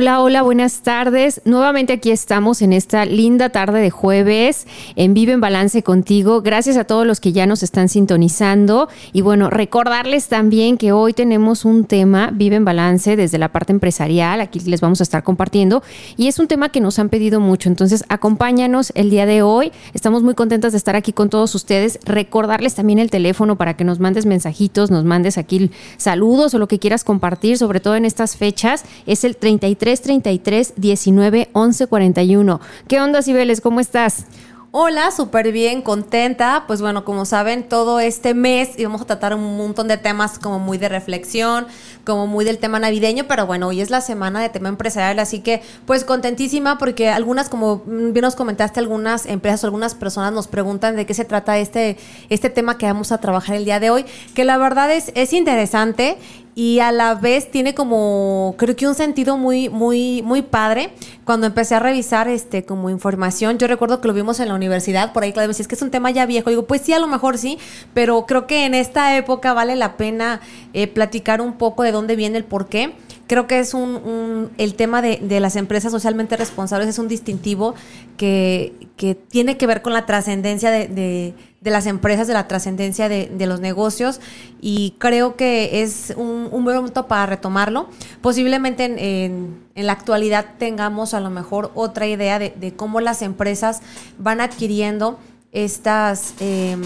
Hola, 0.00 0.22
hola, 0.22 0.40
buenas 0.40 0.80
tardes. 0.80 1.42
Nuevamente 1.44 1.92
aquí 1.92 2.10
estamos 2.10 2.62
en 2.62 2.72
esta 2.72 3.04
linda 3.04 3.50
tarde 3.50 3.82
de 3.82 3.90
jueves 3.90 4.66
en 4.96 5.12
Vive 5.12 5.32
en 5.32 5.42
Balance 5.42 5.82
contigo. 5.82 6.40
Gracias 6.40 6.78
a 6.78 6.84
todos 6.84 7.06
los 7.06 7.20
que 7.20 7.32
ya 7.32 7.44
nos 7.44 7.62
están 7.62 7.90
sintonizando. 7.90 8.88
Y 9.12 9.20
bueno, 9.20 9.50
recordarles 9.50 10.28
también 10.28 10.78
que 10.78 10.92
hoy 10.92 11.12
tenemos 11.12 11.66
un 11.66 11.84
tema, 11.84 12.30
Vive 12.32 12.56
en 12.56 12.64
Balance, 12.64 13.14
desde 13.14 13.36
la 13.36 13.52
parte 13.52 13.74
empresarial. 13.74 14.40
Aquí 14.40 14.60
les 14.60 14.80
vamos 14.80 15.00
a 15.00 15.02
estar 15.02 15.22
compartiendo. 15.22 15.82
Y 16.16 16.28
es 16.28 16.38
un 16.38 16.48
tema 16.48 16.70
que 16.70 16.80
nos 16.80 16.98
han 16.98 17.10
pedido 17.10 17.38
mucho. 17.38 17.68
Entonces, 17.68 18.02
acompáñanos 18.08 18.92
el 18.94 19.10
día 19.10 19.26
de 19.26 19.42
hoy. 19.42 19.70
Estamos 19.92 20.22
muy 20.22 20.34
contentas 20.34 20.72
de 20.72 20.78
estar 20.78 20.96
aquí 20.96 21.12
con 21.12 21.28
todos 21.28 21.54
ustedes. 21.54 21.98
Recordarles 22.06 22.74
también 22.74 23.00
el 23.00 23.10
teléfono 23.10 23.56
para 23.56 23.76
que 23.76 23.84
nos 23.84 24.00
mandes 24.00 24.24
mensajitos, 24.24 24.90
nos 24.90 25.04
mandes 25.04 25.36
aquí 25.36 25.70
saludos 25.98 26.54
o 26.54 26.58
lo 26.58 26.68
que 26.68 26.78
quieras 26.78 27.04
compartir, 27.04 27.58
sobre 27.58 27.80
todo 27.80 27.96
en 27.96 28.06
estas 28.06 28.38
fechas. 28.38 28.86
Es 29.04 29.24
el 29.24 29.36
33 29.36 29.89
333 29.98 30.74
19 30.76 31.48
11 31.52 31.86
41. 31.88 32.60
¿Qué 32.86 33.00
onda, 33.00 33.22
Cibeles? 33.22 33.60
¿Cómo 33.60 33.80
estás? 33.80 34.26
Hola, 34.70 35.10
súper 35.10 35.50
bien, 35.50 35.82
contenta. 35.82 36.62
Pues 36.68 36.80
bueno, 36.80 37.04
como 37.04 37.24
saben, 37.24 37.68
todo 37.68 37.98
este 37.98 38.34
mes 38.34 38.78
íbamos 38.78 39.00
a 39.00 39.04
tratar 39.04 39.34
un 39.34 39.56
montón 39.56 39.88
de 39.88 39.96
temas 39.96 40.38
como 40.38 40.60
muy 40.60 40.78
de 40.78 40.88
reflexión, 40.88 41.66
como 42.04 42.26
muy 42.26 42.44
del 42.44 42.58
tema 42.58 42.78
navideño, 42.78 43.24
pero 43.28 43.46
bueno, 43.46 43.68
hoy 43.68 43.80
es 43.80 43.90
la 43.90 44.00
semana 44.00 44.40
de 44.40 44.48
tema 44.48 44.68
empresarial, 44.68 45.18
así 45.18 45.40
que 45.40 45.62
pues 45.86 46.04
contentísima 46.04 46.78
porque 46.78 47.08
algunas, 47.08 47.48
como 47.48 47.82
bien 47.86 48.22
nos 48.22 48.36
comentaste, 48.36 48.80
algunas 48.80 49.26
empresas 49.26 49.64
o 49.64 49.66
algunas 49.66 49.94
personas 49.94 50.32
nos 50.32 50.48
preguntan 50.48 50.96
de 50.96 51.06
qué 51.06 51.14
se 51.14 51.24
trata 51.24 51.58
este, 51.58 51.96
este 52.28 52.50
tema 52.50 52.78
que 52.78 52.86
vamos 52.86 53.12
a 53.12 53.18
trabajar 53.18 53.56
el 53.56 53.64
día 53.64 53.80
de 53.80 53.90
hoy, 53.90 54.04
que 54.34 54.44
la 54.44 54.58
verdad 54.58 54.92
es, 54.92 55.12
es 55.14 55.32
interesante 55.32 56.18
y 56.54 56.80
a 56.80 56.92
la 56.92 57.14
vez 57.14 57.50
tiene 57.50 57.74
como 57.74 58.54
creo 58.58 58.74
que 58.76 58.86
un 58.86 58.94
sentido 58.94 59.36
muy 59.36 59.68
muy 59.68 60.22
muy 60.22 60.42
padre. 60.42 60.90
Cuando 61.24 61.46
empecé 61.46 61.76
a 61.76 61.78
revisar 61.78 62.28
este 62.28 62.64
como 62.64 62.90
información 62.90 63.56
yo 63.56 63.68
recuerdo 63.68 64.00
que 64.00 64.08
lo 64.08 64.14
vimos 64.14 64.40
en 64.40 64.48
la 64.48 64.54
universidad 64.54 65.12
por 65.12 65.22
ahí 65.22 65.32
claro 65.32 65.48
decía 65.48 65.62
es 65.62 65.68
que 65.68 65.76
es 65.76 65.82
un 65.82 65.90
tema 65.90 66.10
ya 66.10 66.26
viejo 66.26 66.50
digo 66.50 66.64
pues 66.64 66.82
sí 66.82 66.92
a 66.92 66.98
lo 66.98 67.06
mejor 67.06 67.38
sí 67.38 67.58
pero 67.94 68.26
creo 68.26 68.46
que 68.46 68.64
en 68.64 68.74
esta 68.74 69.16
época 69.16 69.52
vale 69.52 69.76
la 69.76 69.96
pena 69.96 70.40
eh, 70.72 70.88
platicar 70.88 71.40
un 71.40 71.52
poco 71.52 71.84
de 71.84 71.92
dónde 71.92 71.99
viene 72.06 72.38
el 72.38 72.44
por 72.44 72.68
qué 72.68 72.94
creo 73.30 73.46
que 73.46 73.60
es 73.60 73.74
un, 73.74 74.50
el 74.58 74.74
tema 74.74 75.02
de, 75.02 75.18
de, 75.22 75.38
las 75.38 75.54
empresas 75.54 75.92
socialmente 75.92 76.36
responsables 76.36 76.88
es 76.88 76.98
un 76.98 77.06
distintivo 77.06 77.76
que, 78.16 78.88
que 78.96 79.14
tiene 79.14 79.56
que 79.56 79.68
ver 79.68 79.82
con 79.82 79.92
la 79.92 80.04
trascendencia 80.04 80.72
de, 80.72 80.88
de, 80.88 81.70
las 81.70 81.86
empresas, 81.86 82.26
de 82.26 82.34
la 82.34 82.48
trascendencia 82.48 83.08
de, 83.08 83.46
los 83.46 83.60
negocios 83.60 84.20
y 84.60 84.96
creo 84.98 85.36
que 85.36 85.80
es 85.82 86.12
un, 86.16 86.48
un, 86.50 86.64
buen 86.64 86.74
momento 86.74 87.06
para 87.06 87.24
retomarlo. 87.26 87.88
Posiblemente 88.20 88.86
en, 88.86 89.60
en, 89.76 89.86
la 89.86 89.92
actualidad 89.92 90.54
tengamos 90.58 91.14
a 91.14 91.20
lo 91.20 91.30
mejor 91.30 91.70
otra 91.76 92.08
idea 92.08 92.40
de, 92.40 92.74
cómo 92.74 93.00
las 93.00 93.22
empresas 93.22 93.80
van 94.18 94.40
adquiriendo 94.40 95.20
estas... 95.52 96.34
Eh, 96.40 96.76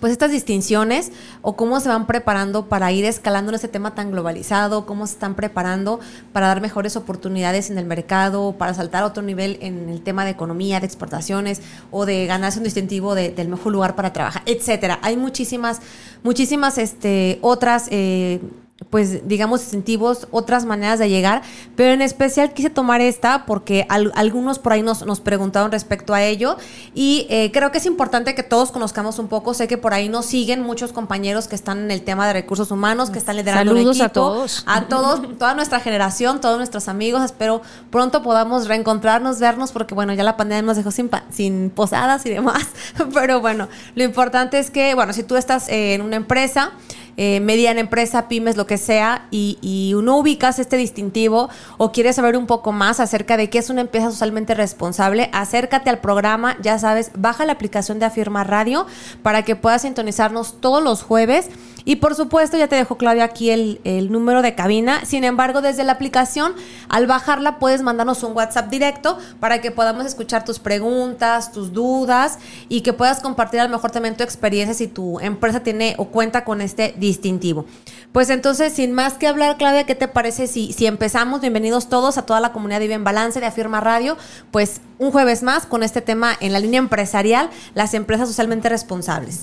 pues 0.00 0.12
estas 0.12 0.30
distinciones 0.30 1.12
o 1.42 1.56
cómo 1.56 1.80
se 1.80 1.88
van 1.88 2.06
preparando 2.06 2.66
para 2.66 2.92
ir 2.92 3.04
escalando 3.04 3.50
en 3.50 3.56
este 3.56 3.68
tema 3.68 3.94
tan 3.94 4.10
globalizado, 4.10 4.86
cómo 4.86 5.06
se 5.06 5.14
están 5.14 5.34
preparando 5.34 6.00
para 6.32 6.48
dar 6.48 6.60
mejores 6.60 6.96
oportunidades 6.96 7.70
en 7.70 7.78
el 7.78 7.86
mercado, 7.86 8.52
para 8.58 8.74
saltar 8.74 9.02
a 9.02 9.06
otro 9.06 9.22
nivel 9.22 9.58
en 9.60 9.88
el 9.88 10.02
tema 10.02 10.24
de 10.24 10.30
economía, 10.30 10.80
de 10.80 10.86
exportaciones 10.86 11.60
o 11.90 12.06
de 12.06 12.26
ganarse 12.26 12.58
un 12.58 12.64
distintivo 12.64 13.14
del 13.14 13.48
mejor 13.48 13.72
lugar 13.72 13.96
para 13.96 14.12
trabajar, 14.12 14.42
etcétera. 14.46 14.98
Hay 15.02 15.16
muchísimas, 15.16 15.80
muchísimas 16.22 16.78
este, 16.78 17.38
otras 17.42 17.88
eh, 17.90 18.40
pues 18.90 19.26
digamos 19.26 19.62
incentivos, 19.64 20.28
otras 20.30 20.64
maneras 20.64 21.00
de 21.00 21.08
llegar, 21.08 21.42
pero 21.74 21.92
en 21.92 22.00
especial 22.00 22.52
quise 22.54 22.70
tomar 22.70 23.00
esta 23.00 23.44
porque 23.44 23.86
algunos 23.88 24.60
por 24.60 24.72
ahí 24.72 24.82
nos, 24.82 25.04
nos, 25.04 25.18
preguntaron 25.20 25.72
respecto 25.72 26.14
a 26.14 26.22
ello 26.22 26.56
y 26.94 27.26
eh, 27.28 27.50
creo 27.52 27.72
que 27.72 27.78
es 27.78 27.86
importante 27.86 28.36
que 28.36 28.44
todos 28.44 28.70
conozcamos 28.70 29.18
un 29.18 29.26
poco, 29.26 29.52
sé 29.52 29.66
que 29.66 29.78
por 29.78 29.94
ahí 29.94 30.08
nos 30.08 30.26
siguen 30.26 30.62
muchos 30.62 30.92
compañeros 30.92 31.48
que 31.48 31.56
están 31.56 31.78
en 31.78 31.90
el 31.90 32.02
tema 32.02 32.28
de 32.28 32.32
recursos 32.32 32.70
humanos, 32.70 33.10
que 33.10 33.18
están 33.18 33.36
liderando 33.36 33.72
Saludos 33.72 33.96
equipo, 33.96 34.06
a 34.06 34.12
todos. 34.12 34.64
A 34.66 34.82
todos, 34.82 35.38
toda 35.38 35.54
nuestra 35.54 35.80
generación, 35.80 36.40
todos 36.40 36.56
nuestros 36.56 36.88
amigos, 36.88 37.24
espero 37.24 37.62
pronto 37.90 38.22
podamos 38.22 38.68
reencontrarnos, 38.68 39.40
vernos 39.40 39.72
porque 39.72 39.94
bueno, 39.94 40.14
ya 40.14 40.22
la 40.22 40.36
pandemia 40.36 40.62
nos 40.62 40.76
dejó 40.76 40.92
sin, 40.92 41.10
sin 41.30 41.70
posadas 41.70 42.24
y 42.26 42.30
demás, 42.30 42.68
pero 43.12 43.40
bueno, 43.40 43.68
lo 43.96 44.04
importante 44.04 44.60
es 44.60 44.70
que, 44.70 44.94
bueno, 44.94 45.12
si 45.12 45.24
tú 45.24 45.34
estás 45.34 45.68
en 45.68 46.00
una 46.00 46.14
empresa, 46.14 46.72
eh, 47.20 47.40
mediana 47.40 47.80
empresa, 47.80 48.28
pymes, 48.28 48.56
lo 48.56 48.66
que 48.66 48.78
sea, 48.78 49.26
y, 49.32 49.58
y 49.60 49.92
no 50.00 50.18
ubicas 50.18 50.60
este 50.60 50.76
distintivo 50.76 51.50
o 51.76 51.90
quieres 51.90 52.14
saber 52.14 52.36
un 52.36 52.46
poco 52.46 52.70
más 52.70 53.00
acerca 53.00 53.36
de 53.36 53.50
qué 53.50 53.58
es 53.58 53.70
una 53.70 53.80
empresa 53.80 54.10
socialmente 54.10 54.54
responsable, 54.54 55.28
acércate 55.32 55.90
al 55.90 55.98
programa, 55.98 56.56
ya 56.62 56.78
sabes, 56.78 57.10
baja 57.16 57.44
la 57.44 57.52
aplicación 57.52 57.98
de 57.98 58.06
Afirma 58.06 58.44
Radio 58.44 58.86
para 59.24 59.42
que 59.42 59.56
puedas 59.56 59.82
sintonizarnos 59.82 60.60
todos 60.60 60.80
los 60.80 61.02
jueves. 61.02 61.50
Y 61.84 61.96
por 61.96 62.14
supuesto, 62.14 62.56
ya 62.56 62.68
te 62.68 62.76
dejo 62.76 62.96
Claudia 62.96 63.24
aquí 63.24 63.50
el, 63.50 63.80
el, 63.84 64.10
número 64.12 64.42
de 64.42 64.54
cabina. 64.54 65.04
Sin 65.04 65.24
embargo, 65.24 65.60
desde 65.60 65.84
la 65.84 65.92
aplicación, 65.92 66.54
al 66.88 67.06
bajarla, 67.06 67.58
puedes 67.58 67.82
mandarnos 67.82 68.22
un 68.22 68.36
WhatsApp 68.36 68.68
directo 68.68 69.18
para 69.40 69.60
que 69.60 69.70
podamos 69.70 70.06
escuchar 70.06 70.44
tus 70.44 70.58
preguntas, 70.58 71.52
tus 71.52 71.72
dudas 71.72 72.38
y 72.68 72.82
que 72.82 72.92
puedas 72.92 73.20
compartir 73.20 73.60
a 73.60 73.64
lo 73.64 73.70
mejor 73.70 73.90
también 73.90 74.16
tu 74.16 74.24
experiencia 74.24 74.74
si 74.74 74.88
tu 74.88 75.20
empresa 75.20 75.60
tiene 75.60 75.94
o 75.98 76.06
cuenta 76.06 76.44
con 76.44 76.60
este 76.60 76.94
distintivo. 76.98 77.64
Pues 78.12 78.30
entonces, 78.30 78.72
sin 78.72 78.92
más 78.92 79.14
que 79.14 79.26
hablar, 79.26 79.56
Claudia, 79.56 79.84
¿qué 79.84 79.94
te 79.94 80.08
parece 80.08 80.46
si, 80.46 80.72
si 80.72 80.86
empezamos? 80.86 81.40
Bienvenidos 81.40 81.88
todos 81.88 82.18
a 82.18 82.22
toda 82.26 82.40
la 82.40 82.52
comunidad 82.52 82.80
de 82.80 82.86
Vive 82.86 82.94
en 82.94 83.04
Balance 83.04 83.40
de 83.40 83.46
Afirma 83.46 83.80
Radio. 83.80 84.16
Pues 84.50 84.80
un 84.98 85.10
jueves 85.10 85.42
más 85.42 85.66
con 85.66 85.82
este 85.82 86.00
tema 86.00 86.36
en 86.40 86.52
la 86.52 86.60
línea 86.60 86.78
empresarial, 86.78 87.50
las 87.74 87.94
empresas 87.94 88.28
socialmente 88.28 88.68
responsables. 88.68 89.42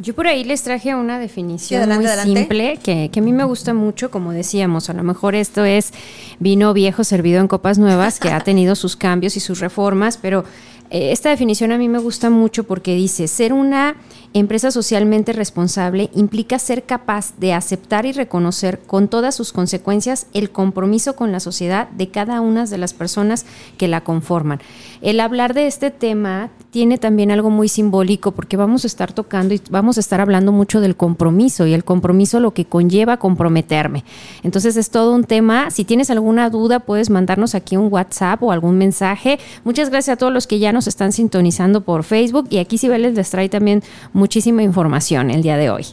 Yo 0.00 0.14
por 0.14 0.26
ahí 0.26 0.44
les 0.44 0.62
traje 0.62 0.94
una 0.94 1.18
definición 1.18 1.88
muy 1.88 2.06
simple 2.06 2.78
que, 2.82 3.10
que, 3.10 3.20
a 3.20 3.22
mí 3.22 3.32
me 3.32 3.44
gusta 3.44 3.74
mucho, 3.74 4.10
como 4.10 4.32
decíamos, 4.32 4.90
a 4.90 4.92
lo 4.92 5.02
mejor 5.02 5.34
esto 5.34 5.64
es 5.64 5.92
vino 6.38 6.72
viejo 6.72 7.04
servido 7.04 7.40
en 7.40 7.48
copas 7.48 7.78
nuevas, 7.78 8.20
que 8.20 8.30
ha 8.30 8.40
tenido 8.40 8.74
sus 8.74 8.96
cambios 8.96 9.36
y 9.36 9.40
sus 9.40 9.60
reformas, 9.60 10.16
pero 10.16 10.44
eh, 10.90 11.12
esta 11.12 11.28
definición 11.30 11.72
a 11.72 11.78
mí 11.78 11.88
me 11.88 11.98
gusta 11.98 12.30
mucho 12.30 12.64
porque 12.64 12.94
dice, 12.94 13.28
ser 13.28 13.52
una 13.52 13.96
empresa 14.34 14.70
socialmente 14.70 15.32
responsable 15.32 16.10
implica 16.14 16.58
ser 16.58 16.84
capaz 16.84 17.32
de 17.38 17.54
aceptar 17.54 18.06
y 18.06 18.12
reconocer 18.12 18.78
con 18.80 19.08
todas 19.08 19.34
sus 19.34 19.52
consecuencias 19.52 20.26
el 20.34 20.50
compromiso 20.50 21.16
con 21.16 21.32
la 21.32 21.40
sociedad 21.40 21.88
de 21.90 22.08
cada 22.08 22.40
una 22.40 22.66
de 22.66 22.78
las 22.78 22.94
personas 22.94 23.46
que 23.76 23.88
la 23.88 24.02
conforman. 24.02 24.60
El 25.00 25.20
hablar 25.20 25.54
de 25.54 25.66
este 25.66 25.90
tema 25.90 26.50
tiene 26.70 26.98
también 26.98 27.30
algo 27.30 27.50
muy 27.50 27.68
simbólico 27.68 28.32
porque 28.32 28.56
vamos 28.56 28.84
a 28.84 28.86
estar 28.86 29.12
tocando 29.12 29.54
y 29.54 29.62
vamos 29.70 29.96
a 29.96 30.00
estar 30.00 30.20
hablando 30.20 30.52
mucho 30.52 30.80
del 30.80 30.96
compromiso 30.96 31.66
y 31.66 31.72
el 31.72 31.84
compromiso 31.84 32.40
lo 32.40 32.52
que 32.52 32.66
conlleva 32.66 33.16
comprometerme. 33.16 34.04
Entonces 34.42 34.76
es 34.76 34.90
todo 34.90 35.14
un 35.14 35.24
tema. 35.24 35.70
Si 35.70 35.84
tienes 35.84 36.10
alguna 36.10 36.50
duda 36.50 36.80
puedes 36.80 37.10
mandarnos 37.10 37.54
aquí 37.54 37.76
un 37.76 37.92
WhatsApp 37.92 38.42
o 38.42 38.52
algún 38.52 38.76
mensaje. 38.76 39.38
Muchas 39.64 39.90
gracias 39.90 40.14
a 40.14 40.18
todos 40.18 40.32
los 40.32 40.46
que 40.46 40.58
ya 40.58 40.72
nos 40.72 40.86
están 40.86 41.12
sintonizando 41.12 41.80
por 41.82 42.04
Facebook 42.04 42.48
y 42.50 42.58
aquí 42.58 42.76
Cibeles 42.76 43.14
les 43.14 43.30
trae 43.30 43.48
también 43.48 43.82
muchísima 44.18 44.62
información 44.62 45.30
el 45.30 45.42
día 45.42 45.56
de 45.56 45.70
hoy. 45.70 45.86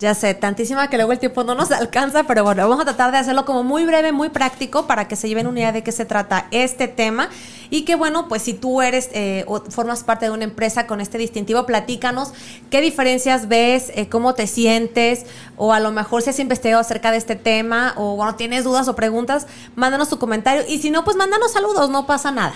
Ya 0.00 0.14
sé, 0.14 0.32
tantísima 0.32 0.88
que 0.88 0.96
luego 0.96 1.12
el 1.12 1.18
tiempo 1.18 1.44
no 1.44 1.54
nos 1.54 1.70
alcanza, 1.72 2.22
pero 2.22 2.42
bueno, 2.42 2.66
vamos 2.66 2.80
a 2.80 2.84
tratar 2.84 3.12
de 3.12 3.18
hacerlo 3.18 3.44
como 3.44 3.62
muy 3.62 3.84
breve, 3.84 4.12
muy 4.12 4.30
práctico 4.30 4.86
para 4.86 5.06
que 5.08 5.14
se 5.14 5.28
lleven 5.28 5.46
una 5.46 5.60
idea 5.60 5.72
de 5.72 5.82
qué 5.82 5.92
se 5.92 6.06
trata 6.06 6.46
este 6.52 6.88
tema. 6.88 7.28
Y 7.68 7.82
que 7.82 7.96
bueno, 7.96 8.26
pues 8.26 8.40
si 8.40 8.54
tú 8.54 8.80
eres 8.80 9.10
eh, 9.12 9.44
o 9.46 9.60
formas 9.70 10.02
parte 10.02 10.24
de 10.24 10.30
una 10.30 10.44
empresa 10.44 10.86
con 10.86 11.02
este 11.02 11.18
distintivo, 11.18 11.66
platícanos 11.66 12.32
qué 12.70 12.80
diferencias 12.80 13.46
ves, 13.46 13.92
eh, 13.94 14.08
cómo 14.08 14.34
te 14.34 14.46
sientes, 14.46 15.26
o 15.58 15.74
a 15.74 15.80
lo 15.80 15.92
mejor 15.92 16.22
si 16.22 16.30
has 16.30 16.38
investigado 16.38 16.80
acerca 16.80 17.10
de 17.10 17.18
este 17.18 17.36
tema, 17.36 17.92
o 17.96 18.16
bueno, 18.16 18.36
tienes 18.36 18.64
dudas 18.64 18.88
o 18.88 18.96
preguntas, 18.96 19.46
mándanos 19.76 20.08
tu 20.08 20.18
comentario. 20.18 20.64
Y 20.66 20.78
si 20.78 20.90
no, 20.90 21.04
pues 21.04 21.16
mándanos 21.16 21.52
saludos, 21.52 21.90
no 21.90 22.06
pasa 22.06 22.32
nada. 22.32 22.54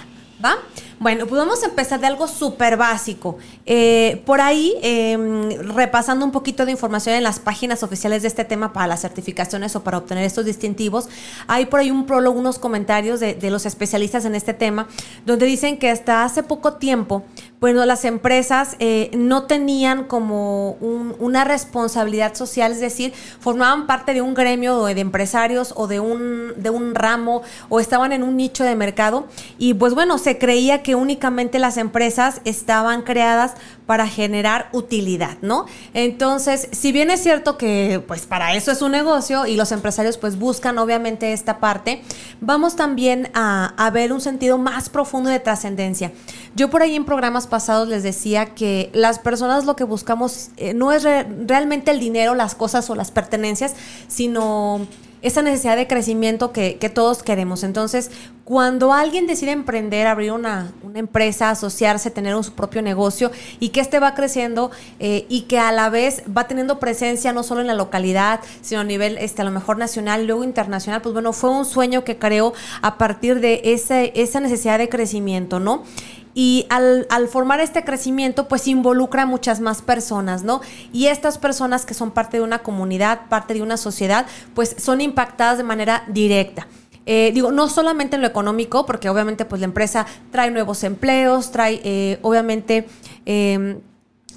Bueno, 1.00 1.26
pues 1.26 1.38
vamos 1.38 1.62
a 1.62 1.66
empezar 1.66 2.00
de 2.00 2.06
algo 2.06 2.28
súper 2.28 2.76
básico. 2.76 3.36
Eh, 3.66 4.22
por 4.24 4.40
ahí, 4.40 4.74
em, 4.82 5.50
repasando 5.74 6.24
un 6.24 6.32
poquito 6.32 6.64
de 6.64 6.72
información 6.72 7.16
en 7.16 7.22
las 7.22 7.38
páginas 7.40 7.82
oficiales 7.82 8.22
de 8.22 8.28
este 8.28 8.44
tema 8.44 8.72
para 8.72 8.86
las 8.86 9.00
certificaciones 9.00 9.76
o 9.76 9.82
para 9.82 9.98
obtener 9.98 10.24
estos 10.24 10.44
distintivos, 10.44 11.08
hay 11.46 11.66
por 11.66 11.80
ahí 11.80 11.90
un 11.90 12.06
prólogo, 12.06 12.38
unos 12.38 12.58
comentarios 12.58 13.20
de 13.20 13.50
los 13.50 13.66
especialistas 13.66 14.24
en 14.24 14.34
este 14.34 14.54
tema, 14.54 14.86
donde 15.26 15.46
dicen 15.46 15.78
que 15.78 15.90
hasta 15.90 16.24
hace 16.24 16.42
poco 16.42 16.74
tiempo, 16.74 17.24
bueno, 17.60 17.86
las 17.86 18.04
empresas 18.04 18.76
eh, 18.78 19.10
no 19.14 19.44
tenían 19.44 20.04
como 20.04 20.72
una 20.72 21.44
responsabilidad 21.44 22.34
social, 22.34 22.72
es 22.72 22.80
decir, 22.80 23.14
formaban 23.40 23.86
parte 23.86 24.12
de 24.12 24.20
un 24.20 24.34
gremio 24.34 24.84
de 24.84 25.00
empresarios 25.00 25.72
o 25.76 25.86
de 25.86 25.98
un, 25.98 26.52
de 26.56 26.68
un 26.68 26.94
ramo 26.94 27.42
o 27.70 27.80
estaban 27.80 28.12
en 28.12 28.22
un 28.22 28.36
nicho 28.36 28.64
de 28.64 28.76
mercado. 28.76 29.26
Y 29.56 29.74
pues 29.74 29.94
bueno, 29.94 30.18
se 30.18 30.36
creía 30.36 30.82
que 30.82 30.94
únicamente 30.94 31.58
las 31.58 31.78
empresas 31.78 32.42
estaban 32.44 33.02
creadas 33.02 33.54
para 33.86 34.06
generar 34.08 34.68
utilidad, 34.72 35.36
¿no? 35.42 35.66
Entonces, 35.92 36.68
si 36.72 36.92
bien 36.92 37.10
es 37.10 37.22
cierto 37.22 37.58
que 37.58 38.02
pues 38.06 38.26
para 38.26 38.54
eso 38.54 38.70
es 38.70 38.80
un 38.82 38.92
negocio 38.92 39.46
y 39.46 39.56
los 39.56 39.72
empresarios 39.72 40.16
pues 40.16 40.38
buscan 40.38 40.78
obviamente 40.78 41.32
esta 41.32 41.60
parte, 41.60 42.02
vamos 42.40 42.76
también 42.76 43.30
a, 43.34 43.74
a 43.76 43.90
ver 43.90 44.12
un 44.12 44.20
sentido 44.20 44.58
más 44.58 44.88
profundo 44.88 45.28
de 45.28 45.40
trascendencia. 45.40 46.12
Yo 46.54 46.70
por 46.70 46.82
ahí 46.82 46.94
en 46.94 47.04
programas 47.04 47.46
pasados 47.46 47.88
les 47.88 48.02
decía 48.02 48.54
que 48.54 48.90
las 48.92 49.18
personas 49.18 49.64
lo 49.64 49.76
que 49.76 49.84
buscamos 49.84 50.50
eh, 50.56 50.72
no 50.72 50.92
es 50.92 51.02
realmente 51.02 51.90
el 51.90 52.00
dinero, 52.00 52.34
las 52.34 52.54
cosas 52.54 52.88
o 52.90 52.94
las 52.94 53.10
pertenencias, 53.10 53.74
sino 54.08 54.86
esa 55.24 55.40
necesidad 55.40 55.76
de 55.76 55.86
crecimiento 55.86 56.52
que, 56.52 56.78
todos 56.94 57.22
queremos. 57.22 57.64
Entonces, 57.64 58.10
cuando 58.44 58.92
alguien 58.92 59.26
decide 59.26 59.52
emprender, 59.52 60.06
abrir 60.06 60.32
una, 60.32 60.72
empresa, 60.94 61.48
asociarse, 61.48 62.10
tener 62.10 62.34
un, 62.36 62.44
su 62.44 62.52
propio 62.52 62.82
negocio 62.82 63.32
y 63.58 63.70
que 63.70 63.80
este 63.80 63.98
va 64.00 64.14
creciendo 64.14 64.70
eh, 65.00 65.24
y 65.30 65.42
que 65.42 65.58
a 65.58 65.72
la 65.72 65.88
vez 65.88 66.22
va 66.36 66.46
teniendo 66.46 66.78
presencia 66.78 67.32
no 67.32 67.42
solo 67.42 67.62
en 67.62 67.68
la 67.68 67.74
localidad, 67.74 68.40
sino 68.60 68.82
a 68.82 68.84
nivel 68.84 69.16
este, 69.16 69.40
a 69.40 69.46
lo 69.46 69.50
mejor 69.50 69.78
nacional 69.78 70.26
luego 70.26 70.44
internacional, 70.44 71.00
pues 71.00 71.14
bueno, 71.14 71.32
fue 71.32 71.48
un 71.50 71.64
sueño 71.64 72.04
que 72.04 72.18
creó 72.18 72.52
a 72.82 72.98
partir 72.98 73.40
de 73.40 73.62
ese, 73.64 74.12
esa 74.14 74.40
necesidad 74.40 74.78
de 74.78 74.90
crecimiento, 74.90 75.58
¿no? 75.58 75.84
Y 76.34 76.66
al, 76.68 77.06
formar 77.28 77.60
este 77.60 77.84
crecimiento 77.84 78.48
pues 78.48 78.66
involucra 78.66 79.22
a 79.22 79.26
muchas 79.26 79.60
más 79.60 79.82
personas, 79.82 80.42
¿no? 80.42 80.60
Y 80.92 81.06
estas 81.06 81.38
personas 81.38 81.86
que 81.86 81.94
son 81.94 82.10
parte 82.10 82.38
de 82.38 82.42
una 82.42 82.58
comunidad, 82.58 83.28
parte 83.28 83.54
de 83.54 83.62
una 83.62 83.76
sociedad, 83.76 84.26
pues 84.54 84.74
son 84.78 85.00
impactadas 85.00 85.58
de 85.58 85.64
manera 85.64 86.04
directa. 86.08 86.66
Eh, 87.06 87.30
digo, 87.34 87.52
no 87.52 87.68
solamente 87.68 88.16
en 88.16 88.22
lo 88.22 88.28
económico, 88.28 88.86
porque 88.86 89.08
obviamente 89.08 89.44
pues 89.44 89.60
la 89.60 89.66
empresa 89.66 90.06
trae 90.32 90.50
nuevos 90.50 90.82
empleos, 90.84 91.50
trae 91.50 91.80
eh, 91.84 92.18
obviamente... 92.22 92.86
Em, 93.24 93.80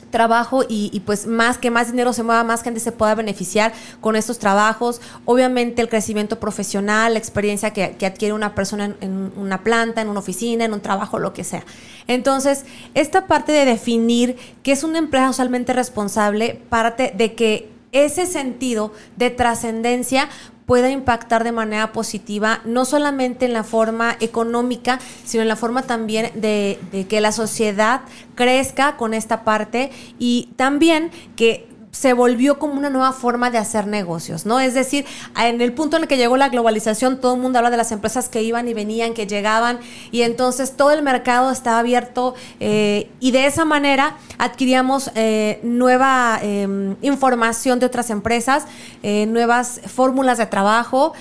trabajo 0.09 0.63
y, 0.67 1.01
pues 1.05 1.27
más 1.27 1.57
que 1.57 1.71
más 1.71 1.91
dinero 1.91 2.13
se 2.13 2.23
mueva, 2.23 2.43
más 2.43 2.63
gente 2.63 2.79
se 2.79 2.91
pueda 2.91 3.15
beneficiar 3.15 3.73
con 4.01 4.15
estos 4.15 4.39
trabajos. 4.39 5.01
Obviamente 5.25 5.81
el 5.81 5.89
crecimiento 5.89 6.39
profesional, 6.39 7.13
la 7.13 7.19
experiencia 7.19 7.71
que, 7.71 7.83
adquiere 8.05 8.33
una 8.33 8.55
persona 8.55 8.95
en, 9.01 9.31
una 9.35 9.63
planta, 9.63 10.01
en 10.01 10.09
una 10.09 10.19
oficina, 10.19 10.65
en 10.65 10.73
un 10.73 10.81
trabajo, 10.81 11.19
lo 11.19 11.33
que 11.33 11.43
sea. 11.43 11.63
Entonces, 12.07 12.65
esta 12.93 13.27
parte 13.27 13.51
de 13.51 13.65
definir 13.65 14.37
qué 14.63 14.71
es 14.71 14.83
una 14.83 14.97
empresa 14.99 15.27
socialmente 15.27 15.73
responsable, 15.73 16.61
parte 16.69 17.13
de 17.15 17.35
que 17.35 17.69
ese 17.91 18.25
sentido 18.25 18.91
de 19.15 19.29
trascendencia 19.29 20.29
pueda 20.67 20.91
impactar 20.91 21.45
de 21.45 21.53
manera 21.53 21.93
positiva, 21.93 22.59
no 22.65 22.83
solamente 22.83 23.45
en 23.45 23.53
la 23.53 23.63
forma 23.63 24.17
económica, 24.19 24.99
sino 25.23 25.41
en 25.41 25.47
la 25.47 25.55
forma 25.55 25.83
también 25.83 26.29
de, 26.35 26.77
de 26.91 27.07
que 27.07 27.21
la 27.21 27.31
sociedad 27.31 28.01
crezca 28.35 28.97
con 28.97 29.13
esta 29.13 29.45
parte 29.45 29.91
y 30.19 30.49
también 30.57 31.09
que 31.37 31.69
se 31.97 32.13
volvió 32.13 32.59
como 32.59 32.75
una 32.75 32.91
nueva 32.91 33.11
forma 33.11 33.49
de 33.49 33.57
hacer 33.57 33.87
negocios, 33.87 34.45
¿no? 34.45 34.59
Es 34.59 34.75
decir, 34.75 35.05
en 35.35 35.61
el 35.61 35.73
punto 35.73 35.97
en 35.97 36.03
el 36.03 36.07
que 36.07 36.15
llegó 36.15 36.37
la 36.37 36.49
globalización, 36.49 37.19
todo 37.19 37.33
el 37.33 37.41
mundo 37.41 37.57
habla 37.57 37.71
de 37.71 37.77
las 37.77 37.91
empresas 37.91 38.29
que 38.29 38.43
iban 38.43 38.67
y 38.67 38.75
venían, 38.75 39.15
que 39.15 39.25
llegaban, 39.25 39.79
y 40.11 40.21
entonces 40.21 40.77
todo 40.77 40.91
el 40.91 41.01
mercado 41.01 41.49
estaba 41.49 41.79
abierto 41.79 42.35
eh, 42.59 43.09
y 43.19 43.31
de 43.31 43.47
esa 43.47 43.65
manera 43.65 44.15
adquiríamos 44.37 45.09
eh, 45.15 45.59
nueva 45.63 46.37
em, 46.43 46.97
información 47.01 47.79
de 47.79 47.87
otras 47.87 48.11
empresas, 48.11 48.65
eh, 49.01 49.25
nuevas 49.25 49.81
fórmulas 49.87 50.37
de 50.37 50.45
trabajo, 50.45 51.13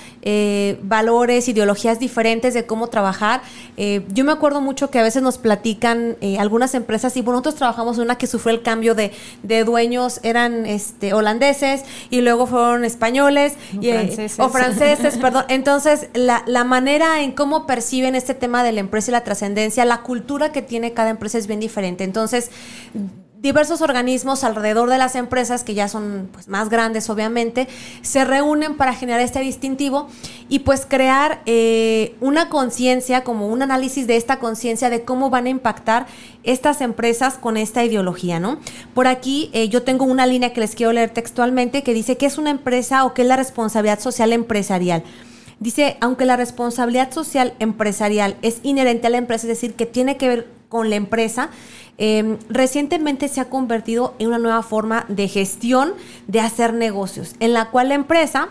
valores, 0.83 1.49
ideologías 1.49 2.01
diferentes 2.01 2.53
de 2.53 2.67
cómo 2.67 2.89
trabajar. 2.89 3.43
yo 3.77 4.25
me 4.25 4.33
acuerdo 4.33 4.61
mucho 4.61 4.91
que 4.91 4.99
a 4.99 5.03
veces 5.05 5.23
nos 5.23 5.39
platican 5.39 6.17
algunas 6.41 6.75
empresas 6.75 7.17
y 7.17 7.23
bueno, 7.23 7.35
nosotros 7.39 7.55
trabajamos 7.55 7.97
en 7.97 8.03
una 8.03 8.19
que 8.19 8.27
sufrió 8.27 8.53
el 8.53 8.63
cambio 8.63 8.97
de, 8.97 9.13
de 9.45 9.63
dueños, 9.63 10.19
eran 10.25 10.66
este, 10.67 11.15
holandeses 11.15 11.85
y 12.11 12.21
luego 12.21 12.47
fueron 12.47 12.85
españoles 12.85 13.55
o 13.77 13.83
y, 13.83 13.93
franceses, 13.93 14.41
o 14.41 14.49
franceses 14.49 15.17
perdón. 15.21 15.45
Entonces, 15.49 16.09
la, 16.15 16.43
la 16.47 16.65
manera 16.65 17.23
en 17.23 17.33
cómo 17.33 17.67
perciben 17.67 18.15
este 18.15 18.35
tema 18.35 18.63
de 18.63 18.73
la 18.73 18.81
empresa 18.81 19.11
y 19.11 19.13
la 19.13 19.25
trascendencia, 19.25 19.85
la 19.85 20.03
cultura 20.03 20.53
que 20.53 20.63
tiene 20.63 20.93
cada 20.93 21.11
empresa 21.11 21.39
es 21.39 21.47
bien 21.47 21.61
diferente. 21.61 22.05
Entonces, 22.05 22.51
diversos 23.41 23.83
organismos 23.83 24.45
alrededor 24.45 24.89
de 24.89 24.99
las 24.99 25.15
empresas, 25.15 25.63
que 25.63 25.75
ya 25.75 25.89
son 25.89 26.29
pues, 26.33 26.49
más 26.49 26.69
grandes 26.69 27.11
obviamente, 27.11 27.69
se 28.03 28.25
reúnen 28.25 28.77
para 28.77 28.95
generar 28.95 29.21
este 29.21 29.41
distintivo 29.41 30.09
y 30.49 30.61
pues 30.61 30.87
crear 30.87 31.43
eh, 31.47 32.15
una 32.21 32.49
conciencia, 32.49 33.25
como 33.25 33.49
un 33.49 33.63
análisis 33.63 34.07
de 34.07 34.17
esta 34.17 34.39
conciencia 34.39 34.91
de 34.91 35.03
cómo 35.03 35.31
van 35.31 35.47
a 35.47 35.51
impactar 35.51 36.07
estas 36.45 36.81
empresas 36.81 37.35
con 37.35 37.57
esta 37.57 37.85
ideología, 37.85 38.41
¿no? 38.41 38.59
Por 38.95 39.07
aquí 39.07 39.51
eh, 39.53 39.69
yo 39.69 39.83
tengo 39.83 40.05
una 40.05 40.27
línea 40.27 40.53
que 40.53 40.61
les 40.61 40.75
quiero 40.75 40.93
leer 40.93 41.11
textualmente 41.11 41.83
que 41.83 41.95
dice 41.95 42.17
que 42.17 42.27
es 42.27 42.39
una 42.39 42.51
empresa 42.51 43.05
o 43.05 43.15
qué 43.15 43.23
es 43.23 43.29
la 43.29 43.37
responsabilidad 43.37 44.01
social 44.01 44.33
empresarial. 44.33 45.03
Dice, 45.59 45.97
aunque 46.01 46.27
la 46.27 46.37
responsabilidad 46.37 47.13
social 47.13 47.55
empresarial 47.61 48.37
es 48.43 48.61
inherente 48.63 49.07
a 49.07 49.11
la 49.11 49.17
empresa, 49.19 49.47
es 49.47 49.49
decir, 49.49 49.75
que 49.75 49.87
tiene 49.87 50.19
que 50.19 50.29
ver 50.29 50.56
con 50.69 50.91
la 50.91 50.97
empresa, 50.97 51.51
Em, 51.99 52.39
recientemente 52.51 53.29
se 53.29 53.41
ha 53.41 53.49
convertido 53.49 54.15
en 54.19 54.29
una 54.29 54.39
nueva 54.39 54.63
forma 54.63 55.07
de 55.09 55.29
gestión 55.29 55.95
de 56.27 56.41
hacer 56.41 56.75
negocios, 56.75 57.37
en 57.41 57.55
la 57.55 57.71
cual 57.71 57.89
la 57.89 57.95
empresa 57.95 58.51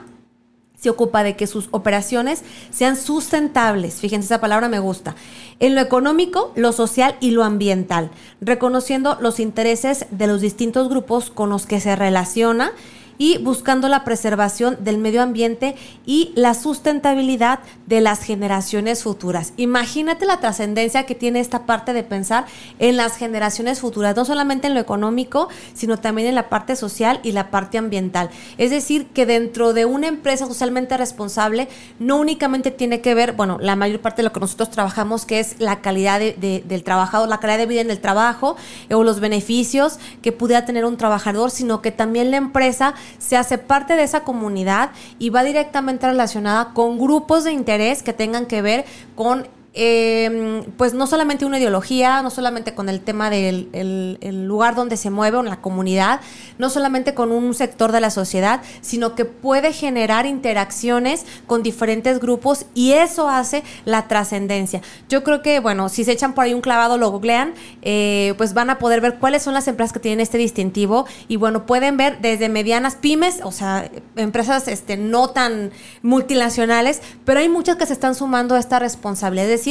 se 0.76 0.90
ocupa 0.90 1.24
de 1.24 1.36
que 1.36 1.48
sus 1.48 1.68
operaciones 1.72 2.44
sean 2.72 2.98
sustentables. 2.98 4.02
Fíjense, 4.02 4.26
esa 4.26 4.42
palabra 4.42 4.68
me 4.68 4.80
gusta. 4.80 5.16
En 5.60 5.76
lo 5.76 5.82
económico, 5.82 6.52
lo 6.56 6.72
social 6.74 7.16
y 7.20 7.32
lo 7.32 7.44
ambiental, 7.44 8.10
reconociendo 8.42 9.18
los 9.22 9.40
intereses 9.40 10.08
de 10.10 10.28
los 10.28 10.42
distintos 10.42 10.90
grupos 10.90 11.30
con 11.30 11.50
los 11.50 11.66
que 11.66 11.80
se 11.80 11.96
relaciona 11.96 12.72
y 13.18 13.38
buscando 13.40 13.88
la 13.88 14.04
preservación 14.04 14.78
del 14.82 14.98
medio 14.98 15.22
ambiente 15.22 15.76
y 16.06 16.32
la 16.36 16.54
sustentabilidad 16.54 17.60
de 17.88 18.02
las 18.02 18.24
generaciones 18.24 19.04
futuras. 19.04 19.54
Imagínate 19.58 20.26
la 20.26 20.40
trascendencia 20.40 21.06
que 21.06 21.16
tiene 21.16 21.40
esta 21.40 21.66
parte 21.66 21.94
de 21.94 22.04
pensar 22.04 22.46
en 22.80 22.98
las 22.98 23.18
generaciones 23.18 23.80
futuras, 23.80 24.16
no 24.16 24.25
solamente 24.25 24.68
en 24.68 24.74
lo 24.74 24.80
económico, 24.80 25.50
sino 25.74 25.98
también 25.98 26.28
en 26.28 26.36
la 26.36 26.50
parte 26.50 26.75
social 26.75 27.20
y 27.24 27.32
la 27.32 27.51
parte 27.51 27.78
ambiental. 27.78 28.30
Es 28.58 28.72
decir, 28.72 29.08
que 29.08 29.25
dentro 29.25 29.74
de 29.74 29.86
una 29.86 30.08
empresa 30.08 30.46
socialmente 30.46 30.98
responsable 30.98 31.68
no 32.00 32.18
únicamente 32.18 32.72
tiene 32.72 33.01
que 33.01 33.13
ver, 33.13 33.34
bueno, 33.34 33.58
la 33.60 33.75
mayor 33.75 34.01
parte 34.01 34.22
de 34.22 34.28
lo 34.28 34.34
que 34.34 34.39
nosotros 34.39 34.70
trabajamos, 34.70 35.25
que 35.25 35.39
es 35.39 35.60
la 35.60 35.82
calidad 35.82 36.20
del 36.20 36.84
trabajador, 36.84 37.30
la 37.30 37.39
calidad 37.39 37.60
de 37.60 37.66
vida 37.66 37.82
en 37.82 37.92
el 37.92 38.00
trabajo 38.00 38.56
o 38.92 39.04
los 39.04 39.20
beneficios 39.20 40.00
que 40.22 40.32
pudiera 40.32 40.66
tener 40.66 40.86
un 40.86 40.98
trabajador, 40.98 41.51
sino 41.51 41.82
que 41.82 41.92
también 41.92 42.32
la 42.32 42.38
empresa 42.38 42.94
se 43.18 43.38
hace 43.38 43.58
parte 43.58 43.96
de 43.96 44.04
esa 44.04 44.24
comunidad 44.24 44.92
y 45.20 45.30
va 45.30 45.44
directamente 45.44 46.08
relacionada 46.08 46.74
con 46.74 46.98
grupos 46.98 47.44
de 47.44 47.52
interés 47.52 48.04
que 48.04 48.14
tengan 48.14 48.46
que 48.46 48.62
ver 48.62 48.86
con 49.16 49.48
eh, 49.77 50.63
pues 50.77 50.94
no 50.94 51.05
solamente 51.05 51.46
una 51.46 51.60
ideología, 51.60 52.22
no 52.22 52.29
solamente 52.29 52.74
con 52.74 52.88
el 52.88 53.01
tema 53.01 53.29
del 53.29 53.67
el, 53.74 54.48
lugar 54.48 54.74
donde 54.74 54.96
se 54.96 55.10
mueve 55.10 55.36
o 55.36 55.41
en 55.41 55.48
la 55.48 55.60
comunidad, 55.60 56.22
no 56.58 56.70
solamente 56.70 57.13
con 57.13 57.34
un 57.34 57.53
sector 57.53 57.91
de 57.91 58.00
la 58.00 58.10
sociedad, 58.10 58.62
sino 58.79 59.15
que 59.15 59.25
puede 59.25 59.74
generar 59.74 60.25
interacciones 60.25 61.25
con 61.46 61.62
diferentes 61.62 62.20
grupos 62.20 62.67
y 62.74 62.94
eso 62.94 63.27
hace 63.27 63.63
la 63.84 64.08
trascendencia. 64.08 64.82
Yo 65.10 65.24
creo 65.24 65.41
que, 65.41 65.60
bueno, 65.60 65.89
si 65.89 66.05
se 66.05 66.13
echan 66.13 66.34
por 66.34 66.46
ahí 66.46 66.53
un 66.53 66.62
clavado, 66.62 66.98
lo 66.98 67.12
googlean, 67.12 67.53
eh, 67.82 68.34
pues 68.38 68.53
van 68.53 68.70
a 68.70 68.79
poder 68.79 69.01
ver 69.01 69.15
cuáles 69.20 69.44
son 69.44 69.53
las 69.53 69.67
empresas 69.67 69.91
que 69.91 70.00
tienen 70.00 70.22
este 70.22 70.38
distintivo 70.38 71.05
y 71.27 71.36
bueno, 71.36 71.65
pueden 71.65 71.98
ver 71.98 72.20
desde 72.22 72.48
medianas 72.48 72.96
pymes, 72.96 73.41
o 73.44 73.51
sea, 73.51 73.91
empresas 74.15 74.70
este, 74.70 74.96
no 74.96 75.32
tan 75.32 75.72
multinacionales, 76.01 77.01
pero 77.25 77.41
hay 77.41 77.50
muchas 77.50 77.75
que 77.75 77.86
se 77.86 77.94
están 77.94 78.15
sumando 78.15 78.55
a 78.55 78.60
esta 78.60 78.79
responsabilidad. 78.79 79.50
Es 79.50 79.64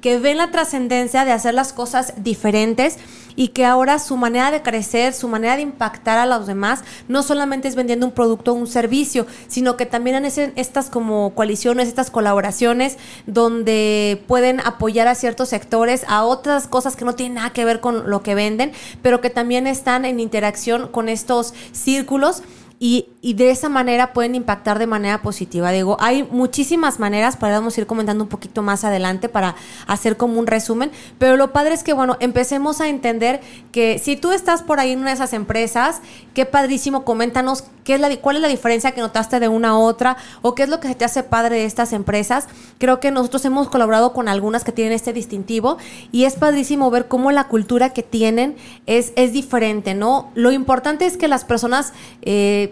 que 0.00 0.18
ven 0.18 0.36
la 0.36 0.50
trascendencia 0.50 1.24
de 1.24 1.32
hacer 1.32 1.54
las 1.54 1.72
cosas 1.72 2.14
diferentes 2.18 2.98
y 3.34 3.48
que 3.48 3.64
ahora 3.64 4.00
su 4.00 4.16
manera 4.16 4.50
de 4.50 4.62
crecer, 4.62 5.14
su 5.14 5.28
manera 5.28 5.56
de 5.56 5.62
impactar 5.62 6.18
a 6.18 6.26
los 6.26 6.48
demás, 6.48 6.82
no 7.06 7.22
solamente 7.22 7.68
es 7.68 7.76
vendiendo 7.76 8.04
un 8.04 8.12
producto 8.12 8.50
o 8.50 8.54
un 8.54 8.66
servicio, 8.66 9.26
sino 9.46 9.76
que 9.76 9.86
también 9.86 10.16
han 10.16 10.24
estas 10.24 10.90
como 10.90 11.34
coaliciones, 11.34 11.86
estas 11.86 12.10
colaboraciones 12.10 12.96
donde 13.26 14.24
pueden 14.26 14.60
apoyar 14.60 15.06
a 15.06 15.14
ciertos 15.14 15.50
sectores, 15.50 16.04
a 16.08 16.24
otras 16.24 16.66
cosas 16.66 16.96
que 16.96 17.04
no 17.04 17.14
tienen 17.14 17.34
nada 17.34 17.50
que 17.50 17.64
ver 17.64 17.80
con 17.80 18.10
lo 18.10 18.22
que 18.24 18.34
venden, 18.34 18.72
pero 19.02 19.20
que 19.20 19.30
también 19.30 19.68
están 19.68 20.04
en 20.04 20.18
interacción 20.18 20.88
con 20.88 21.08
estos 21.08 21.54
círculos 21.70 22.42
y, 22.80 23.08
y, 23.22 23.34
de 23.34 23.50
esa 23.50 23.68
manera 23.68 24.12
pueden 24.12 24.36
impactar 24.36 24.78
de 24.78 24.86
manera 24.86 25.20
positiva. 25.20 25.72
Digo, 25.72 25.96
hay 26.00 26.22
muchísimas 26.22 27.00
maneras, 27.00 27.36
podemos 27.36 27.76
ir 27.76 27.86
comentando 27.86 28.22
un 28.22 28.30
poquito 28.30 28.62
más 28.62 28.84
adelante 28.84 29.28
para 29.28 29.56
hacer 29.88 30.16
como 30.16 30.38
un 30.38 30.46
resumen, 30.46 30.92
pero 31.18 31.36
lo 31.36 31.52
padre 31.52 31.74
es 31.74 31.82
que, 31.82 31.92
bueno, 31.92 32.16
empecemos 32.20 32.80
a 32.80 32.88
entender 32.88 33.40
que 33.72 33.98
si 33.98 34.16
tú 34.16 34.30
estás 34.30 34.62
por 34.62 34.78
ahí 34.78 34.92
en 34.92 35.00
una 35.00 35.08
de 35.08 35.14
esas 35.14 35.32
empresas, 35.32 36.00
qué 36.34 36.46
padrísimo, 36.46 37.04
coméntanos 37.04 37.64
qué 37.82 37.94
es 37.94 38.00
la, 38.00 38.14
cuál 38.18 38.36
es 38.36 38.42
la 38.42 38.48
diferencia 38.48 38.92
que 38.92 39.00
notaste 39.00 39.40
de 39.40 39.48
una 39.48 39.70
a 39.70 39.78
otra 39.78 40.16
o 40.42 40.54
qué 40.54 40.62
es 40.62 40.68
lo 40.68 40.78
que 40.78 40.88
se 40.88 40.94
te 40.94 41.04
hace 41.04 41.22
padre 41.22 41.56
de 41.56 41.64
estas 41.64 41.92
empresas. 41.92 42.46
Creo 42.78 43.00
que 43.00 43.10
nosotros 43.10 43.44
hemos 43.44 43.68
colaborado 43.68 44.12
con 44.12 44.28
algunas 44.28 44.62
que 44.62 44.72
tienen 44.72 44.92
este 44.92 45.12
distintivo 45.12 45.78
y 46.12 46.24
es 46.24 46.34
padrísimo 46.36 46.90
ver 46.90 47.08
cómo 47.08 47.32
la 47.32 47.48
cultura 47.48 47.92
que 47.92 48.02
tienen 48.02 48.56
es, 48.86 49.12
es 49.16 49.32
diferente, 49.32 49.94
¿no? 49.94 50.30
Lo 50.34 50.52
importante 50.52 51.06
es 51.06 51.16
que 51.16 51.26
las 51.26 51.44
personas... 51.44 51.92
Eh, 52.22 52.67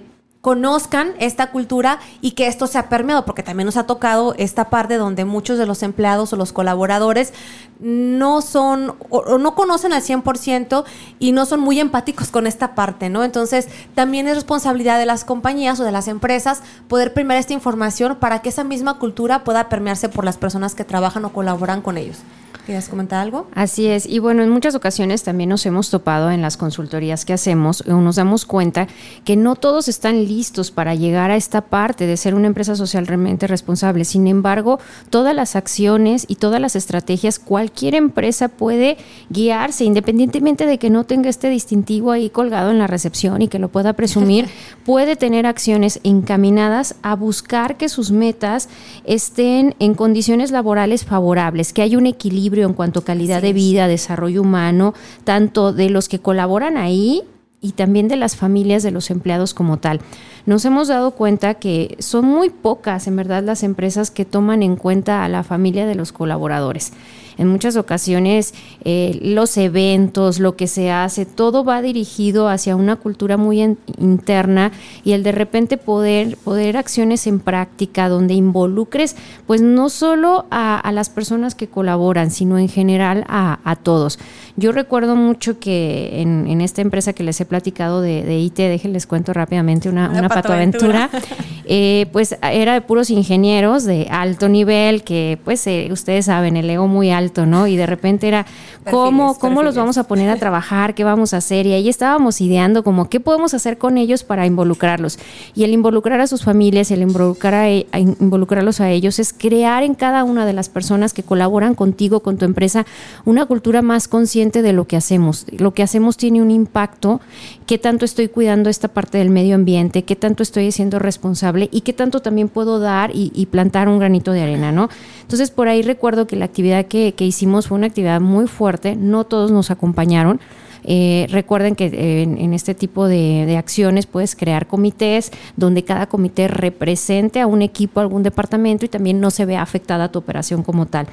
conozcan 0.46 1.14
esta 1.18 1.50
cultura 1.50 1.98
y 2.20 2.30
que 2.30 2.46
esto 2.46 2.68
sea 2.68 2.88
permeado, 2.88 3.24
porque 3.24 3.42
también 3.42 3.66
nos 3.66 3.76
ha 3.76 3.88
tocado 3.88 4.32
esta 4.38 4.70
parte 4.70 4.94
donde 4.94 5.24
muchos 5.24 5.58
de 5.58 5.66
los 5.66 5.82
empleados 5.82 6.32
o 6.32 6.36
los 6.36 6.52
colaboradores 6.52 7.32
no 7.80 8.40
son 8.42 8.94
o, 9.10 9.38
no 9.38 9.56
conocen 9.56 9.92
al 9.92 10.02
100% 10.02 10.84
y 11.18 11.32
no 11.32 11.46
son 11.46 11.58
muy 11.58 11.80
empáticos 11.80 12.28
con 12.28 12.46
esta 12.46 12.76
parte, 12.76 13.08
¿no? 13.08 13.24
Entonces, 13.24 13.66
también 13.96 14.28
es 14.28 14.36
responsabilidad 14.36 15.00
de 15.00 15.06
las 15.06 15.24
compañías 15.24 15.80
o 15.80 15.84
de 15.84 15.90
las 15.90 16.06
empresas 16.06 16.62
poder 16.86 17.12
permear 17.12 17.40
esta 17.40 17.52
información 17.52 18.14
para 18.14 18.40
que 18.40 18.50
esa 18.50 18.62
misma 18.62 19.00
cultura 19.00 19.42
pueda 19.42 19.68
permearse 19.68 20.08
por 20.08 20.24
las 20.24 20.36
personas 20.36 20.76
que 20.76 20.84
trabajan 20.84 21.24
o 21.24 21.32
colaboran 21.32 21.82
con 21.82 21.98
ellos. 21.98 22.18
¿Quieres 22.66 22.88
comentar 22.88 23.20
algo? 23.20 23.46
Así 23.54 23.86
es. 23.86 24.06
Y 24.06 24.18
bueno, 24.18 24.42
en 24.42 24.50
muchas 24.50 24.74
ocasiones 24.74 25.22
también 25.22 25.50
nos 25.50 25.64
hemos 25.66 25.88
topado 25.88 26.32
en 26.32 26.42
las 26.42 26.56
consultorías 26.56 27.24
que 27.24 27.32
hacemos 27.32 27.82
o 27.82 28.00
nos 28.00 28.16
damos 28.16 28.44
cuenta 28.44 28.88
que 29.24 29.36
no 29.36 29.54
todos 29.54 29.86
están 29.86 30.24
listos 30.24 30.35
para 30.74 30.94
llegar 30.94 31.30
a 31.30 31.36
esta 31.36 31.62
parte 31.62 32.06
de 32.06 32.16
ser 32.16 32.34
una 32.34 32.46
empresa 32.46 32.76
social 32.76 33.06
realmente 33.06 33.46
responsable. 33.46 34.04
Sin 34.04 34.26
embargo, 34.26 34.78
todas 35.08 35.34
las 35.34 35.56
acciones 35.56 36.26
y 36.28 36.36
todas 36.36 36.60
las 36.60 36.76
estrategias, 36.76 37.38
cualquier 37.38 37.94
empresa 37.94 38.48
puede 38.48 38.98
guiarse, 39.30 39.84
independientemente 39.84 40.66
de 40.66 40.78
que 40.78 40.90
no 40.90 41.04
tenga 41.04 41.30
este 41.30 41.48
distintivo 41.48 42.12
ahí 42.12 42.28
colgado 42.28 42.70
en 42.70 42.78
la 42.78 42.86
recepción 42.86 43.40
y 43.40 43.48
que 43.48 43.58
lo 43.58 43.68
pueda 43.68 43.94
presumir, 43.94 44.48
puede 44.84 45.16
tener 45.16 45.46
acciones 45.46 46.00
encaminadas 46.02 46.96
a 47.02 47.16
buscar 47.16 47.76
que 47.76 47.88
sus 47.88 48.10
metas 48.10 48.68
estén 49.04 49.74
en 49.78 49.94
condiciones 49.94 50.50
laborales 50.50 51.04
favorables, 51.04 51.72
que 51.72 51.82
haya 51.82 51.96
un 51.96 52.06
equilibrio 52.06 52.66
en 52.66 52.74
cuanto 52.74 53.00
a 53.00 53.04
calidad 53.04 53.40
de 53.40 53.54
vida, 53.54 53.88
desarrollo 53.88 54.42
humano, 54.42 54.92
tanto 55.24 55.72
de 55.72 55.88
los 55.88 56.08
que 56.08 56.18
colaboran 56.18 56.76
ahí 56.76 57.22
y 57.60 57.72
también 57.72 58.08
de 58.08 58.16
las 58.16 58.36
familias 58.36 58.82
de 58.82 58.90
los 58.90 59.10
empleados 59.10 59.54
como 59.54 59.78
tal. 59.78 60.00
Nos 60.44 60.64
hemos 60.64 60.88
dado 60.88 61.12
cuenta 61.12 61.54
que 61.54 61.96
son 61.98 62.24
muy 62.26 62.50
pocas, 62.50 63.06
en 63.06 63.16
verdad, 63.16 63.42
las 63.42 63.62
empresas 63.62 64.10
que 64.10 64.24
toman 64.24 64.62
en 64.62 64.76
cuenta 64.76 65.24
a 65.24 65.28
la 65.28 65.42
familia 65.42 65.86
de 65.86 65.94
los 65.94 66.12
colaboradores 66.12 66.92
en 67.38 67.48
muchas 67.48 67.76
ocasiones 67.76 68.54
eh, 68.84 69.18
los 69.22 69.56
eventos, 69.56 70.38
lo 70.38 70.56
que 70.56 70.66
se 70.66 70.90
hace, 70.90 71.26
todo 71.26 71.64
va 71.64 71.82
dirigido 71.82 72.48
hacia 72.48 72.76
una 72.76 72.96
cultura 72.96 73.36
muy 73.36 73.60
interna 73.98 74.72
y 75.04 75.12
el 75.12 75.22
de 75.22 75.32
repente 75.32 75.76
poder, 75.76 76.36
poder 76.38 76.76
acciones 76.76 77.26
en 77.26 77.40
práctica 77.40 78.08
donde 78.08 78.34
involucres 78.34 79.16
pues 79.46 79.62
no 79.62 79.88
solo 79.88 80.46
a, 80.50 80.90
las 80.92 81.10
personas 81.10 81.54
que 81.54 81.66
colaboran, 81.66 82.30
sino 82.30 82.58
en 82.58 82.68
general 82.68 83.24
a, 83.28 83.76
todos. 83.82 84.18
Yo 84.56 84.72
recuerdo 84.72 85.16
mucho 85.16 85.58
que 85.58 86.22
en, 86.22 86.60
esta 86.60 86.80
empresa 86.80 87.12
que 87.12 87.22
les 87.22 87.40
he 87.40 87.44
platicado 87.44 88.00
de, 88.00 88.22
de 88.22 88.38
IT, 88.38 88.56
déjenles 88.56 89.06
cuento 89.06 89.32
rápidamente 89.34 89.88
una, 89.88 90.08
una, 90.10 90.28
patoaventura, 90.28 91.10
eh, 91.66 92.06
pues 92.12 92.36
era 92.40 92.72
de 92.72 92.80
puros 92.80 93.10
ingenieros 93.10 93.84
de 93.84 94.08
alto 94.10 94.48
nivel 94.48 95.02
que 95.02 95.38
pues 95.44 95.66
eh, 95.66 95.88
ustedes 95.90 96.26
saben, 96.26 96.56
el 96.56 96.70
ego 96.70 96.86
muy 96.86 97.10
alto 97.10 97.25
¿no? 97.46 97.66
Y 97.66 97.76
de 97.76 97.86
repente 97.86 98.28
era, 98.28 98.46
¿cómo, 98.90 99.38
cómo 99.38 99.62
los 99.62 99.74
vamos 99.74 99.98
a 99.98 100.04
poner 100.04 100.30
a 100.30 100.36
trabajar? 100.36 100.94
¿Qué 100.94 101.04
vamos 101.04 101.34
a 101.34 101.38
hacer? 101.38 101.66
Y 101.66 101.72
ahí 101.72 101.88
estábamos 101.88 102.40
ideando 102.40 102.84
como, 102.84 103.08
¿qué 103.08 103.20
podemos 103.20 103.54
hacer 103.54 103.78
con 103.78 103.98
ellos 103.98 104.24
para 104.24 104.46
involucrarlos? 104.46 105.18
Y 105.54 105.64
el 105.64 105.72
involucrar 105.72 106.20
a 106.20 106.26
sus 106.26 106.44
familias, 106.44 106.90
el 106.90 107.02
involucrar 107.02 107.54
a, 107.54 107.98
involucrarlos 107.98 108.80
a 108.80 108.90
ellos 108.90 109.18
es 109.18 109.32
crear 109.32 109.82
en 109.82 109.94
cada 109.94 110.24
una 110.24 110.46
de 110.46 110.52
las 110.52 110.68
personas 110.68 111.12
que 111.12 111.22
colaboran 111.22 111.74
contigo, 111.74 112.20
con 112.20 112.38
tu 112.38 112.44
empresa, 112.44 112.86
una 113.24 113.46
cultura 113.46 113.82
más 113.82 114.08
consciente 114.08 114.62
de 114.62 114.72
lo 114.72 114.86
que 114.86 114.96
hacemos. 114.96 115.46
Lo 115.50 115.74
que 115.74 115.82
hacemos 115.82 116.16
tiene 116.16 116.42
un 116.42 116.50
impacto, 116.50 117.20
qué 117.66 117.78
tanto 117.78 118.04
estoy 118.04 118.28
cuidando 118.28 118.70
esta 118.70 118.88
parte 118.88 119.18
del 119.18 119.30
medio 119.30 119.54
ambiente, 119.54 120.04
qué 120.04 120.16
tanto 120.16 120.42
estoy 120.42 120.70
siendo 120.72 120.98
responsable 120.98 121.68
y 121.72 121.80
qué 121.82 121.92
tanto 121.92 122.20
también 122.20 122.48
puedo 122.48 122.78
dar 122.78 123.10
y, 123.14 123.46
plantar 123.46 123.88
un 123.88 123.98
granito 123.98 124.32
de 124.32 124.42
arena, 124.42 124.72
¿no? 124.72 124.88
Entonces 125.22 125.50
por 125.50 125.68
ahí 125.68 125.82
recuerdo 125.82 126.26
que 126.26 126.36
la 126.36 126.44
actividad 126.44 126.86
que, 126.86 127.14
que 127.16 127.24
hicimos 127.24 127.68
fue 127.68 127.78
una 127.78 127.88
actividad 127.88 128.20
muy 128.20 128.46
fuerte, 128.46 128.94
no 128.94 129.24
todos 129.24 129.50
nos 129.50 129.70
acompañaron. 129.70 130.40
Eh, 130.88 131.26
recuerden 131.30 131.74
que 131.74 131.86
eh, 131.86 132.22
en, 132.22 132.54
este 132.54 132.72
tipo 132.74 133.08
de, 133.08 133.56
acciones 133.58 134.06
puedes 134.06 134.36
crear 134.36 134.68
comités 134.68 135.32
donde 135.56 135.82
cada 135.82 136.06
comité 136.06 136.46
represente 136.46 137.40
a 137.40 137.48
un 137.48 137.62
equipo, 137.62 137.98
a 137.98 138.04
algún 138.04 138.22
departamento 138.22 138.84
y 138.84 138.88
también 138.88 139.18
no 139.18 139.32
se 139.32 139.44
vea 139.46 139.62
afectada 139.62 140.12
tu 140.12 140.20
operación 140.20 140.62
como 140.62 140.86
tal. 140.86 141.08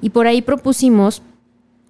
Y 0.00 0.10
por 0.10 0.26
ahí 0.26 0.42
propusimos 0.42 1.22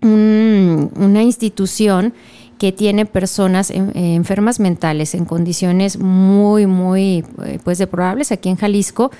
una 0.02 1.22
institución 1.22 2.12
que 2.58 2.72
tiene 2.72 3.06
personas 3.06 3.70
eh, 3.70 3.82
enfermas 3.94 4.60
mentales 4.60 5.14
en 5.14 5.24
condiciones 5.24 5.98
muy, 5.98 6.66
muy 6.66 7.24
pues 7.64 7.78
deplorables 7.78 8.32
aquí 8.32 8.48
en 8.48 8.56
Jalisco 8.56 9.10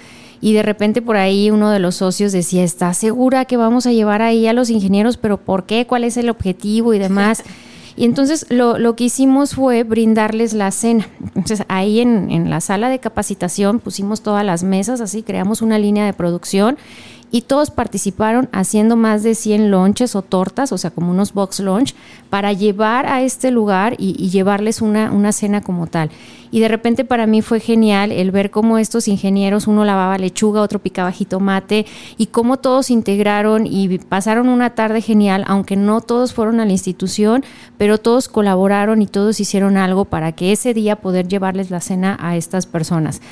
y 0.43 0.55
de 0.55 0.63
repente 0.65 1.01
por 1.01 1.17
ahí 1.17 1.53
uno 1.53 1.71
de 1.71 1.79
los 1.79 1.95
socios 1.95 2.33
decía, 2.33 2.65
¿está 2.65 2.93
segura 2.95 3.45
que 3.45 3.57
vamos 3.57 3.87
a 3.87 3.93
llevar 3.93 4.23
ahí 4.23 4.49
a 4.49 4.53
los 4.53 4.71
ingenieros? 4.71 5.17
¿Pero 5.17 5.39
por 5.39 5.65
qué? 5.65 5.87
¿Cuál 5.87 6.03
es 6.03 6.17
el 6.19 6.29
objetivo 6.29 6.93
y 6.93 6.99
demás? 6.99 7.45
Y 7.95 8.07
entonces 8.07 8.47
lo, 8.49 8.79
lo, 8.79 8.97
que 8.97 9.05
hicimos 9.05 9.55
fue 9.55 9.83
brindarles 9.83 10.55
la 10.55 10.71
cena. 10.71 11.07
Entonces 11.35 11.67
ahí 11.69 12.01
en, 12.01 12.31
en, 12.31 12.49
la 12.49 12.63
sala 12.63 12.89
de 12.89 13.01
capacitación 13.01 13.81
pusimos 13.81 14.23
todas 14.23 14.47
las 14.47 14.63
mesas, 14.65 15.03
así 15.03 15.23
creamos 15.23 15.61
una 15.61 15.79
línea 15.79 16.07
de 16.07 16.15
producción 16.15 16.79
y 17.33 17.41
todos 17.41 17.71
participaron 17.71 18.51
haciendo 18.53 18.95
más 18.95 19.23
de 19.23 19.35
100 19.35 19.71
lunches 19.71 20.15
o 20.15 20.21
tortas, 20.21 20.71
o 20.71 20.79
sea, 20.79 20.91
como 20.91 21.11
unos 21.11 21.33
box 21.33 21.61
lunch, 21.61 21.95
para 22.29 22.53
llevar 22.53 23.07
a 23.07 23.23
este 23.23 23.51
lugar 23.51 23.97
y, 23.99 24.29
llevarles 24.29 24.83
una, 24.83 25.11
una 25.11 25.33
cena 25.33 25.63
como 25.63 25.87
tal. 25.87 26.11
Y 26.51 26.61
de 26.61 26.69
repente 26.69 27.07
para 27.07 27.27
mí 27.27 27.41
fue 27.41 27.59
genial 27.59 28.13
el 28.13 28.31
ver 28.31 28.51
cómo 28.51 28.77
estos 28.77 29.09
ingenieros, 29.09 29.67
uno 29.67 29.87
lavaba 29.87 30.19
lechuga, 30.19 30.61
otro 30.61 30.79
picaba 30.79 31.11
jitomate, 31.11 31.87
y 32.19 32.27
cómo 32.27 32.59
todos 32.59 32.91
integraron 32.91 33.67
y 33.67 33.99
pasaron 33.99 34.51
una 34.51 34.75
tarde 34.75 35.01
genial, 35.01 35.45
aunque 35.47 35.75
no 35.77 36.03
todos 36.03 36.35
fueron 36.35 36.61
a 36.61 36.67
la 36.67 36.73
institución, 36.73 37.45
pero 37.79 37.97
todos 37.97 38.29
colaboraron 38.29 39.01
y 39.01 39.07
todos 39.07 39.41
hicieron 39.41 39.79
algo 39.79 40.05
para 40.05 40.33
que 40.33 40.53
ese 40.53 40.75
día 40.75 40.97
poder 40.97 41.29
llevarles 41.29 41.71
la 41.71 41.81
cena 41.81 42.19
a 42.21 42.37
estas 42.37 42.67
personas. 42.67 43.23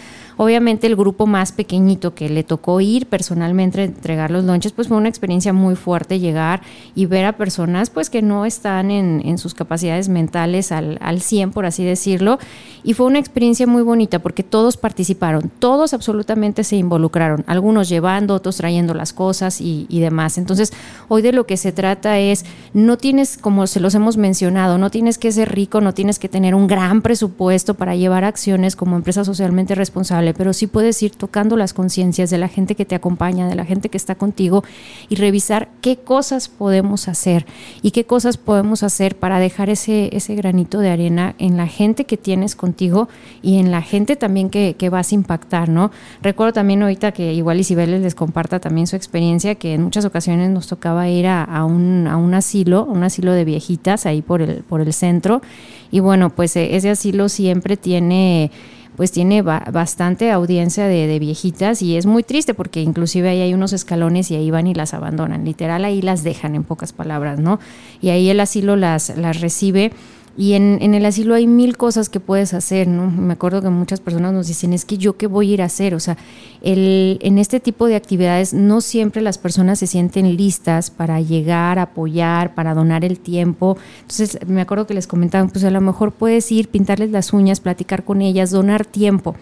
Obviamente 0.43 0.87
el 0.87 0.97
grupo 0.97 1.27
más 1.27 1.53
pequeñito 1.53 2.15
que 2.15 2.31
le 2.31 2.45
tocó 2.45 2.81
ir 2.81 3.05
personalmente 3.05 3.83
a 3.83 3.85
entregar 3.85 4.31
los 4.31 4.43
lunches, 4.43 4.73
pues 4.73 4.89
fue 4.89 4.97
una 4.97 5.11
experiencia 5.11 5.53
muy 5.53 5.77
fuerte 5.77 6.19
llegar 6.19 6.63
y 6.95 7.05
ver 7.05 7.27
a 7.27 7.37
personas 7.37 7.91
pues 7.91 8.09
que 8.09 8.23
no 8.23 8.47
están 8.47 8.91
en, 8.91 9.37
sus 9.37 9.53
capacidades 9.53 10.09
mentales 10.09 10.73
al, 10.73 10.97
al 11.03 11.21
100, 11.21 11.51
por 11.51 11.67
así 11.67 11.85
decirlo. 11.85 12.39
Y 12.83 12.95
fue 12.95 13.05
una 13.05 13.19
experiencia 13.19 13.67
muy 13.67 13.83
bonita 13.83 14.21
porque 14.21 14.43
todos 14.43 14.79
participaron, 14.79 15.51
todos 15.59 15.93
absolutamente 15.93 16.65
se 16.65 16.77
involucraron, 16.77 17.45
algunos 17.47 17.91
llevando, 17.91 18.33
otros 18.33 18.57
trayendo 18.57 18.95
las 18.95 19.13
cosas 19.13 19.61
y 19.61 20.01
demás. 20.01 20.39
Entonces, 20.39 20.73
hoy 21.09 21.21
de 21.21 21.33
lo 21.33 21.45
que 21.45 21.59
se 21.59 21.73
trata 21.73 22.19
es, 22.19 22.47
no 22.73 22.97
tienes, 22.97 23.37
como 23.37 23.67
se 23.67 23.79
los 23.79 23.95
hemos 23.95 24.17
mencionado, 24.17 24.79
no 24.79 24.89
tienes 24.89 25.19
que 25.19 25.33
ser 25.33 25.55
rico, 25.55 25.83
no 25.83 25.93
tienes 25.93 26.19
que 26.19 26.31
tener 26.31 26.55
un 26.55 26.67
gran 26.67 27.03
presupuesto 27.03 27.75
para 27.75 27.95
llevar 27.95 28.25
acciones 28.25 28.75
como 28.75 28.97
empresa 28.97 29.23
socialmente 29.23 29.75
responsable 29.75 30.30
pero 30.35 30.53
sí 30.53 30.67
puedes 30.67 31.03
ir 31.03 31.13
tocando 31.13 31.57
las 31.57 31.73
conciencias 31.73 32.31
de 32.31 32.39
la 32.39 32.49
gente 32.49 32.75
que 32.75 32.85
te 32.85 32.95
acompaña, 32.95 33.49
de 33.49 33.55
la 33.55 33.65
gente 33.65 33.89
que 33.89 33.97
está 33.97 34.15
contigo 34.15 34.65
y 35.09 35.17
revisar 35.17 35.69
qué 35.81 35.97
cosas 35.97 36.49
podemos 36.49 37.09
hacer 37.09 37.47
y 37.83 37.91
qué 37.91 38.05
cosas 38.05 38.37
podemos 38.37 38.83
hacer 38.83 39.17
para 39.17 39.39
dejar 39.39 39.71
ese, 39.71 40.11
ese 40.17 40.35
granito 40.35 40.79
de 40.79 40.91
arena 40.91 41.35
en 41.39 41.57
la 41.57 41.67
gente 41.67 42.05
que 42.05 42.17
tienes 42.17 42.57
contigo 42.57 43.09
y 43.43 43.59
en 43.59 43.71
la 43.71 43.83
gente 43.83 44.17
también 44.17 44.51
que, 44.51 44.75
que 44.79 44.91
vas 44.91 45.13
a 45.13 45.15
impactar, 45.15 45.69
¿no? 45.69 45.91
Recuerdo 46.23 46.53
también 46.53 46.83
ahorita 46.83 47.13
que 47.13 47.33
igual 47.33 47.61
Isabel 47.61 48.03
les 48.03 48.15
comparta 48.15 48.61
también 48.61 48.87
su 48.87 48.97
experiencia, 48.97 49.55
que 49.55 49.75
en 49.75 49.83
muchas 49.83 50.05
ocasiones 50.05 50.51
nos 50.51 50.67
tocaba 50.67 51.09
ir 51.09 51.27
a, 51.27 51.45
a, 51.45 51.65
un, 51.65 52.07
a 52.07 52.17
un 52.17 52.35
asilo, 52.35 52.85
un 52.85 53.03
asilo 53.03 53.33
de 53.33 53.45
viejitas 53.45 54.07
ahí 54.07 54.23
por 54.23 54.43
el, 54.43 54.63
por 54.63 54.81
el 54.81 54.93
centro. 54.93 55.43
Y 55.91 56.01
bueno, 56.01 56.31
pues 56.31 56.57
e, 56.57 56.77
ese 56.77 56.91
asilo 56.91 57.29
siempre 57.29 57.77
tiene 57.77 58.51
pues 58.97 59.13
tiene 59.13 59.43
bastante 59.43 60.31
audiencia 60.31 60.87
de, 60.87 61.19
viejitas 61.19 61.83
y 61.83 61.97
es 61.97 62.07
muy 62.07 62.23
triste 62.23 62.55
porque 62.55 62.83
inclusive 62.83 63.29
ahí 63.29 63.41
hay 63.41 63.55
unos 63.55 63.73
escalones 63.73 64.31
y 64.31 64.37
ahí 64.37 64.51
van 64.51 64.67
y 64.67 64.75
las 64.75 64.95
abandonan, 64.95 65.45
literal 65.45 65.85
ahí 65.85 66.03
las 66.03 66.23
dejan 66.23 66.55
en 66.55 66.65
pocas 66.65 66.93
palabras, 66.93 67.39
¿no? 67.39 67.61
Y 68.01 68.11
ahí 68.11 68.29
el 68.31 68.41
asilo 68.41 68.77
las, 68.77 69.17
las 69.17 69.41
recibe 69.41 69.93
Y 70.37 70.55
en, 70.55 70.95
el 70.95 71.05
asilo 71.05 71.35
hay 71.35 71.47
mil 71.47 71.77
cosas 71.77 72.09
que 72.09 72.21
puedes 72.21 72.55
hacer, 72.55 72.87
¿no? 72.89 73.11
Me 73.11 73.33
acuerdo 73.33 73.61
que 73.63 73.69
muchas 73.69 74.01
personas 74.01 74.33
nos 74.33 74.47
dicen, 74.47 74.73
es 74.73 74.85
que 74.85 74.97
yo 74.97 75.17
qué 75.17 75.27
voy 75.27 75.51
a 75.51 75.55
ir 75.55 75.63
a 75.63 75.67
hacer. 75.67 75.95
O 75.95 76.01
sea, 76.01 76.17
el, 76.63 77.19
en 77.21 77.39
este 77.39 77.61
tipo 77.61 77.87
de 77.87 77.97
actividades 77.97 78.55
no 78.55 78.81
siempre 78.81 79.23
las 79.23 79.39
personas 79.39 79.81
se 79.81 79.87
sienten 79.87 80.37
listas 80.37 80.91
para 80.91 81.21
llegar, 81.21 81.79
apoyar, 81.79 82.55
para 82.55 82.75
donar 82.75 83.05
el 83.05 83.19
tiempo. 83.19 83.77
Entonces, 84.03 84.39
me 84.47 84.61
acuerdo 84.61 84.87
que 84.87 84.95
les 84.95 85.07
comentaban, 85.07 85.51
pues 85.51 85.65
a 85.65 85.71
lo 85.71 85.81
mejor 85.81 86.13
puedes 86.13 86.51
ir, 86.53 86.69
pintarles 86.69 87.11
las 87.11 87.33
uñas, 87.33 87.61
platicar 87.61 88.05
con 88.05 88.23
ellas, 88.23 88.51
donar 88.51 88.87
tiempo. 88.87 89.35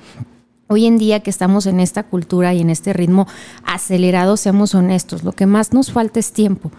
Hoy 0.70 0.84
en 0.84 0.98
día 0.98 1.20
que 1.20 1.30
estamos 1.30 1.64
en 1.66 1.80
esta 1.80 2.02
cultura 2.02 2.52
y 2.52 2.60
en 2.60 2.68
este 2.68 2.92
ritmo 2.92 3.26
acelerado, 3.64 4.36
seamos 4.36 4.74
honestos, 4.74 5.22
lo 5.22 5.32
que 5.32 5.46
más 5.46 5.72
nos 5.72 5.92
falta 5.92 6.20
es 6.20 6.32
tiempo, 6.32 6.70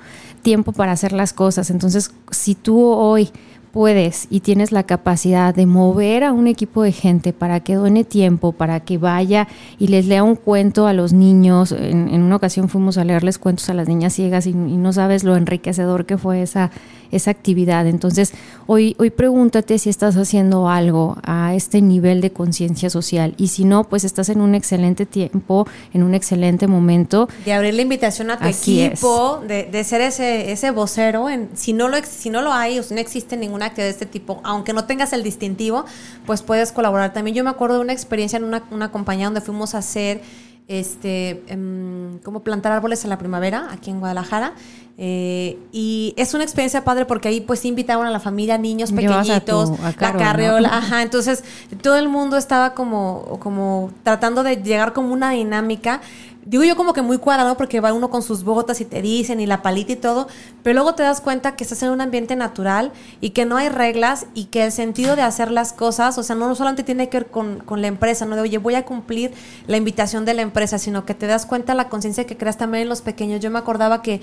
tiempo 0.43 0.73
para 0.73 0.91
hacer 0.91 1.11
las 1.11 1.33
cosas. 1.33 1.71
Entonces, 1.71 2.11
si 2.29 2.53
tú 2.53 2.85
hoy 2.85 3.31
puedes 3.71 4.27
y 4.29 4.41
tienes 4.41 4.71
la 4.71 4.83
capacidad 4.83 5.53
de 5.53 5.65
mover 5.65 6.23
a 6.23 6.33
un 6.33 6.47
equipo 6.47 6.83
de 6.83 6.91
gente 6.91 7.33
para 7.33 7.59
que 7.59 7.75
done 7.75 8.03
tiempo, 8.03 8.51
para 8.51 8.79
que 8.79 8.97
vaya 8.97 9.47
y 9.77 9.88
les 9.88 10.07
lea 10.07 10.23
un 10.23 10.35
cuento 10.35 10.88
a 10.88 10.93
los 10.93 11.13
niños. 11.13 11.71
En, 11.71 12.21
una 12.21 12.35
ocasión 12.35 12.69
fuimos 12.69 12.97
a 12.97 13.03
leerles 13.03 13.38
cuentos 13.38 13.69
a 13.69 13.73
las 13.73 13.88
niñas 13.88 14.13
ciegas 14.13 14.47
y, 14.47 14.53
no 14.53 14.93
sabes 14.93 15.23
lo 15.23 15.35
enriquecedor 15.35 16.05
que 16.05 16.17
fue 16.17 16.41
esa, 16.41 16.71
esa 17.11 17.31
actividad. 17.31 17.87
Entonces, 17.87 18.33
hoy, 18.67 18.95
hoy 18.99 19.09
pregúntate 19.09 19.77
si 19.77 19.89
estás 19.89 20.15
haciendo 20.15 20.69
algo 20.69 21.17
a 21.23 21.55
este 21.55 21.81
nivel 21.81 22.21
de 22.21 22.31
conciencia 22.31 22.89
social 22.89 23.33
y 23.37 23.47
si 23.47 23.65
no, 23.65 23.83
pues 23.83 24.03
estás 24.03 24.29
en 24.29 24.41
un 24.41 24.55
excelente 24.55 25.05
tiempo, 25.05 25.67
en 25.93 26.03
un 26.03 26.15
excelente 26.15 26.67
momento. 26.67 27.29
De 27.45 27.53
abrir 27.53 27.73
la 27.73 27.81
invitación 27.81 28.31
a 28.31 28.39
tu 28.39 28.47
equipo, 28.47 29.41
de, 29.47 29.63
de, 29.65 29.83
ser 29.83 30.01
ese, 30.01 30.51
ese 30.51 30.71
vocero. 30.71 31.29
En, 31.29 31.49
si, 31.55 31.73
no 31.73 31.87
lo, 31.87 31.97
si 32.03 32.29
no 32.29 32.41
lo 32.41 32.53
hay 32.53 32.79
o 32.79 32.83
si 32.83 32.93
no 32.93 32.99
existe 32.99 33.37
ningún 33.37 33.61
actividad 33.61 33.87
de 33.87 33.91
este 33.91 34.05
tipo, 34.05 34.39
aunque 34.43 34.73
no 34.73 34.85
tengas 34.85 35.13
el 35.13 35.23
distintivo, 35.23 35.85
pues 36.25 36.41
puedes 36.41 36.71
colaborar 36.71 37.13
también. 37.13 37.35
Yo 37.35 37.43
me 37.43 37.49
acuerdo 37.49 37.75
de 37.75 37.81
una 37.81 37.93
experiencia 37.93 38.37
en 38.37 38.43
una, 38.43 38.63
una 38.71 38.91
compañía 38.91 39.25
donde 39.25 39.41
fuimos 39.41 39.75
a 39.75 39.79
hacer 39.79 40.21
este, 40.69 41.43
em, 41.47 42.19
como 42.19 42.43
plantar 42.43 42.71
árboles 42.71 43.03
en 43.03 43.09
la 43.09 43.17
primavera, 43.17 43.67
aquí 43.71 43.89
en 43.89 43.99
Guadalajara. 43.99 44.53
Eh, 45.01 45.57
y 45.71 46.13
es 46.17 46.33
una 46.33 46.43
experiencia 46.43 46.83
padre 46.83 47.05
porque 47.05 47.29
ahí 47.29 47.39
pues 47.39 47.63
invitaban 47.63 48.05
a 48.05 48.11
la 48.11 48.19
familia, 48.19 48.57
niños 48.57 48.91
pequeñitos, 48.91 49.71
la 49.79 50.13
carriola, 50.13 50.69
ajá. 50.77 51.03
Entonces 51.03 51.43
todo 51.81 51.97
el 51.97 52.09
mundo 52.09 52.35
estaba 52.35 52.73
como, 52.73 53.39
como 53.39 53.91
tratando 54.03 54.43
de 54.43 54.57
llegar 54.57 54.91
como 54.91 55.13
una 55.13 55.31
dinámica 55.31 56.01
digo 56.49 56.63
yo 56.63 56.75
como 56.75 56.93
que 56.93 57.03
muy 57.03 57.19
cuadrado 57.19 57.55
porque 57.57 57.79
va 57.79 57.93
uno 57.93 58.09
con 58.09 58.23
sus 58.23 58.43
botas 58.43 58.81
y 58.81 58.85
te 58.85 59.01
dicen 59.03 59.39
y 59.39 59.45
la 59.45 59.61
palita 59.61 59.91
y 59.91 59.95
todo, 59.95 60.27
pero 60.63 60.73
luego 60.73 60.95
te 60.95 61.03
das 61.03 61.21
cuenta 61.21 61.55
que 61.55 61.63
estás 61.63 61.83
en 61.83 61.91
un 61.91 62.01
ambiente 62.01 62.35
natural 62.35 62.91
y 63.21 63.31
que 63.31 63.45
no 63.45 63.57
hay 63.57 63.69
reglas 63.69 64.25
y 64.33 64.45
que 64.45 64.65
el 64.65 64.71
sentido 64.71 65.15
de 65.15 65.21
hacer 65.21 65.51
las 65.51 65.73
cosas, 65.73 66.17
o 66.17 66.23
sea, 66.23 66.35
no 66.35 66.53
solamente 66.55 66.83
tiene 66.83 67.07
que 67.09 67.19
ver 67.19 67.27
con, 67.27 67.59
con 67.59 67.81
la 67.81 67.87
empresa, 67.87 68.25
no 68.25 68.35
de, 68.35 68.41
oye, 68.41 68.57
voy 68.57 68.75
a 68.75 68.83
cumplir 68.83 69.31
la 69.67 69.77
invitación 69.77 70.25
de 70.25 70.33
la 70.33 70.41
empresa, 70.41 70.79
sino 70.79 71.05
que 71.05 71.13
te 71.13 71.27
das 71.27 71.45
cuenta 71.45 71.75
la 71.75 71.87
conciencia 71.87 72.25
que 72.25 72.35
creas 72.35 72.57
también 72.57 72.83
en 72.83 72.89
los 72.89 73.01
pequeños. 73.01 73.41
Yo 73.41 73.51
me 73.51 73.59
acordaba 73.59 74.01
que 74.01 74.21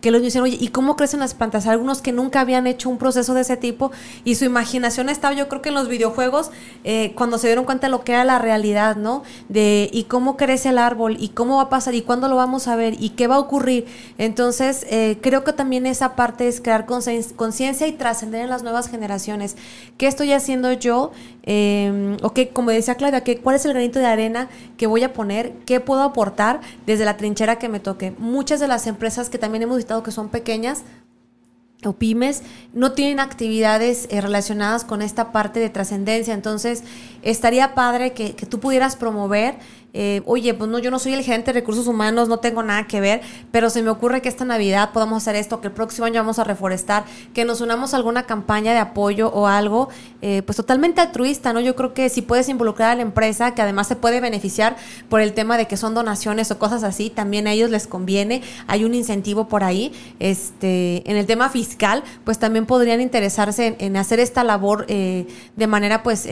que 0.00 0.10
los 0.10 0.22
dicen, 0.22 0.42
oye, 0.42 0.56
¿y 0.60 0.68
cómo 0.68 0.96
crecen 0.96 1.20
las 1.20 1.34
plantas? 1.34 1.66
Algunos 1.66 2.02
que 2.02 2.12
nunca 2.12 2.40
habían 2.40 2.66
hecho 2.66 2.88
un 2.88 2.98
proceso 2.98 3.34
de 3.34 3.42
ese 3.42 3.56
tipo 3.56 3.90
y 4.24 4.34
su 4.36 4.44
imaginación 4.44 5.08
estaba, 5.08 5.34
yo 5.34 5.48
creo 5.48 5.62
que 5.62 5.70
en 5.70 5.74
los 5.74 5.88
videojuegos, 5.88 6.50
eh, 6.84 7.12
cuando 7.14 7.38
se 7.38 7.48
dieron 7.48 7.64
cuenta 7.64 7.86
de 7.86 7.90
lo 7.90 8.04
que 8.04 8.12
era 8.12 8.24
la 8.24 8.38
realidad, 8.38 8.96
¿no? 8.96 9.22
De 9.48 9.90
y 9.92 10.04
cómo 10.04 10.36
crece 10.36 10.70
el 10.70 10.78
árbol 10.78 11.16
y 11.18 11.30
cómo 11.30 11.56
va 11.56 11.62
a 11.62 11.68
pasar 11.68 11.94
y 11.94 12.02
cuándo 12.02 12.28
lo 12.28 12.36
vamos 12.36 12.68
a 12.68 12.76
ver 12.76 12.94
y 12.98 13.10
qué 13.10 13.26
va 13.26 13.36
a 13.36 13.38
ocurrir. 13.38 13.86
Entonces, 14.18 14.86
eh, 14.90 15.18
creo 15.20 15.44
que 15.44 15.52
también 15.52 15.86
esa 15.86 16.16
parte 16.16 16.48
es 16.48 16.60
crear 16.60 16.86
conciencia 16.86 17.86
y 17.86 17.92
trascender 17.92 18.42
en 18.42 18.50
las 18.50 18.62
nuevas 18.62 18.88
generaciones. 18.88 19.56
¿Qué 19.96 20.06
estoy 20.06 20.32
haciendo 20.32 20.72
yo? 20.72 21.12
Eh, 21.50 22.16
o 22.22 22.34
que, 22.34 22.50
como 22.50 22.70
decía 22.70 22.96
Claudia, 22.96 23.22
que, 23.22 23.38
¿cuál 23.38 23.56
es 23.56 23.64
el 23.64 23.72
granito 23.72 23.98
de 23.98 24.04
arena 24.04 24.48
que 24.76 24.86
voy 24.86 25.02
a 25.02 25.14
poner? 25.14 25.52
¿Qué 25.64 25.80
puedo 25.80 26.02
aportar 26.02 26.60
desde 26.84 27.06
la 27.06 27.16
trinchera 27.16 27.58
que 27.58 27.70
me 27.70 27.80
toque? 27.80 28.12
Muchas 28.18 28.60
de 28.60 28.68
las 28.68 28.86
empresas 28.86 29.30
que 29.30 29.38
también 29.38 29.62
hemos 29.62 29.78
que 30.02 30.10
son 30.12 30.28
pequeñas 30.28 30.84
o 31.84 31.92
pymes 31.92 32.42
no 32.72 32.92
tienen 32.92 33.20
actividades 33.20 34.08
eh, 34.10 34.20
relacionadas 34.20 34.84
con 34.84 35.00
esta 35.00 35.30
parte 35.30 35.60
de 35.60 35.70
trascendencia. 35.70 36.34
Entonces, 36.34 36.82
estaría 37.22 37.74
padre 37.74 38.12
que, 38.12 38.34
que, 38.34 38.46
tú 38.46 38.58
pudieras 38.58 38.96
promover 38.96 39.56
eh, 40.00 40.22
oye, 40.26 40.54
pues 40.54 40.70
no, 40.70 40.78
yo 40.78 40.92
no 40.92 41.00
soy 41.00 41.14
el 41.14 41.24
gerente 41.24 41.52
de 41.52 41.58
recursos 41.58 41.88
humanos, 41.88 42.28
no 42.28 42.38
tengo 42.38 42.62
nada 42.62 42.86
que 42.86 43.00
ver, 43.00 43.20
pero 43.50 43.68
se 43.68 43.82
me 43.82 43.90
ocurre 43.90 44.22
que 44.22 44.28
esta 44.28 44.44
Navidad 44.44 44.90
podamos 44.92 45.24
hacer 45.24 45.34
esto, 45.34 45.60
que 45.60 45.66
el 45.66 45.72
próximo 45.72 46.06
año 46.06 46.20
vamos 46.20 46.38
a 46.38 46.44
reforestar, 46.44 47.04
que 47.34 47.44
nos 47.44 47.60
unamos 47.60 47.92
a 47.92 47.96
alguna 47.96 48.22
campaña 48.22 48.72
de 48.72 48.78
apoyo 48.78 49.28
o 49.30 49.48
algo, 49.48 49.88
eh, 50.22 50.42
pues 50.46 50.54
totalmente 50.54 51.00
altruista, 51.00 51.52
¿no? 51.52 51.58
Yo 51.58 51.74
creo 51.74 51.94
que 51.94 52.10
si 52.10 52.22
puedes 52.22 52.48
involucrar 52.48 52.90
a 52.90 52.94
la 52.94 53.02
empresa, 53.02 53.56
que 53.56 53.62
además 53.62 53.88
se 53.88 53.96
puede 53.96 54.20
beneficiar 54.20 54.76
por 55.08 55.20
el 55.20 55.32
tema 55.32 55.58
de 55.58 55.66
que 55.66 55.76
son 55.76 55.94
donaciones 55.94 56.48
o 56.52 56.60
cosas 56.60 56.84
así, 56.84 57.10
también 57.10 57.48
a 57.48 57.52
ellos 57.52 57.68
les 57.68 57.88
conviene, 57.88 58.42
hay 58.68 58.84
un 58.84 58.94
incentivo 58.94 59.48
por 59.48 59.64
ahí. 59.64 59.92
Este, 60.20 61.10
en 61.10 61.16
el 61.16 61.26
tema 61.26 61.48
fiscal, 61.48 62.04
pues 62.22 62.38
también 62.38 62.66
podrían 62.66 63.00
interesarse 63.00 63.74
en, 63.80 63.96
hacer 63.96 64.20
esta 64.20 64.44
labor 64.44 64.84
eh, 64.86 65.26
de 65.56 65.66
manera, 65.66 66.04
pues, 66.04 66.24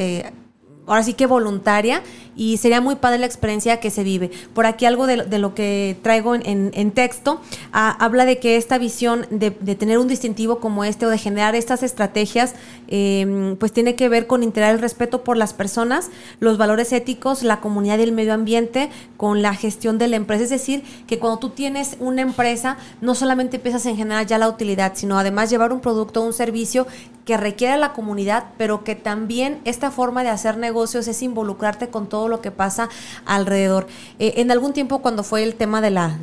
ahora 0.87 1.03
sí 1.03 1.15
que 1.15 1.27
voluntaria 1.27 2.03
y 2.37 2.59
sería 2.59 2.81
muy 2.81 2.97
padre 2.97 3.19
la 3.19 3.27
experiencia 3.27 3.81
que 3.81 3.91
se 3.91 4.05
vive. 4.05 4.31
Por 4.55 4.67
aquí 4.67 4.85
algo 4.85 5.07
de, 5.07 5.39
lo 5.39 5.55
que 5.55 5.97
traigo 6.03 6.35
en, 6.35 6.91
texto 6.93 7.41
ah, 7.73 7.97
habla 7.99 8.25
de 8.25 8.39
que 8.39 8.57
esta 8.57 8.79
visión 8.79 9.27
de, 9.31 9.51
tener 9.51 9.99
un 9.99 10.07
distintivo 10.07 10.61
como 10.61 10.85
este 10.85 11.07
o 11.07 11.11
de 11.11 11.19
generar 11.19 11.55
estas 11.55 11.83
estrategias, 11.83 12.55
em, 12.89 13.57
pues 13.57 13.73
tiene 13.73 13.95
que 13.95 14.09
ver 14.09 14.27
con 14.27 14.43
integrar 14.43 14.75
el 14.75 14.81
respeto 14.81 15.25
por 15.25 15.37
las 15.37 15.55
personas, 15.55 16.11
los 16.41 16.59
valores 16.59 16.93
éticos, 16.93 17.43
la 17.43 17.61
comunidad 17.61 17.99
y 17.99 18.03
el 18.03 18.13
medio 18.13 18.35
ambiente 18.35 18.91
con 19.17 19.43
la 19.43 19.55
gestión 19.55 19.99
de 19.99 20.09
la 20.09 20.17
empresa. 20.17 20.45
Es 20.45 20.51
decir, 20.51 20.85
que 21.07 21.19
cuando 21.19 21.39
tú 21.39 21.51
tienes 21.51 21.97
una 22.01 22.23
empresa, 22.23 22.77
no 23.01 23.15
solamente 23.15 23.57
empiezas 23.57 23.87
en 23.87 23.97
generar 23.97 24.27
ya 24.27 24.39
la 24.39 24.49
utilidad, 24.49 24.93
sino 24.95 25.19
además 25.19 25.51
llevar 25.51 25.73
un 25.73 25.81
producto 25.81 26.23
o 26.23 26.27
un 26.27 26.33
servicio 26.33 26.87
que 27.25 27.37
requiere 27.37 27.77
la 27.77 27.93
comunidad, 27.93 28.45
pero 28.57 28.85
que 28.85 28.95
también 28.95 29.59
esta 29.65 29.91
forma 29.91 30.23
de 30.23 30.29
hacer 30.29 30.57
negocios 30.59 30.76
es 30.85 31.23
involucrarte 31.23 31.89
con 31.89 32.09
todo 32.09 32.29
lo 32.29 32.41
que 32.41 32.51
pasa 32.51 32.89
alrededor. 33.25 33.87
Eh, 34.19 34.35
en 34.37 34.51
algún 34.51 34.73
tiempo 34.73 35.01
cuando 35.01 35.23
fue 35.23 35.43
el 35.43 35.55
tema 35.55 35.81
de 35.81 35.91
la, 35.91 36.19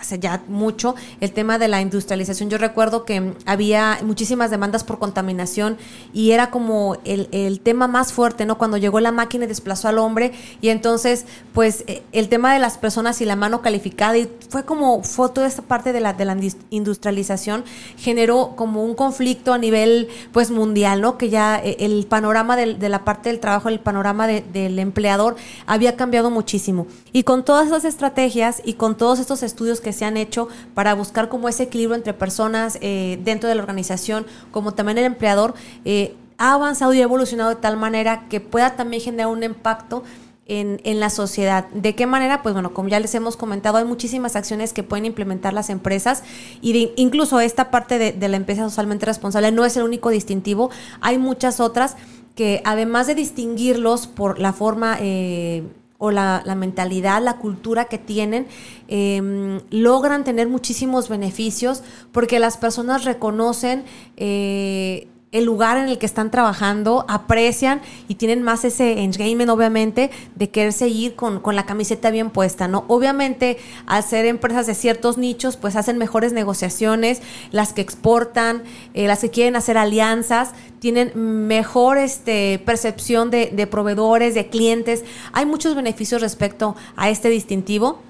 hace 0.00 0.18
ya 0.18 0.42
mucho, 0.48 0.94
el 1.20 1.32
tema 1.32 1.58
de 1.58 1.68
la 1.68 1.80
industrialización, 1.80 2.50
yo 2.50 2.58
recuerdo 2.58 3.04
que 3.04 3.34
había 3.46 3.98
muchísimas 4.02 4.50
demandas 4.50 4.84
por 4.84 4.98
contaminación 4.98 5.76
y 6.12 6.32
era 6.32 6.50
como 6.50 6.96
el, 7.04 7.28
el 7.32 7.60
tema 7.60 7.88
más 7.88 8.12
fuerte, 8.12 8.46
¿no? 8.46 8.58
Cuando 8.58 8.76
llegó 8.76 9.00
la 9.00 9.12
máquina 9.12 9.44
y 9.44 9.48
desplazó 9.48 9.88
al 9.88 9.98
hombre 9.98 10.32
y 10.60 10.68
entonces, 10.68 11.26
pues, 11.52 11.84
eh, 11.86 12.02
el 12.12 12.28
tema 12.28 12.52
de 12.52 12.58
las 12.58 12.78
personas 12.78 13.20
y 13.20 13.24
la 13.24 13.36
mano 13.36 13.62
calificada 13.62 14.16
y 14.16 14.28
fue 14.48 14.64
como, 14.64 15.02
fue 15.02 15.28
toda 15.30 15.46
esta 15.46 15.62
parte 15.62 15.92
de 15.92 16.00
la, 16.00 16.12
de 16.12 16.24
la 16.24 16.36
industrialización 16.70 17.64
generó 17.96 18.54
como 18.56 18.84
un 18.84 18.94
conflicto 18.94 19.52
a 19.52 19.58
nivel, 19.58 20.08
pues, 20.32 20.50
mundial, 20.50 21.00
¿no? 21.00 21.18
Que 21.18 21.28
ya 21.28 21.60
eh, 21.62 21.76
el 21.80 22.06
panorama 22.06 22.56
de, 22.56 22.74
de 22.74 22.88
la 22.88 23.04
parte 23.04 23.28
del 23.28 23.40
trabajo, 23.40 23.68
el 23.68 23.80
panorama 23.80 23.97
del 24.02 24.78
empleador 24.78 25.36
había 25.66 25.96
cambiado 25.96 26.30
muchísimo. 26.30 26.86
Y 27.12 27.22
con 27.22 27.44
todas 27.44 27.66
esas 27.66 27.84
estrategias 27.84 28.62
y 28.64 28.74
con 28.74 28.96
todos 28.96 29.18
estos 29.18 29.42
estudios 29.42 29.80
que 29.80 29.92
se 29.92 30.04
han 30.04 30.16
hecho 30.16 30.48
para 30.74 30.94
buscar 30.94 31.28
como 31.28 31.48
ese 31.48 31.64
equilibrio 31.64 31.96
entre 31.96 32.14
personas 32.14 32.78
eh, 32.80 33.18
dentro 33.24 33.48
de 33.48 33.54
la 33.54 33.62
organización, 33.62 34.26
como 34.50 34.72
también 34.72 34.98
el 34.98 35.04
empleador, 35.04 35.54
eh, 35.84 36.14
ha 36.38 36.54
avanzado 36.54 36.94
y 36.94 37.00
ha 37.00 37.04
evolucionado 37.04 37.50
de 37.50 37.56
tal 37.56 37.76
manera 37.76 38.28
que 38.28 38.40
pueda 38.40 38.76
también 38.76 39.02
generar 39.02 39.26
un 39.28 39.42
impacto 39.42 40.04
en, 40.48 40.98
la 40.98 41.10
sociedad. 41.10 41.68
¿De 41.74 41.94
qué 41.94 42.06
manera? 42.06 42.42
Pues 42.42 42.54
bueno, 42.54 42.72
como 42.72 42.88
ya 42.88 42.98
les 42.98 43.14
hemos 43.14 43.36
comentado, 43.36 43.76
hay 43.76 43.84
muchísimas 43.84 44.34
acciones 44.34 44.72
que 44.72 44.82
pueden 44.82 45.04
implementar 45.04 45.52
las 45.52 45.68
empresas 45.68 46.22
y 46.62 46.90
incluso 46.96 47.38
esta 47.40 47.70
parte 47.70 47.98
de, 47.98 48.12
de, 48.12 48.28
la 48.28 48.38
empresa 48.38 48.64
socialmente 48.64 49.04
responsable 49.04 49.52
no 49.52 49.66
es 49.66 49.76
el 49.76 49.82
único 49.82 50.08
distintivo, 50.08 50.70
hay 51.02 51.18
muchas 51.18 51.60
otras 51.60 51.96
que 52.38 52.62
además 52.64 53.08
de 53.08 53.16
distinguirlos 53.16 54.06
por 54.06 54.38
la 54.38 54.52
forma 54.52 54.96
eh, 55.00 55.64
o 55.98 56.12
la, 56.12 56.40
mentalidad, 56.56 57.20
la 57.20 57.38
cultura 57.38 57.86
que 57.86 57.98
tienen, 57.98 58.46
em, 58.86 59.60
logran 59.70 60.22
tener 60.22 60.46
muchísimos 60.46 61.08
beneficios 61.08 61.82
porque 62.12 62.38
las 62.38 62.56
personas 62.56 63.04
reconocen 63.04 63.82
eh, 64.16 65.08
el 65.30 65.44
lugar 65.44 65.76
en 65.76 65.88
el 65.88 65.98
que 65.98 66.06
están 66.06 66.30
trabajando, 66.30 67.04
aprecian 67.06 67.82
y 68.08 68.14
tienen 68.14 68.42
más 68.42 68.64
ese 68.64 69.02
engagement, 69.02 69.50
obviamente, 69.50 70.10
de 70.36 70.48
querer 70.48 70.72
seguir 70.72 71.16
con, 71.16 71.40
con, 71.40 71.54
la 71.54 71.66
camiseta 71.66 72.10
bien 72.10 72.30
puesta, 72.30 72.66
¿no? 72.66 72.84
Obviamente, 72.88 73.58
al 73.86 74.02
ser 74.02 74.24
empresas 74.24 74.66
de 74.66 74.74
ciertos 74.74 75.18
nichos, 75.18 75.56
pues 75.58 75.76
hacen 75.76 75.98
mejores 75.98 76.32
negociaciones, 76.32 77.20
las 77.50 77.74
que 77.74 77.82
exportan, 77.82 78.62
eh, 78.94 79.06
las 79.06 79.20
que 79.20 79.30
quieren 79.30 79.56
hacer 79.56 79.76
alianzas, 79.76 80.52
tienen 80.78 81.12
mejor 81.46 81.98
este, 81.98 82.62
percepción 82.64 83.30
de, 83.30 83.50
de 83.52 83.66
proveedores, 83.66 84.34
de 84.34 84.48
clientes. 84.48 85.04
Hay 85.32 85.44
muchos 85.44 85.74
beneficios 85.74 86.22
respecto 86.22 86.74
a 86.96 87.10
este 87.10 87.28
distintivo 87.28 88.00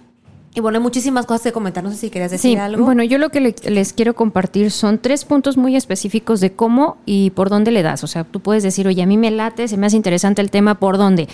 Y 0.58 0.60
bueno, 0.60 0.78
hay 0.78 0.82
muchísimas 0.82 1.24
cosas 1.24 1.42
que 1.42 1.52
comentar. 1.52 1.84
No 1.84 1.90
sé 1.92 1.96
si 1.96 2.10
querías 2.10 2.32
decir 2.32 2.58
algo. 2.58 2.84
Bueno, 2.84 3.04
yo 3.04 3.18
lo 3.18 3.28
que 3.28 3.54
les 3.62 3.92
quiero 3.92 4.16
compartir 4.16 4.72
son 4.72 4.98
tres 4.98 5.24
puntos 5.24 5.56
muy 5.56 5.76
específicos 5.76 6.40
de 6.40 6.52
cómo 6.52 6.96
y 7.06 7.30
por 7.30 7.48
dónde 7.48 7.70
le 7.70 7.84
das. 7.84 8.02
O 8.02 8.08
sea, 8.08 8.24
tú 8.24 8.40
puedes 8.40 8.64
decir, 8.64 8.88
oye, 8.88 9.00
a 9.00 9.06
mí 9.06 9.16
me 9.16 9.30
late, 9.30 9.68
se 9.68 9.76
me 9.76 9.86
hace 9.86 9.94
interesante 9.94 10.42
el 10.42 10.50
tema, 10.50 10.80
¿por 10.80 10.98
dónde? 10.98 11.28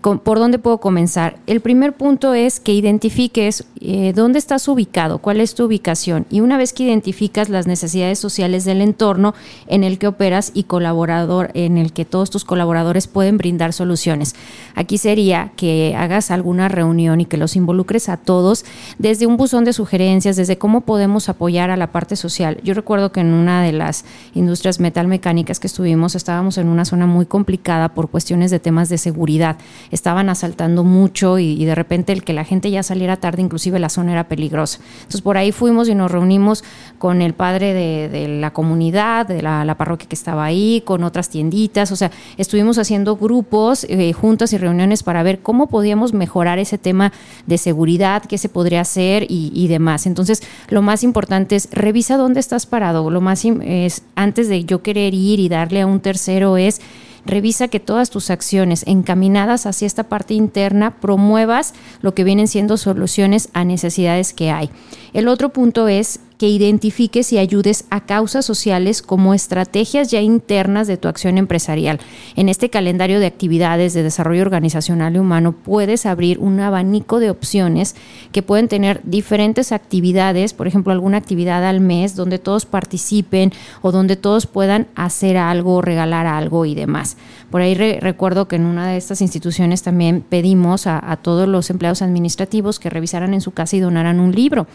¿Por 0.00 0.38
dónde 0.38 0.58
puedo 0.60 0.78
comenzar? 0.78 1.38
El 1.46 1.60
primer 1.60 1.92
punto 1.92 2.32
es 2.32 2.60
que 2.60 2.72
identifiques 2.72 3.64
eh, 3.80 4.12
dónde 4.14 4.38
estás 4.38 4.68
ubicado, 4.68 5.18
cuál 5.18 5.40
es 5.40 5.54
tu 5.54 5.64
ubicación. 5.64 6.24
Y 6.30 6.40
una 6.40 6.56
vez 6.56 6.72
que 6.72 6.84
identificas 6.84 7.48
las 7.48 7.66
necesidades 7.66 8.18
sociales 8.18 8.64
del 8.64 8.80
entorno 8.80 9.34
en 9.66 9.82
el 9.82 9.98
que 9.98 10.06
operas 10.06 10.52
y 10.54 10.64
colaborador, 10.64 11.50
en 11.54 11.78
el 11.78 11.92
que 11.92 12.04
todos 12.04 12.30
tus 12.30 12.44
colaboradores 12.44 13.08
pueden 13.08 13.38
brindar 13.38 13.72
soluciones. 13.72 14.36
Aquí 14.76 14.98
sería 14.98 15.52
que 15.56 15.94
hagas 15.96 16.30
alguna 16.30 16.68
reunión 16.68 17.20
y 17.20 17.24
que 17.24 17.36
los 17.36 17.56
involucres 17.56 18.08
a 18.08 18.16
todos 18.16 18.64
desde 18.98 19.26
un 19.26 19.36
buzón 19.36 19.64
de 19.64 19.72
sugerencias, 19.72 20.36
desde 20.36 20.58
cómo 20.58 20.82
podemos 20.82 21.28
apoyar 21.28 21.70
a 21.70 21.76
la 21.76 21.92
parte 21.92 22.14
social. 22.14 22.60
Yo 22.62 22.74
recuerdo 22.74 23.10
que 23.10 23.20
en 23.20 23.32
una 23.32 23.62
de 23.62 23.72
las 23.72 24.04
industrias 24.34 24.78
metalmecánicas 24.78 25.58
que 25.58 25.66
estuvimos 25.66 26.14
estábamos 26.14 26.56
en 26.58 26.68
una 26.68 26.84
zona 26.84 27.06
muy 27.06 27.26
complicada 27.26 27.88
por 27.90 28.08
cuestiones 28.08 28.50
de 28.50 28.60
temas 28.60 28.88
de 28.88 28.98
seguridad 28.98 29.56
estaban 29.90 30.28
asaltando 30.28 30.84
mucho 30.84 31.38
y, 31.38 31.64
de 31.64 31.74
repente 31.74 32.12
el 32.12 32.24
que 32.24 32.32
la 32.32 32.44
gente 32.44 32.70
ya 32.70 32.82
saliera 32.82 33.16
tarde, 33.16 33.42
inclusive 33.42 33.78
la 33.78 33.88
zona 33.88 34.12
era 34.12 34.28
peligrosa. 34.28 34.80
Entonces 34.98 35.22
por 35.22 35.36
ahí 35.36 35.52
fuimos 35.52 35.88
y 35.88 35.94
nos 35.94 36.10
reunimos 36.10 36.64
con 36.98 37.22
el 37.22 37.34
padre 37.34 37.74
de, 37.74 38.28
la 38.40 38.52
comunidad, 38.52 39.26
de 39.26 39.42
la, 39.42 39.74
parroquia 39.78 40.08
que 40.08 40.14
estaba 40.14 40.44
ahí, 40.44 40.82
con 40.84 41.04
otras 41.04 41.28
tienditas, 41.28 41.92
o 41.92 41.96
sea, 41.96 42.10
estuvimos 42.36 42.78
haciendo 42.78 43.16
grupos, 43.16 43.84
eh, 43.88 44.12
juntas 44.12 44.52
y 44.52 44.58
reuniones 44.58 45.02
para 45.02 45.22
ver 45.22 45.40
cómo 45.40 45.68
podíamos 45.68 46.12
mejorar 46.12 46.58
ese 46.58 46.78
tema 46.78 47.12
de 47.46 47.58
seguridad, 47.58 48.22
qué 48.24 48.38
se 48.38 48.48
podría 48.48 48.80
hacer 48.80 49.24
y, 49.28 49.52
y 49.54 49.68
demás. 49.68 50.06
Entonces, 50.06 50.42
lo 50.68 50.82
más 50.82 51.02
importante 51.02 51.56
es 51.56 51.68
revisa 51.70 52.16
dónde 52.16 52.40
estás 52.40 52.66
parado. 52.66 53.10
Lo 53.10 53.20
más 53.20 53.44
es 53.44 54.02
antes 54.14 54.48
de 54.48 54.64
yo 54.64 54.82
querer 54.82 55.14
ir 55.14 55.40
y 55.40 55.48
darle 55.48 55.80
a 55.80 55.86
un 55.86 56.00
tercero 56.00 56.56
es 56.56 56.80
Revisa 57.24 57.68
que 57.68 57.80
todas 57.80 58.10
tus 58.10 58.30
acciones 58.30 58.84
encaminadas 58.86 59.66
hacia 59.66 59.86
esta 59.86 60.04
parte 60.04 60.34
interna 60.34 60.96
promuevas 61.00 61.74
lo 62.00 62.14
que 62.14 62.24
vienen 62.24 62.48
siendo 62.48 62.76
soluciones 62.76 63.48
a 63.52 63.64
necesidades 63.64 64.32
que 64.32 64.50
hay. 64.50 64.70
El 65.12 65.28
otro 65.28 65.50
punto 65.50 65.88
es 65.88 66.20
que 66.38 66.48
identifiques 66.48 67.32
y 67.32 67.38
ayudes 67.38 67.84
a 67.90 68.06
causas 68.06 68.46
sociales 68.46 69.02
como 69.02 69.34
estrategias 69.34 70.10
ya 70.10 70.20
internas 70.20 70.86
de 70.86 70.96
tu 70.96 71.08
acción 71.08 71.36
empresarial. 71.36 71.98
En 72.36 72.48
este 72.48 72.70
calendario 72.70 73.18
de 73.18 73.26
actividades 73.26 73.92
de 73.92 74.04
desarrollo 74.04 74.42
organizacional 74.42 75.16
y 75.16 75.18
humano 75.18 75.52
puedes 75.52 76.06
abrir 76.06 76.38
un 76.38 76.60
abanico 76.60 77.18
de 77.18 77.30
opciones 77.30 77.96
que 78.30 78.42
pueden 78.42 78.68
tener 78.68 79.00
diferentes 79.02 79.72
actividades, 79.72 80.54
por 80.54 80.68
ejemplo, 80.68 80.92
alguna 80.92 81.18
actividad 81.18 81.64
al 81.64 81.80
mes 81.80 82.14
donde 82.14 82.38
todos 82.38 82.66
participen 82.66 83.52
o 83.82 83.90
donde 83.90 84.14
todos 84.14 84.46
puedan 84.46 84.86
hacer 84.94 85.36
algo, 85.36 85.82
regalar 85.82 86.26
algo 86.26 86.64
y 86.66 86.76
demás. 86.76 87.16
Por 87.50 87.62
ahí 87.62 87.74
recuerdo 87.74 88.46
que 88.46 88.56
en 88.56 88.66
una 88.66 88.88
de 88.88 88.96
estas 88.96 89.20
instituciones 89.22 89.82
también 89.82 90.22
pedimos 90.26 90.86
a, 90.86 91.18
todos 91.22 91.48
los 91.48 91.70
empleados 91.70 92.02
administrativos 92.02 92.78
que 92.78 92.90
revisaran 92.90 93.34
en 93.34 93.40
su 93.40 93.50
casa 93.50 93.76
y 93.76 93.80
donaran 93.80 94.20
un 94.20 94.32
libro 94.32 94.68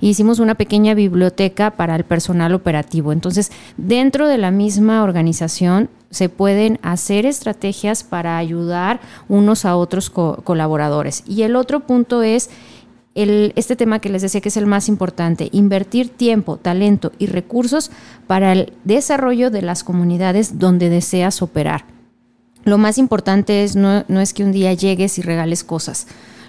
hicimos 0.00 0.38
una 0.38 0.56
pequeña 0.56 0.94
para 1.76 1.96
el 1.96 2.04
personal 2.04 2.54
operativo. 2.54 3.12
Entonces, 3.12 3.50
dentro 3.76 4.28
de 4.28 4.38
la 4.38 4.50
misma 4.50 5.02
organización 5.02 5.88
se 6.10 6.28
pueden 6.28 6.78
hacer 6.82 7.26
estrategias 7.26 8.04
para 8.04 8.38
ayudar 8.38 9.00
unos 9.28 9.64
a 9.64 9.76
otros 9.76 10.10
colaboradores. 10.10 11.22
Y 11.26 11.42
el 11.42 11.56
otro 11.56 11.80
punto 11.80 12.22
es 12.22 12.50
el, 13.14 13.52
este 13.56 13.76
tema 13.76 13.98
que 13.98 14.08
les 14.08 14.22
decía 14.22 14.40
que 14.40 14.50
es 14.50 14.56
el 14.56 14.66
más 14.66 14.88
importante, 14.88 15.48
invertir 15.52 16.08
tiempo, 16.10 16.58
talento 16.58 17.12
y 17.18 17.26
recursos 17.26 17.90
para 18.26 18.52
el 18.52 18.72
desarrollo 18.84 19.50
de 19.50 19.62
las 19.62 19.84
comunidades 19.84 20.58
donde 20.58 20.88
deseas 20.88 21.42
operar. 21.42 21.84
Lo 22.64 22.78
más 22.78 22.98
importante 22.98 23.62
es 23.62 23.76
no 23.76 24.04
es 24.08 24.34
que 24.34 24.42
un 24.42 24.52
día 24.52 24.72
llegues 24.72 25.18
y 25.18 25.22
regales 25.22 25.64
cosas 25.64 26.06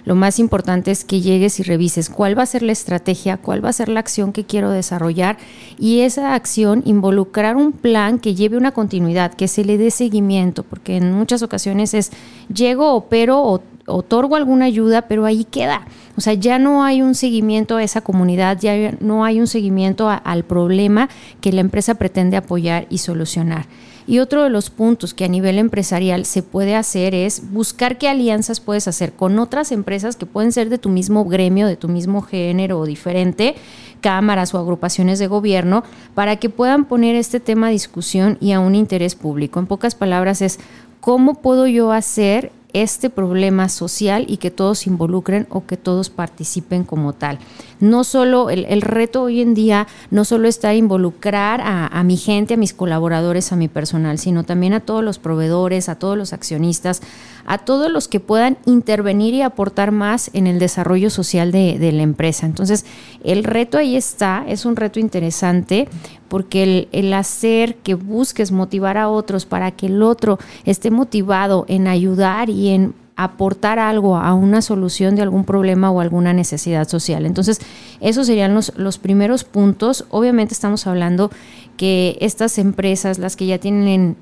lo 0.08 0.14
más 0.14 0.38
importante 0.38 0.90
es 0.90 1.04
que 1.04 1.20
llegues 1.20 1.60
y 1.60 1.62
revises 1.62 2.08
cuál 2.08 2.38
va 2.38 2.42
a 2.42 2.46
ser 2.46 2.62
la 2.62 2.72
estrategia, 2.72 3.36
cuál 3.36 3.62
va 3.62 3.68
a 3.68 3.74
ser 3.74 3.90
la 3.90 4.00
acción 4.00 4.32
que 4.32 4.46
quiero 4.46 4.70
desarrollar 4.70 5.36
y 5.78 6.00
esa 6.00 6.32
acción 6.32 6.82
involucrar 6.86 7.56
un 7.56 7.72
plan 7.72 8.18
que 8.18 8.34
lleve 8.34 8.56
una 8.56 8.72
continuidad, 8.72 9.34
que 9.34 9.48
se 9.48 9.66
le 9.66 9.76
dé 9.76 9.90
seguimiento, 9.90 10.62
porque 10.62 10.96
en 10.96 11.12
muchas 11.12 11.42
ocasiones 11.42 11.92
es 11.92 12.10
llego, 12.50 12.94
opero 12.94 13.42
o 13.42 13.60
otorgo 13.88 14.36
alguna 14.36 14.66
ayuda, 14.66 15.02
pero 15.02 15.24
ahí 15.24 15.44
queda. 15.44 15.86
O 16.16 16.20
sea, 16.20 16.34
ya 16.34 16.58
no 16.58 16.84
hay 16.84 17.02
un 17.02 17.14
seguimiento 17.14 17.76
a 17.76 17.82
esa 17.82 18.00
comunidad, 18.00 18.58
ya 18.60 18.92
no 19.00 19.24
hay 19.24 19.40
un 19.40 19.46
seguimiento 19.46 20.08
al 20.08 20.44
problema 20.44 21.08
que 21.40 21.52
la 21.52 21.60
empresa 21.60 21.94
pretende 21.94 22.36
apoyar 22.36 22.86
y 22.90 22.98
solucionar. 22.98 23.66
Y 24.08 24.20
otro 24.20 24.42
de 24.42 24.48
los 24.48 24.70
puntos 24.70 25.12
que 25.12 25.26
a 25.26 25.28
nivel 25.28 25.58
empresarial 25.58 26.24
se 26.24 26.42
puede 26.42 26.74
hacer 26.74 27.14
es 27.14 27.52
buscar 27.52 27.98
qué 27.98 28.08
alianzas 28.08 28.58
puedes 28.58 28.88
hacer 28.88 29.12
con 29.12 29.38
otras 29.38 29.70
empresas 29.70 30.16
que 30.16 30.24
pueden 30.24 30.50
ser 30.50 30.70
de 30.70 30.78
tu 30.78 30.88
mismo 30.88 31.26
gremio, 31.26 31.66
de 31.66 31.76
tu 31.76 31.88
mismo 31.88 32.22
género 32.22 32.78
o 32.78 32.86
diferente, 32.86 33.54
cámaras 34.00 34.54
o 34.54 34.58
agrupaciones 34.58 35.18
de 35.18 35.26
gobierno, 35.26 35.84
para 36.14 36.36
que 36.36 36.48
puedan 36.48 36.86
poner 36.86 37.16
este 37.16 37.38
tema 37.38 37.66
a 37.66 37.70
discusión 37.70 38.38
y 38.40 38.52
a 38.52 38.60
un 38.60 38.74
interés 38.74 39.14
público. 39.14 39.60
En 39.60 39.66
pocas 39.66 39.94
palabras 39.94 40.40
es, 40.40 40.58
¿cómo 41.02 41.34
puedo 41.34 41.66
yo 41.66 41.92
hacer 41.92 42.50
este 42.72 43.10
problema 43.10 43.68
social 43.68 44.24
y 44.28 44.36
que 44.36 44.50
todos 44.50 44.86
involucren 44.86 45.46
o 45.50 45.66
que 45.66 45.76
todos 45.76 46.10
participen 46.10 46.84
como 46.84 47.12
tal. 47.12 47.38
No 47.80 48.04
solo 48.04 48.50
el, 48.50 48.82
reto 48.82 49.22
hoy 49.22 49.40
en 49.40 49.54
día 49.54 49.86
no 50.10 50.24
solo 50.24 50.48
está 50.48 50.74
involucrar 50.74 51.60
a, 51.60 51.86
a, 51.86 52.02
mi 52.02 52.16
gente, 52.16 52.54
a 52.54 52.56
mis 52.56 52.72
colaboradores, 52.72 53.52
a 53.52 53.56
mi 53.56 53.68
personal, 53.68 54.18
sino 54.18 54.44
también 54.44 54.72
a 54.72 54.80
todos 54.80 55.04
los 55.04 55.18
proveedores, 55.18 55.88
a 55.88 55.96
todos 55.96 56.16
los 56.16 56.32
accionistas, 56.32 57.00
a 57.48 57.56
todos 57.56 57.90
los 57.90 58.08
que 58.08 58.20
puedan 58.20 58.58
intervenir 58.66 59.32
y 59.32 59.40
aportar 59.40 59.90
más 59.90 60.30
en 60.34 60.46
el 60.46 60.58
desarrollo 60.58 61.08
social 61.08 61.50
de, 61.50 61.92
la 61.92 62.02
empresa. 62.02 62.44
Entonces, 62.44 62.84
el 63.24 63.42
reto 63.42 63.78
ahí 63.78 63.96
está, 63.96 64.44
es 64.46 64.66
un 64.66 64.76
reto 64.76 65.00
interesante 65.00 65.88
porque 66.28 66.62
el, 66.62 66.88
el, 66.92 67.14
hacer 67.14 67.76
que 67.76 67.94
busques 67.94 68.52
motivar 68.52 68.98
a 68.98 69.08
otros 69.08 69.46
para 69.46 69.70
que 69.70 69.86
el 69.86 70.02
otro 70.02 70.38
esté 70.66 70.90
motivado 70.90 71.64
en 71.68 71.86
ayudar 71.86 72.50
y 72.50 72.68
en 72.68 72.92
aportar 73.18 73.80
algo 73.80 74.16
a 74.16 74.32
una 74.32 74.62
solución 74.62 75.16
de 75.16 75.22
algún 75.22 75.44
problema 75.44 75.90
o 75.90 76.00
alguna 76.00 76.32
necesidad 76.32 76.88
social. 76.88 77.26
Entonces, 77.26 77.60
esos 78.00 78.28
serían 78.28 78.54
los, 78.54 78.72
los 78.76 78.98
primeros 78.98 79.42
puntos. 79.42 80.06
Obviamente 80.10 80.54
estamos 80.54 80.86
hablando 80.86 81.32
que 81.76 82.16
estas 82.20 82.58
empresas, 82.58 83.18
las 83.18 83.34
que 83.34 83.46
ya 83.46 83.58
tienen 83.58 84.16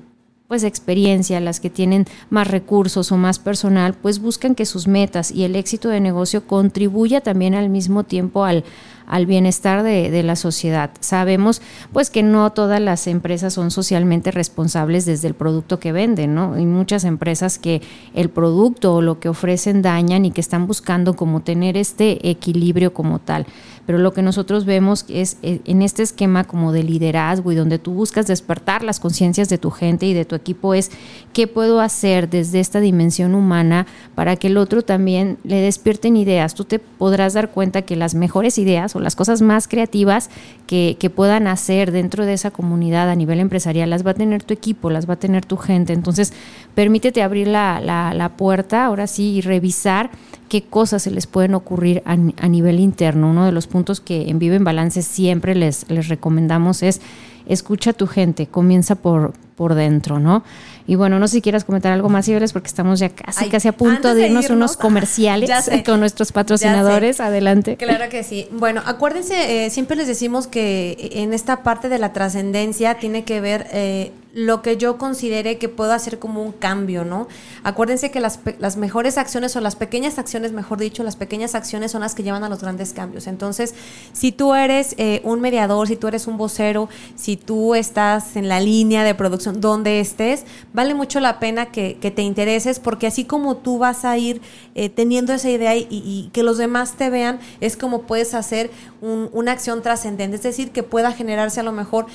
pues 0.47 0.63
experiencia, 0.63 1.39
las 1.41 1.59
que 1.59 1.69
tienen 1.69 2.05
más 2.29 2.47
recursos 2.47 3.11
o 3.11 3.17
más 3.17 3.37
personal, 3.37 3.93
pues 3.93 4.19
buscan 4.19 4.55
que 4.55 4.65
sus 4.65 4.87
metas 4.87 5.29
y 5.29 5.43
el 5.43 5.55
éxito 5.55 5.89
de 5.89 5.99
negocio 5.99 6.47
contribuya 6.47 7.21
también 7.21 7.53
al 7.53 7.69
mismo 7.69 8.03
tiempo 8.03 8.45
al, 8.45 8.63
al 9.07 9.25
bienestar 9.25 9.83
de, 9.83 10.21
la 10.23 10.35
sociedad. 10.35 10.91
Sabemos 10.99 11.61
pues 11.93 12.09
que 12.09 12.23
no 12.23 12.51
todas 12.51 12.81
las 12.81 13.07
empresas 13.07 13.53
son 13.53 13.71
socialmente 13.71 14.31
responsables 14.31 15.05
desde 15.05 15.29
el 15.29 15.33
producto 15.33 15.79
que 15.79 15.93
venden, 15.93 16.35
¿no? 16.35 16.53
Hay 16.53 16.65
muchas 16.65 17.05
empresas 17.05 17.57
que 17.57 17.81
el 18.13 18.29
producto 18.29 18.95
o 18.95 19.01
lo 19.01 19.19
que 19.19 19.29
ofrecen 19.29 19.81
dañan 19.81 20.25
y 20.25 20.31
que 20.31 20.41
están 20.41 20.67
buscando 20.67 21.15
como 21.15 21.41
tener 21.41 21.77
este 21.77 22.29
equilibrio 22.29 22.93
como 22.93 23.19
tal. 23.19 23.45
Pero 23.87 23.99
lo 23.99 24.13
que 24.13 24.21
nosotros 24.21 24.65
vemos 24.65 25.05
es 25.07 25.37
eh, 25.43 25.61
en 25.63 25.81
este 25.81 26.03
esquema 26.03 26.43
como 26.43 26.73
de 26.73 26.83
liderazgo 26.83 27.53
y 27.53 27.55
donde 27.55 27.79
tú 27.79 27.93
buscas 27.93 28.27
despertar 28.27 28.83
las 28.83 28.99
conciencias 28.99 29.47
de 29.47 29.57
tu 29.57 29.71
gente 29.71 30.05
y 30.05 30.13
de 30.13 30.25
tu 30.25 30.35
equipo 30.35 30.73
es 30.73 30.91
qué 31.31 31.47
puedo 31.47 31.79
hacer 31.79 32.29
desde 32.29 32.59
esta 32.59 32.81
dimensión 32.81 33.33
humana 33.33 33.87
para 34.13 34.35
que 34.35 34.47
el 34.47 34.57
otro 34.57 34.81
también 34.81 35.37
le 35.45 35.61
despierten 35.61 36.17
ideas. 36.17 36.53
Tú 36.53 36.65
te 36.65 36.79
podrás 36.79 37.33
dar 37.33 37.51
cuenta 37.51 37.83
que 37.83 37.95
las 37.95 38.13
mejores 38.13 38.57
ideas 38.57 38.93
las 38.99 39.15
cosas 39.15 39.41
más 39.41 39.67
creativas 39.67 40.29
que, 40.65 40.95
puedan 41.15 41.47
hacer 41.47 41.91
dentro 41.91 42.25
de 42.25 42.33
esa 42.33 42.51
comunidad 42.51 43.09
a 43.09 43.15
nivel 43.15 43.39
empresarial, 43.39 43.89
las 43.89 44.05
va 44.05 44.11
a 44.11 44.13
tener 44.13 44.43
tu 44.43 44.53
equipo, 44.53 44.89
las 44.89 45.09
va 45.09 45.13
a 45.13 45.19
tener 45.19 45.45
tu 45.45 45.57
gente. 45.57 45.93
Entonces, 45.93 46.33
permítete 46.75 47.23
abrir 47.23 47.47
la, 47.47 47.79
la, 47.81 48.29
puerta 48.37 48.85
ahora 48.85 49.07
sí 49.07 49.35
y 49.35 49.41
revisar 49.41 50.09
qué 50.49 50.63
cosas 50.63 51.03
se 51.03 51.11
les 51.11 51.27
pueden 51.27 51.55
ocurrir 51.55 52.03
a, 52.05 52.11
a, 52.13 52.47
nivel 52.47 52.79
interno. 52.79 53.29
Uno 53.29 53.45
de 53.45 53.51
los 53.51 53.67
puntos 53.67 54.01
que 54.01 54.29
en 54.29 54.37
Vive 54.37 54.57
en 54.57 54.63
Balance 54.63 55.01
siempre 55.01 55.55
les, 55.55 55.89
les 55.89 56.09
recomendamos 56.09 56.83
es 56.83 57.01
escucha 57.47 57.91
a 57.91 57.93
tu 57.93 58.07
gente, 58.07 58.47
comienza 58.47 58.95
por, 58.95 59.33
por 59.55 59.73
dentro, 59.73 60.19
¿no? 60.19 60.43
Y 60.87 60.95
bueno, 60.95 61.19
no 61.19 61.27
sé 61.27 61.33
si 61.33 61.41
quieras 61.41 61.65
comentar 61.65 61.91
algo 61.91 62.07
más, 62.07 62.27
Iberes, 62.29 62.53
porque 62.53 62.67
estamos 62.67 62.99
ya 62.99 63.09
casi, 63.09 63.49
casi 63.49 63.67
a 63.67 63.73
punto 63.73 64.15
de 64.15 64.27
irnos, 64.27 64.49
unos 64.49 64.77
comerciales 64.77 65.51
con 65.85 65.99
nuestros 65.99 66.31
patrocinadores. 66.31 67.19
Adelante. 67.19 67.75
Claro 67.75 68.09
que 68.09 68.23
sí. 68.23 68.47
Bueno, 68.51 68.81
acuérdense, 68.85 69.65
eh, 69.65 69.69
siempre 69.69 69.97
les 69.97 70.07
decimos 70.07 70.47
que 70.47 71.09
en 71.13 71.33
esta 71.33 71.61
parte 71.61 71.89
de 71.89 71.99
la 71.99 72.13
trascendencia 72.13 72.99
tiene 72.99 73.25
que 73.25 73.41
ver 73.41 73.67
eh, 73.71 74.13
lo 74.37 74.61
que 74.61 74.77
yo 74.77 74.99
considere 74.99 75.57
que 75.57 75.67
puedo 75.67 75.93
hacer 75.93 76.19
como 76.19 76.43
un 76.43 76.51
cambio, 76.51 77.03
¿no? 77.03 77.27
Acuérdense 77.63 78.11
que 78.11 78.19
las, 78.19 78.39
las, 78.59 78.77
mejores 78.77 79.17
acciones 79.17 79.55
o 79.55 79.61
las 79.61 79.75
pequeñas 79.75 80.19
acciones, 80.19 80.51
mejor 80.51 80.77
dicho, 80.77 81.03
las 81.03 81.15
pequeñas 81.15 81.55
acciones 81.55 81.91
son 81.91 82.01
las 82.01 82.13
que 82.13 82.21
llevan 82.21 82.43
a 82.43 82.49
los 82.49 82.61
grandes 82.61 82.93
cambios. 82.93 83.25
Entonces, 83.25 83.73
si 84.13 84.31
tú 84.31 84.53
eres 84.53 84.93
eh, 84.99 85.21
un 85.23 85.41
mediador, 85.41 85.87
si 85.87 85.95
tú 85.95 86.07
eres 86.07 86.27
un 86.27 86.37
vocero, 86.37 86.87
si 87.15 87.35
tú 87.35 87.73
estás 87.73 88.35
en 88.35 88.47
la 88.47 88.59
línea 88.59 89.03
de 89.03 89.15
producción, 89.15 89.59
donde 89.59 89.99
estés, 89.99 90.45
vale 90.77 90.93
mucho 90.93 91.19
la 91.19 91.39
pena 91.39 91.71
que, 91.71 91.97
te 92.15 92.21
intereses 92.21 92.79
porque 92.79 93.07
así 93.07 93.25
como 93.25 93.57
tú 93.57 93.79
vas 93.79 94.05
a 94.05 94.15
ir 94.15 94.43
eh, 94.75 94.89
teniendo 94.89 95.33
esa 95.33 95.49
idea 95.49 95.75
y, 95.75 96.29
que 96.31 96.43
los 96.43 96.59
demás 96.59 96.93
te 96.93 97.09
vean, 97.09 97.39
es 97.61 97.75
como 97.75 98.03
puedes 98.03 98.35
hacer 98.35 98.69
una 99.01 99.53
acción 99.53 99.81
trascendente, 99.81 100.35
es 100.35 100.43
decir, 100.43 100.71
que 100.71 100.83
pueda 100.83 101.11
generarse 101.11 101.59
a 101.59 101.63
lo 101.63 101.71
mejor 101.71 102.05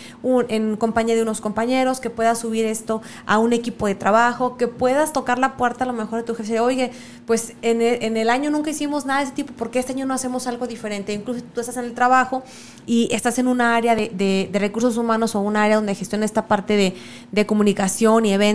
en 0.48 0.76
compañía 0.76 1.16
de 1.16 1.22
unos 1.22 1.40
compañeros, 1.40 1.98
que 1.98 2.08
puedas 2.08 2.38
subir 2.38 2.64
esto 2.64 3.02
a 3.26 3.38
un 3.38 3.52
equipo 3.52 3.88
de 3.88 3.96
trabajo, 3.96 4.56
que 4.56 4.68
puedas 4.68 5.12
tocar 5.12 5.40
la 5.40 5.56
puerta 5.56 5.82
a 5.82 5.86
lo 5.88 5.92
mejor 5.92 6.20
de 6.20 6.24
tu 6.24 6.34
jefe, 6.36 6.60
oye, 6.60 6.92
pues 7.26 7.54
en 7.62 7.82
el, 7.82 8.30
año 8.30 8.50
nunca 8.50 8.70
hicimos 8.70 9.06
nada 9.06 9.20
de 9.20 9.26
ese 9.26 9.34
tipo, 9.34 9.52
porque 9.54 9.80
este 9.80 9.92
año 9.92 10.06
no 10.06 10.14
hacemos 10.14 10.46
algo 10.46 10.68
diferente? 10.68 11.12
Incluso 11.12 11.42
tú 11.52 11.60
estás 11.60 11.76
en 11.76 11.84
el 11.84 11.94
trabajo 11.94 12.44
y 12.86 13.08
estás 13.12 13.38
en 13.40 13.48
una 13.48 13.74
área 13.74 13.96
de, 13.96 14.50
recursos 14.52 14.96
humanos 14.96 15.34
o 15.34 15.40
un 15.40 15.56
área 15.56 15.76
donde 15.76 15.96
gestiona 15.96 16.24
esta 16.24 16.46
parte 16.46 16.94
de 17.32 17.46
comunicación 17.46 18.24
y 18.24 18.32
eventos 18.32 18.51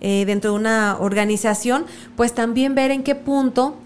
eh, 0.00 0.24
dentro 0.26 0.52
de 0.52 0.56
una 0.56 0.96
organización, 0.98 1.86
pues 2.16 2.34
también 2.34 2.74
ver 2.74 2.90
en 2.90 3.02
qué 3.02 3.14
punto 3.14 3.76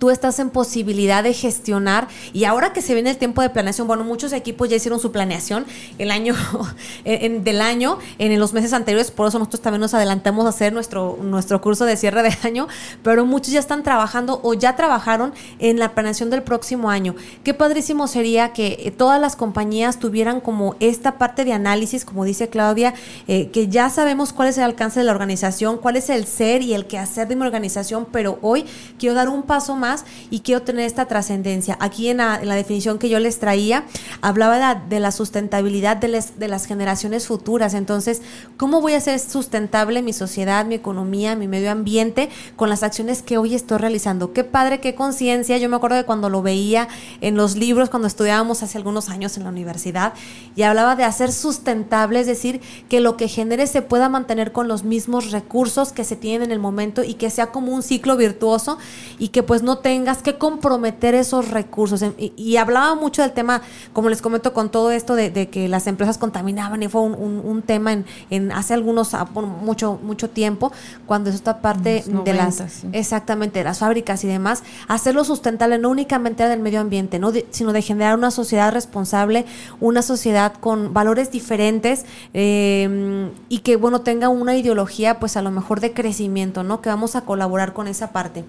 tú 0.00 0.08
estás 0.08 0.38
en 0.38 0.48
posibilidad 0.48 1.22
de 1.22 1.34
gestionar 1.34 2.08
y 2.32 2.44
ahora 2.44 2.72
que 2.72 2.80
se 2.80 2.94
viene 2.94 3.10
el 3.10 3.18
tiempo 3.18 3.42
de 3.42 3.50
planeación, 3.50 3.86
bueno, 3.86 4.02
muchos 4.02 4.32
equipos 4.32 4.70
ya 4.70 4.76
hicieron 4.76 4.98
su 4.98 5.12
planeación 5.12 5.66
el 5.98 6.10
año 6.10 6.34
del 7.04 7.60
año 7.60 7.98
en, 8.18 8.40
los 8.40 8.54
meses 8.54 8.72
anteriores, 8.72 9.10
por 9.10 9.28
eso 9.28 9.38
nosotros 9.38 9.60
también 9.60 9.82
nos 9.82 9.92
adelantamos 9.92 10.46
a 10.46 10.48
hacer 10.48 10.72
nuestro, 10.72 11.18
nuestro 11.20 11.60
curso 11.60 11.84
de 11.84 11.98
cierre 11.98 12.22
de 12.22 12.34
año, 12.48 12.66
pero 13.02 13.26
muchos 13.26 13.52
ya 13.52 13.60
están 13.60 13.82
trabajando 13.82 14.40
o 14.42 14.54
ya 14.54 14.74
trabajaron 14.74 15.34
en 15.58 15.78
la 15.78 15.92
planeación 15.92 16.30
del 16.30 16.42
próximo 16.42 16.88
año. 16.88 17.14
Qué 17.44 17.52
padrísimo 17.52 18.08
sería 18.08 18.54
que 18.54 18.78
eh, 18.80 18.90
todas 18.90 19.20
las 19.20 19.36
compañías 19.36 19.98
tuvieran 19.98 20.40
como 20.40 20.76
esta 20.80 21.18
parte 21.18 21.44
de 21.44 21.52
análisis, 21.52 22.06
como 22.06 22.24
dice 22.24 22.48
Claudia, 22.48 22.94
eh, 23.28 23.50
que 23.50 23.68
ya 23.68 23.90
sabemos 23.90 24.32
cuál 24.32 24.48
es 24.48 24.56
el 24.56 24.64
alcance 24.64 25.00
de 25.00 25.04
la 25.04 25.12
organización, 25.12 25.76
cuál 25.76 25.96
es 25.96 26.08
el 26.08 26.26
ser 26.26 26.62
y 26.62 26.72
el 26.72 26.86
quehacer 26.86 27.28
de 27.28 27.36
mi 27.36 27.42
organización, 27.42 28.06
pero 28.10 28.38
hoy 28.40 28.64
quiero 28.98 29.14
dar 29.14 29.28
un 29.28 29.42
paso 29.42 29.76
más 29.76 29.89
y 30.30 30.40
quiero 30.40 30.62
tener 30.62 30.84
esta 30.84 31.06
trascendencia. 31.06 31.76
Aquí 31.80 32.08
en 32.08 32.18
la, 32.18 32.38
definición 32.38 32.98
que 32.98 33.08
yo 33.08 33.18
les 33.18 33.38
traía, 33.38 33.84
hablaba 34.20 34.74
de, 34.74 35.00
la 35.00 35.12
sustentabilidad 35.12 35.96
de, 35.96 36.48
las 36.48 36.66
generaciones 36.66 37.26
futuras. 37.26 37.74
Entonces, 37.74 38.22
¿cómo 38.56 38.80
voy 38.80 38.94
a 38.94 38.98
hacer 38.98 39.18
sustentable 39.18 40.02
mi 40.02 40.12
sociedad, 40.12 40.64
mi 40.66 40.74
economía, 40.74 41.36
mi 41.36 41.48
medio 41.48 41.70
ambiente 41.70 42.28
con 42.56 42.68
las 42.68 42.82
acciones 42.82 43.22
que 43.22 43.38
hoy 43.38 43.54
estoy 43.54 43.78
realizando? 43.78 44.32
Qué 44.32 44.44
padre, 44.44 44.80
qué 44.80 44.94
conciencia. 44.94 45.58
Yo 45.58 45.68
me 45.68 45.76
acuerdo 45.76 45.96
de 45.96 46.04
cuando 46.04 46.28
lo 46.28 46.42
veía 46.42 46.88
en 47.20 47.36
los 47.36 47.56
libros, 47.56 47.90
cuando 47.90 48.08
estudiábamos 48.08 48.62
hace 48.62 48.78
algunos 48.78 49.08
años 49.08 49.36
en 49.36 49.44
la 49.44 49.50
universidad, 49.50 50.12
y 50.56 50.62
hablaba 50.62 50.96
de 50.96 51.04
hacer 51.04 51.32
sustentable, 51.32 52.20
es 52.20 52.26
decir, 52.26 52.60
que 52.88 53.00
lo 53.00 53.16
que 53.16 53.28
genere 53.28 53.66
se 53.66 53.82
pueda 53.82 54.08
mantener 54.08 54.52
con 54.52 54.68
los 54.68 54.84
mismos 54.84 55.30
recursos 55.30 55.92
que 55.92 56.04
se 56.04 56.16
tienen 56.16 56.42
en 56.42 56.52
el 56.52 56.58
momento 56.58 57.02
y 57.02 57.14
que 57.14 57.30
sea 57.30 57.48
como 57.48 57.72
un 57.72 57.82
ciclo 57.82 58.16
virtuoso 58.16 58.78
y 59.18 59.28
que 59.28 59.42
pues 59.42 59.62
no 59.62 59.78
tengas 59.80 60.22
que 60.22 60.38
comprometer 60.38 61.14
esos 61.14 61.48
recursos. 61.50 62.04
Y, 62.18 62.56
hablaba 62.56 62.94
mucho 62.94 63.22
del 63.22 63.32
tema, 63.32 63.62
como 63.92 64.08
les 64.08 64.22
comento, 64.22 64.52
con 64.52 64.70
todo 64.70 64.90
esto 64.90 65.14
de, 65.14 65.48
que 65.48 65.68
las 65.68 65.86
empresas 65.86 66.18
contaminaban 66.18 66.82
y 66.82 66.88
fue 66.88 67.02
un, 67.02 67.62
tema 67.62 67.96
en, 68.30 68.52
hace 68.52 68.74
algunos, 68.74 69.14
ah, 69.14 69.28
mucho, 69.34 69.98
mucho 70.02 70.30
tiempo, 70.30 70.72
cuando 71.06 71.30
esta 71.30 71.60
parte 71.60 72.04
de 72.24 72.34
las, 72.34 72.84
exactamente, 72.92 73.62
las 73.64 73.78
fábricas 73.78 74.24
y 74.24 74.28
demás, 74.28 74.62
hacerlo 74.88 75.24
sustentable 75.24 75.78
no 75.78 75.90
únicamente 75.90 76.46
del 76.46 76.60
medio 76.60 76.80
ambiente, 76.80 77.18
¿no? 77.18 77.32
sino 77.50 77.72
de 77.72 77.82
generar 77.82 78.16
una 78.16 78.30
sociedad 78.30 78.72
responsable, 78.72 79.46
una 79.80 80.02
sociedad 80.02 80.52
con 80.54 80.92
valores 80.92 81.30
diferentes 81.30 82.04
em, 82.34 83.30
y 83.48 83.58
que, 83.58 83.76
bueno, 83.76 84.02
tenga 84.02 84.28
una 84.28 84.56
ideología, 84.56 85.18
pues 85.18 85.36
a 85.36 85.42
lo 85.42 85.50
mejor 85.50 85.80
de 85.80 85.92
crecimiento, 85.92 86.62
¿no? 86.62 86.80
Que 86.80 86.88
vamos 86.88 87.16
a 87.16 87.22
colaborar 87.22 87.72
con 87.72 87.88
esa 87.88 88.12
parte. 88.12 88.44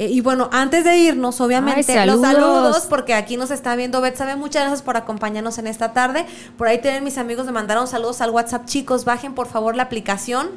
Eh, 0.00 0.08
y 0.08 0.22
bueno, 0.22 0.48
antes 0.50 0.82
de 0.84 0.96
irnos, 0.96 1.42
obviamente, 1.42 2.06
los 2.06 2.22
saludos, 2.22 2.86
porque 2.88 3.12
aquí 3.12 3.36
nos 3.36 3.50
está 3.50 3.76
viendo 3.76 4.00
Betsabe. 4.00 4.34
Muchas 4.34 4.62
gracias 4.62 4.80
por 4.80 4.96
acompañarnos 4.96 5.58
en 5.58 5.66
esta 5.66 5.92
tarde. 5.92 6.24
Por 6.56 6.68
ahí 6.68 6.80
tienen 6.80 7.04
mis 7.04 7.18
amigos 7.18 7.44
me 7.44 7.52
mandaron 7.52 7.86
saludos 7.86 8.22
al 8.22 8.30
WhatsApp. 8.30 8.64
Chicos, 8.64 9.04
bajen 9.04 9.34
por 9.34 9.46
favor 9.46 9.76
la 9.76 9.82
aplicación. 9.82 10.48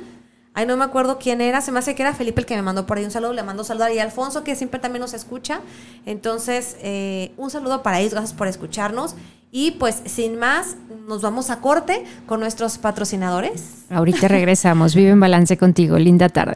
Ay, 0.54 0.66
no 0.66 0.78
me 0.78 0.86
acuerdo 0.86 1.20
quién 1.20 1.42
era, 1.42 1.60
se 1.60 1.74
me 1.74 1.80
hace 1.80 1.94
que 1.94 2.04
era 2.04 2.14
Felipe 2.14 2.40
el 2.40 2.46
que 2.46 2.56
me 2.56 2.62
mandó 2.62 2.86
por 2.86 2.98
ahí 2.98 3.04
un 3.04 3.12
saludo, 3.12 3.34
le 3.34 3.44
mando 3.44 3.66
saludar 3.66 3.92
y 3.92 4.00
Alfonso 4.00 4.46
que 4.46 4.56
siempre 4.56 4.80
también 4.80 5.02
nos 5.02 5.14
escucha. 5.14 5.60
Entonces, 6.06 6.78
eh, 6.82 7.34
un 7.36 7.50
saludo 7.50 7.84
para 7.84 8.00
ellos, 8.00 8.14
gracias 8.14 8.34
por 8.34 8.48
escucharnos. 8.48 9.16
Y 9.52 9.72
pues 9.72 10.04
sin 10.06 10.40
más, 10.40 10.78
nos 11.06 11.22
vamos 11.22 11.50
a 11.50 11.60
corte 11.60 12.06
con 12.28 12.40
nuestros 12.40 12.78
patrocinadores. 12.78 13.84
Ahorita 13.90 14.30
regresamos, 14.30 14.96
vive 14.96 15.10
en 15.10 15.20
balance 15.20 15.58
contigo, 15.58 16.00
linda 16.00 16.30
tarde. 16.30 16.56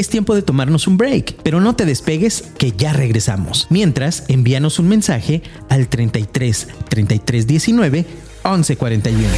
Es 0.00 0.08
tiempo 0.08 0.34
de 0.34 0.40
tomarnos 0.40 0.86
un 0.86 0.96
break, 0.96 1.36
pero 1.42 1.60
no 1.60 1.76
te 1.76 1.84
despegues 1.84 2.42
que 2.56 2.72
ya 2.72 2.94
regresamos. 2.94 3.66
Mientras, 3.68 4.24
envíanos 4.28 4.78
un 4.78 4.88
mensaje 4.88 5.42
al 5.68 5.88
33 5.88 6.68
33 6.88 7.46
19 7.46 8.06
11 8.42 8.76
41. 8.76 9.28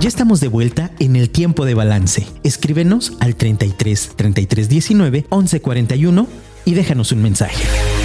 Ya 0.00 0.08
estamos 0.08 0.40
de 0.40 0.46
vuelta 0.46 0.92
en 1.00 1.16
el 1.16 1.30
tiempo 1.30 1.64
de 1.64 1.74
balance. 1.74 2.26
Escríbenos 2.44 3.14
al 3.18 3.34
33 3.34 4.12
33 4.14 4.68
19 4.68 5.26
11 5.28 5.60
41 5.60 6.26
y 6.64 6.74
déjanos 6.74 7.10
un 7.10 7.22
mensaje. 7.22 7.99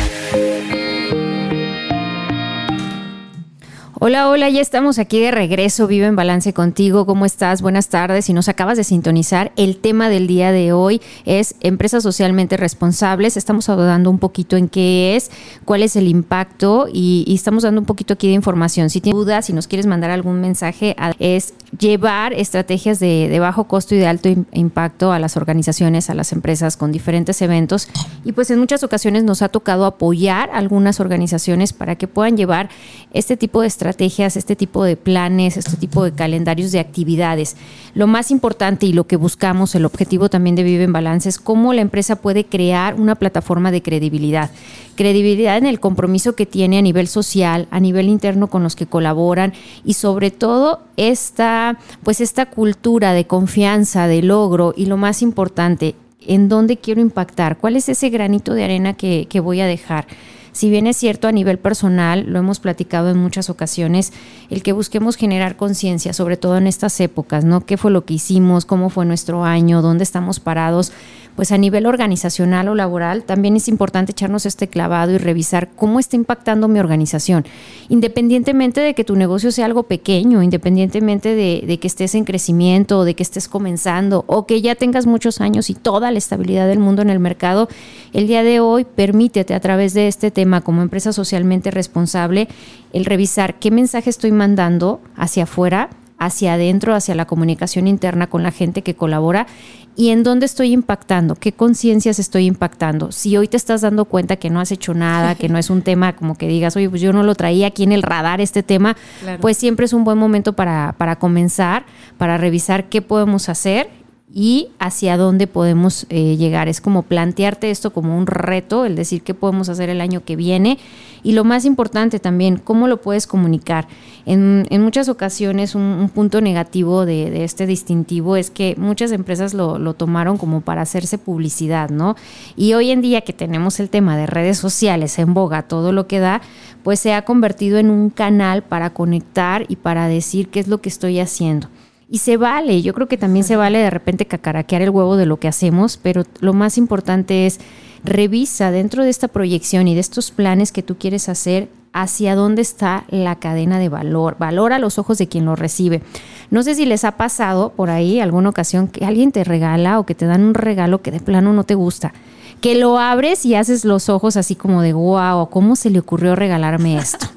Hola, 3.97 4.27
hola, 4.27 4.49
ya 4.49 4.59
estamos 4.59 4.99
aquí 4.99 5.21
de 5.21 5.31
regreso, 5.31 5.87
Vive 5.87 6.05
en 6.05 6.17
Balance 6.17 6.51
contigo. 6.51 7.05
¿Cómo 7.05 7.25
estás? 7.25 7.61
Buenas 7.61 7.87
tardes. 7.87 8.25
Si 8.25 8.33
nos 8.33 8.49
acabas 8.49 8.75
de 8.75 8.83
sintonizar, 8.83 9.53
el 9.55 9.77
tema 9.77 10.09
del 10.09 10.27
día 10.27 10.51
de 10.51 10.73
hoy 10.73 11.01
es 11.23 11.55
empresas 11.61 12.03
socialmente 12.03 12.57
responsables. 12.57 13.37
Estamos 13.37 13.69
hablando 13.69 14.09
un 14.09 14.19
poquito 14.19 14.57
en 14.57 14.67
qué 14.67 15.15
es, 15.15 15.31
cuál 15.63 15.81
es 15.81 15.95
el 15.95 16.09
impacto 16.09 16.89
y, 16.91 17.23
estamos 17.33 17.63
dando 17.63 17.79
un 17.79 17.85
poquito 17.85 18.15
aquí 18.15 18.27
de 18.27 18.33
información. 18.33 18.89
Si 18.89 18.99
tienes 18.99 19.17
dudas, 19.17 19.45
si 19.45 19.53
nos 19.53 19.65
quieres 19.65 19.85
mandar 19.85 20.11
algún 20.11 20.41
mensaje, 20.41 20.93
es 21.19 21.53
llevar 21.79 22.33
estrategias 22.33 22.99
de, 22.99 23.29
de 23.29 23.39
bajo 23.39 23.63
costo 23.63 23.95
y 23.95 23.97
de 23.97 24.07
alto 24.07 24.27
impacto 24.51 25.13
a 25.13 25.19
las 25.19 25.37
organizaciones, 25.37 26.09
a 26.09 26.15
las 26.15 26.33
empresas 26.33 26.75
con 26.75 26.91
diferentes 26.91 27.41
eventos. 27.41 27.87
Y 28.25 28.33
pues 28.33 28.51
en 28.51 28.59
muchas 28.59 28.83
ocasiones 28.83 29.23
nos 29.23 29.41
ha 29.41 29.47
tocado 29.47 29.85
apoyar 29.85 30.49
a 30.49 30.57
algunas 30.57 30.99
organizaciones 30.99 31.71
para 31.71 31.95
que 31.95 32.09
puedan 32.09 32.35
llevar 32.35 32.69
este 33.13 33.37
tipo 33.37 33.61
de 33.61 33.67
estrategias 33.67 33.84
estrategias, 33.85 34.35
este 34.35 34.55
tipo 34.55 34.83
de 34.83 34.97
planes, 34.97 35.57
este 35.57 35.77
tipo 35.77 36.03
de 36.03 36.11
calendarios 36.11 36.71
de 36.71 36.79
actividades. 36.79 37.55
Lo 37.93 38.07
más 38.07 38.31
importante 38.31 38.87
y 38.87 38.93
lo 38.93 39.05
que 39.05 39.15
buscamos, 39.15 39.75
el 39.75 39.85
objetivo 39.85 40.27
también 40.27 40.55
de 40.55 40.63
Vive 40.63 40.85
en 40.85 40.93
Balance, 40.93 41.29
es 41.29 41.37
cómo 41.37 41.71
la 41.71 41.81
empresa 41.81 42.15
puede 42.15 42.45
crear 42.45 42.95
una 42.95 43.13
plataforma 43.13 43.71
de 43.71 43.83
credibilidad. 43.83 44.49
Credibilidad 44.95 45.57
en 45.57 45.67
el 45.67 45.79
compromiso 45.79 46.35
que 46.35 46.47
tiene 46.47 46.79
a 46.79 46.81
nivel 46.81 47.07
social, 47.07 47.67
a 47.69 47.79
nivel 47.79 48.09
interno 48.09 48.47
con 48.47 48.63
los 48.63 48.75
que 48.75 48.87
colaboran 48.87 49.53
y 49.83 49.93
sobre 49.93 50.31
todo 50.31 50.81
esta, 50.97 51.77
pues 52.01 52.21
esta 52.21 52.47
cultura 52.47 53.13
de 53.13 53.27
confianza, 53.27 54.07
de 54.07 54.23
logro 54.23 54.73
y 54.75 54.87
lo 54.87 54.97
más 54.97 55.21
importante, 55.21 55.93
en 56.27 56.49
dónde 56.49 56.77
quiero 56.77 57.01
impactar, 57.01 57.59
cuál 57.59 57.75
es 57.75 57.87
ese 57.87 58.09
granito 58.09 58.55
de 58.55 58.63
arena 58.63 58.93
que, 58.93 59.27
que 59.29 59.39
voy 59.39 59.61
a 59.61 59.67
dejar. 59.67 60.07
Si 60.55 60.69
bien 60.69 60.87
es 60.87 60.95
cierto 60.95 61.27
a 61.27 61.33
nivel 61.33 61.59
personal, 61.59 62.23
lo 62.29 62.39
hemos 62.39 62.61
platicado 62.61 63.09
en 63.09 63.17
muchas 63.17 63.49
ocasiones, 63.49 64.13
el 64.49 64.63
que 64.63 64.71
busquemos 64.71 65.17
generar 65.17 65.57
conciencia, 65.57 66.13
sobre 66.13 66.37
todo 66.37 66.55
en 66.55 66.65
estas 66.65 66.97
épocas, 67.01 67.43
¿no? 67.43 67.65
¿Qué 67.65 67.75
fue 67.75 67.91
lo 67.91 68.05
que 68.05 68.13
hicimos? 68.13 68.63
¿Cómo 68.63 68.89
fue 68.89 69.05
nuestro 69.05 69.43
año? 69.43 69.81
¿Dónde 69.81 70.05
estamos 70.05 70.39
parados? 70.39 70.93
Pues 71.35 71.51
a 71.51 71.57
nivel 71.57 71.85
organizacional 71.85 72.69
o 72.69 72.75
laboral, 72.75 73.23
también 73.23 73.55
es 73.55 73.67
importante 73.67 74.11
echarnos 74.11 74.45
este 74.45 74.67
clavado 74.67 75.11
y 75.11 75.17
revisar 75.17 75.69
cómo 75.75 75.99
está 75.99 76.15
impactando 76.15 76.67
mi 76.67 76.79
organización. 76.79 77.45
Independientemente 77.89 78.81
de 78.81 78.93
que 78.93 79.03
tu 79.03 79.15
negocio 79.15 79.51
sea 79.51 79.65
algo 79.65 79.83
pequeño, 79.83 80.41
independientemente 80.41 81.35
de, 81.35 81.77
que 81.77 81.87
estés 81.87 82.15
en 82.15 82.23
crecimiento, 82.23 82.99
o 82.99 83.03
de 83.03 83.15
que 83.15 83.23
estés 83.23 83.47
comenzando, 83.47 84.23
o 84.27 84.45
que 84.45 84.61
ya 84.61 84.75
tengas 84.75 85.05
muchos 85.05 85.41
años 85.41 85.69
y 85.69 85.73
toda 85.73 86.11
la 86.11 86.17
estabilidad 86.17 86.67
del 86.67 86.79
mundo 86.79 87.01
en 87.01 87.09
el 87.09 87.19
mercado, 87.19 87.67
el 88.13 88.27
día 88.27 88.43
de 88.43 88.59
hoy 88.59 88.85
permítete 88.85 89.53
a 89.53 89.59
través 89.59 89.93
de 89.93 90.07
este 90.07 90.31
tema 90.31 90.61
como 90.61 90.81
empresa 90.81 91.11
socialmente 91.11 91.71
responsable 91.71 92.47
el 92.93 93.05
revisar 93.05 93.59
qué 93.59 93.71
mensaje 93.71 94.09
estoy 94.09 94.31
mandando 94.31 95.01
hacia 95.15 95.43
afuera 95.43 95.89
hacia 96.17 96.53
adentro, 96.53 96.95
hacia 96.95 97.15
la 97.15 97.25
comunicación 97.25 97.87
interna 97.87 98.27
con 98.27 98.43
la 98.43 98.51
gente 98.51 98.81
que 98.81 98.95
colabora 98.95 99.47
y 99.95 100.09
en 100.09 100.23
dónde 100.23 100.45
estoy 100.45 100.73
impactando, 100.73 101.35
qué 101.35 101.53
conciencias 101.53 102.19
estoy 102.19 102.45
impactando. 102.45 103.11
Si 103.11 103.37
hoy 103.37 103.47
te 103.47 103.57
estás 103.57 103.81
dando 103.81 104.05
cuenta 104.05 104.35
que 104.35 104.49
no 104.49 104.59
has 104.59 104.71
hecho 104.71 104.93
nada, 104.93 105.35
que 105.35 105.49
no 105.49 105.57
es 105.57 105.69
un 105.69 105.81
tema 105.81 106.15
como 106.15 106.37
que 106.37 106.47
digas, 106.47 106.75
oye, 106.75 106.89
pues 106.89 107.01
yo 107.01 107.13
no 107.13 107.23
lo 107.23 107.35
traía 107.35 107.67
aquí 107.67 107.83
en 107.83 107.91
el 107.91 108.03
radar 108.03 108.41
este 108.41 108.63
tema, 108.63 108.95
pues 109.39 109.57
siempre 109.57 109.85
es 109.85 109.93
un 109.93 110.03
buen 110.03 110.17
momento 110.17 110.53
para, 110.53 110.95
para 110.97 111.17
comenzar, 111.17 111.85
para 112.17 112.37
revisar 112.37 112.89
qué 112.89 113.01
podemos 113.01 113.49
hacer 113.49 114.04
y 114.37 114.67
hacia 114.79 115.15
dónde 115.15 115.47
podemos 115.47 116.05
eh, 116.09 116.35
llegar. 116.35 116.67
Es 116.67 116.81
como 116.81 117.03
plantearte 117.03 117.71
esto 117.71 117.93
como 117.93 118.17
un 118.17 118.27
reto, 118.27 118.83
el 118.83 118.97
decir 118.97 119.21
qué 119.21 119.33
podemos 119.33 119.69
hacer 119.69 119.87
el 119.87 120.01
año 120.01 120.25
que 120.25 120.35
viene 120.35 120.77
y 121.23 121.31
lo 121.31 121.45
más 121.45 121.63
importante 121.63 122.19
también, 122.19 122.57
cómo 122.57 122.89
lo 122.89 123.01
puedes 123.01 123.27
comunicar. 123.27 123.87
En, 124.25 124.67
muchas 124.83 125.07
ocasiones 125.07 125.73
un, 125.73 126.11
punto 126.13 126.41
negativo 126.41 127.05
de, 127.05 127.45
este 127.45 127.65
distintivo 127.65 128.35
es 128.35 128.51
que 128.51 128.75
muchas 128.77 129.13
empresas 129.13 129.53
lo, 129.53 129.79
lo, 129.79 129.93
tomaron 129.93 130.37
como 130.37 130.59
para 130.59 130.81
hacerse 130.81 131.17
publicidad, 131.17 131.89
¿no? 131.89 132.17
Y 132.57 132.73
hoy 132.73 132.91
en 132.91 133.01
día 133.01 133.21
que 133.21 133.31
tenemos 133.31 133.79
el 133.79 133.89
tema 133.89 134.17
de 134.17 134.27
redes 134.27 134.57
sociales 134.57 135.17
en 135.17 135.33
boga, 135.33 135.63
todo 135.63 135.93
lo 135.93 136.07
que 136.07 136.19
da, 136.19 136.41
pues 136.83 136.99
se 136.99 137.13
ha 137.13 137.23
convertido 137.23 137.77
en 137.77 137.89
un 137.89 138.09
canal 138.09 138.63
para 138.63 138.89
conectar 138.89 139.65
y 139.69 139.77
para 139.77 140.09
decir 140.09 140.49
qué 140.49 140.59
es 140.59 140.67
lo 140.67 140.81
que 140.81 140.89
estoy 140.89 141.21
haciendo. 141.21 141.69
Y 142.07 142.19
se 142.19 142.37
vale, 142.37 142.81
yo 142.81 142.93
creo 142.93 143.07
que 143.07 143.17
también 143.17 143.43
se 143.43 143.55
vale 143.55 143.79
de 143.79 143.89
repente 143.89 144.27
cacaraquear 144.27 144.83
el 144.83 144.91
huevo 144.91 145.17
de 145.17 145.25
lo 145.25 145.37
que 145.37 145.47
hacemos, 145.47 145.97
pero 145.97 146.23
lo 146.39 146.53
más 146.53 146.77
importante 146.77 147.47
es 147.47 147.59
revisa 148.03 148.69
dentro 148.69 149.03
de 149.03 149.09
esta 149.09 149.27
proyección 149.27 149.87
y 149.87 149.95
de 149.95 150.01
estos 150.01 150.29
planes 150.29 150.71
que 150.71 150.83
tú 150.83 150.97
quieres 150.97 151.29
hacer 151.29 151.67
hacia 151.93 152.35
dónde 152.35 152.61
está 152.61 153.05
la 153.09 153.37
cadena 153.37 153.79
de 153.79 153.89
valor, 153.89 154.35
valor 154.37 154.73
a 154.73 154.79
los 154.79 154.99
ojos 154.99 155.17
de 155.17 155.27
quien 155.27 155.45
lo 155.45 155.55
recibe. 155.55 156.03
No 156.51 156.61
sé 156.61 156.75
si 156.75 156.85
les 156.85 157.05
ha 157.05 157.13
pasado 157.13 157.69
por 157.69 157.89
ahí 157.89 158.19
alguna 158.19 158.49
ocasión 158.49 158.87
que 158.87 159.05
alguien 159.05 159.31
te 159.31 159.43
regala 159.43 159.97
o 159.97 160.05
que 160.05 160.13
te 160.13 160.25
dan 160.25 160.43
un 160.43 160.53
regalo 160.53 161.01
que 161.01 161.11
de 161.11 161.21
plano 161.21 161.53
no 161.53 161.63
te 161.63 161.73
gusta, 161.73 162.13
que 162.61 162.75
lo 162.75 162.99
abres 162.99 163.45
y 163.45 163.55
haces 163.55 163.85
los 163.85 164.09
ojos 164.09 164.37
así 164.37 164.55
como 164.55 164.81
de 164.81 164.93
wow, 164.93 165.49
¿cómo 165.49 165.75
se 165.75 165.89
le 165.89 165.99
ocurrió 165.99 166.35
regalarme 166.35 166.97
esto? 166.97 167.27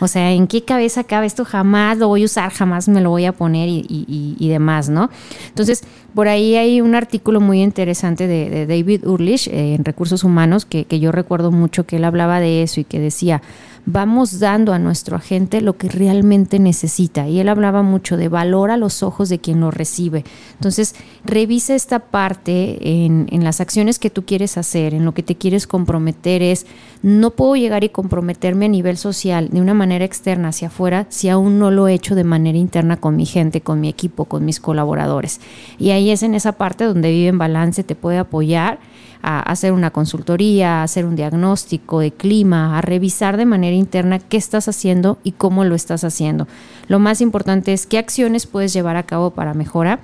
O 0.00 0.08
sea, 0.08 0.32
¿en 0.32 0.46
qué 0.46 0.62
cabeza 0.62 1.04
cabe 1.04 1.26
esto? 1.26 1.44
Jamás 1.44 1.98
lo 1.98 2.08
voy 2.08 2.22
a 2.22 2.24
usar, 2.26 2.52
jamás 2.52 2.88
me 2.88 3.00
lo 3.00 3.10
voy 3.10 3.24
a 3.24 3.32
poner 3.32 3.68
y, 3.68 4.48
demás, 4.48 4.88
¿no? 4.88 5.10
Entonces, 5.48 5.84
por 6.14 6.28
ahí 6.28 6.56
hay 6.56 6.80
un 6.80 6.94
artículo 6.94 7.40
muy 7.40 7.62
interesante 7.62 8.26
de, 8.26 8.66
David 8.66 9.06
Urlich 9.06 9.48
eh, 9.48 9.74
en 9.74 9.84
Recursos 9.84 10.24
Humanos 10.24 10.64
que, 10.64 10.84
que 10.84 11.00
yo 11.00 11.12
recuerdo 11.12 11.50
mucho 11.50 11.84
que 11.86 11.96
él 11.96 12.04
hablaba 12.04 12.40
de 12.40 12.62
eso 12.62 12.80
y 12.80 12.84
que 12.84 13.00
decía, 13.00 13.42
vamos 13.86 14.40
dando 14.40 14.72
a 14.72 14.80
nuestro 14.80 15.16
agente 15.16 15.60
lo 15.60 15.76
que 15.76 15.88
realmente 15.88 16.58
necesita. 16.58 17.28
Y 17.28 17.38
él 17.38 17.48
hablaba 17.48 17.82
mucho 17.82 18.16
de 18.16 18.28
valor 18.28 18.70
a 18.72 18.76
los 18.76 19.04
ojos 19.04 19.28
de 19.28 19.38
quien 19.38 19.60
lo 19.60 19.70
recibe. 19.70 20.24
Entonces, 20.54 20.96
revisa 21.24 21.74
esta 21.74 22.00
parte 22.00 23.04
en, 23.04 23.28
en, 23.30 23.44
las 23.44 23.60
acciones 23.60 24.00
que 24.00 24.10
tú 24.10 24.24
quieres 24.26 24.58
hacer, 24.58 24.92
en 24.92 25.04
lo 25.04 25.14
que 25.14 25.22
te 25.22 25.36
quieres 25.36 25.68
comprometer. 25.68 26.42
Es, 26.42 26.66
no 27.02 27.30
puedo 27.30 27.54
llegar 27.54 27.84
y 27.84 27.88
comprometerme 27.88 28.66
a 28.66 28.68
nivel 28.68 28.96
social 28.96 29.48
de 29.50 29.60
una 29.60 29.74
manera 29.74 30.04
externa 30.04 30.48
hacia 30.48 30.68
afuera 30.68 31.06
si 31.08 31.28
aún 31.28 31.60
no 31.60 31.70
lo 31.70 31.86
he 31.86 31.94
hecho 31.94 32.16
de 32.16 32.24
manera 32.24 32.58
interna 32.58 32.96
con 32.96 33.14
mi 33.14 33.24
gente, 33.24 33.60
con 33.60 33.80
mi 33.80 33.88
equipo, 33.88 34.24
con 34.24 34.44
mis 34.44 34.58
colaboradores. 34.58 35.40
Y 35.78 35.90
ahí 35.90 36.10
es 36.10 36.24
en 36.24 36.34
esa 36.34 36.52
parte 36.52 36.84
donde 36.84 37.10
Vive 37.10 37.28
en 37.28 37.38
Balance 37.38 37.84
te 37.84 37.94
puede 37.94 38.18
apoyar 38.18 38.80
a 39.26 39.40
hacer 39.40 39.72
una 39.72 39.90
consultoría, 39.90 40.80
a 40.80 40.82
hacer 40.84 41.04
un 41.04 41.16
diagnóstico 41.16 41.98
de 41.98 42.12
clima, 42.12 42.78
a 42.78 42.80
revisar 42.80 43.36
de 43.36 43.44
manera 43.44 43.74
interna 43.74 44.20
qué 44.20 44.36
estás 44.36 44.68
haciendo 44.68 45.18
y 45.24 45.32
cómo 45.32 45.64
lo 45.64 45.74
estás 45.74 46.04
haciendo. 46.04 46.46
Lo 46.86 47.00
más 47.00 47.20
importante 47.20 47.72
es 47.72 47.86
qué 47.86 47.98
acciones 47.98 48.46
puedes 48.46 48.72
llevar 48.72 48.94
a 48.94 49.02
cabo 49.02 49.30
para 49.30 49.52
mejorar 49.52 49.98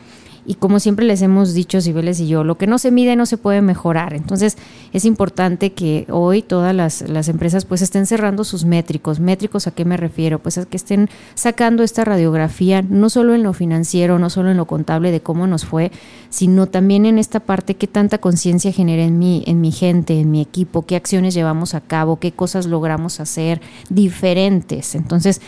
y 0.45 0.55
como 0.55 0.81
siempre 0.81 1.07
les 1.07 1.23
hemos 1.23 1.55
dicho, 1.55 1.81
Sibeles 1.81 2.19
y 2.19 2.27
yo, 2.27 2.43
lo 2.43 2.59
que 2.59 2.67
no 2.67 2.79
se 2.79 2.91
mide 2.91 3.15
no 3.15 3.27
se 3.27 3.37
puede 3.37 3.63
mejorar. 3.63 4.13
Entonces 4.13 4.57
es 4.93 5.05
importante 5.05 5.73
que 5.73 6.07
hoy 6.11 6.43
todas 6.43 6.75
las, 6.75 7.09
las, 7.09 7.29
empresas 7.29 7.65
pues 7.65 7.81
estén 7.81 8.07
cerrando 8.07 8.43
sus 8.43 8.65
métricos. 8.65 9.21
¿Métricos 9.21 9.67
a 9.67 9.71
qué 9.71 9.85
me 9.85 9.97
refiero? 9.97 10.41
Pues 10.41 10.59
a 10.59 10.65
que 10.65 10.77
estén 10.77 11.09
sacando 11.35 11.85
esta 11.85 12.05
radiografía, 12.05 12.83
no 12.83 13.09
solo 13.09 13.35
en 13.35 13.45
lo 13.45 13.53
financiero, 13.53 14.19
no 14.19 14.31
solo 14.31 14.51
en 14.51 14.57
lo 14.57 14.67
contable 14.67 15.13
de 15.13 15.21
cómo 15.21 15.47
nos 15.47 15.65
fue, 15.65 15.93
sino 16.29 16.67
también 16.67 17.07
en 17.07 17.19
esta 17.19 17.41
parte 17.41 17.77
qué 17.77 17.87
tanta 17.87 18.19
conciencia 18.19 18.73
genera 18.73 19.05
en 19.05 19.19
mí, 19.21 19.45
en 19.47 19.61
mi 19.61 19.71
gente, 19.71 20.19
en 20.19 20.31
mi 20.33 20.41
equipo, 20.41 20.83
qué 20.83 20.97
acciones 20.97 21.35
llevamos 21.35 21.75
a 21.75 21.81
cabo, 21.81 22.19
qué 22.19 22.33
cosas 22.33 22.67
logramos 22.67 23.21
hacer 23.21 23.61
diferentes. 23.91 24.97
Entonces, 24.97 25.41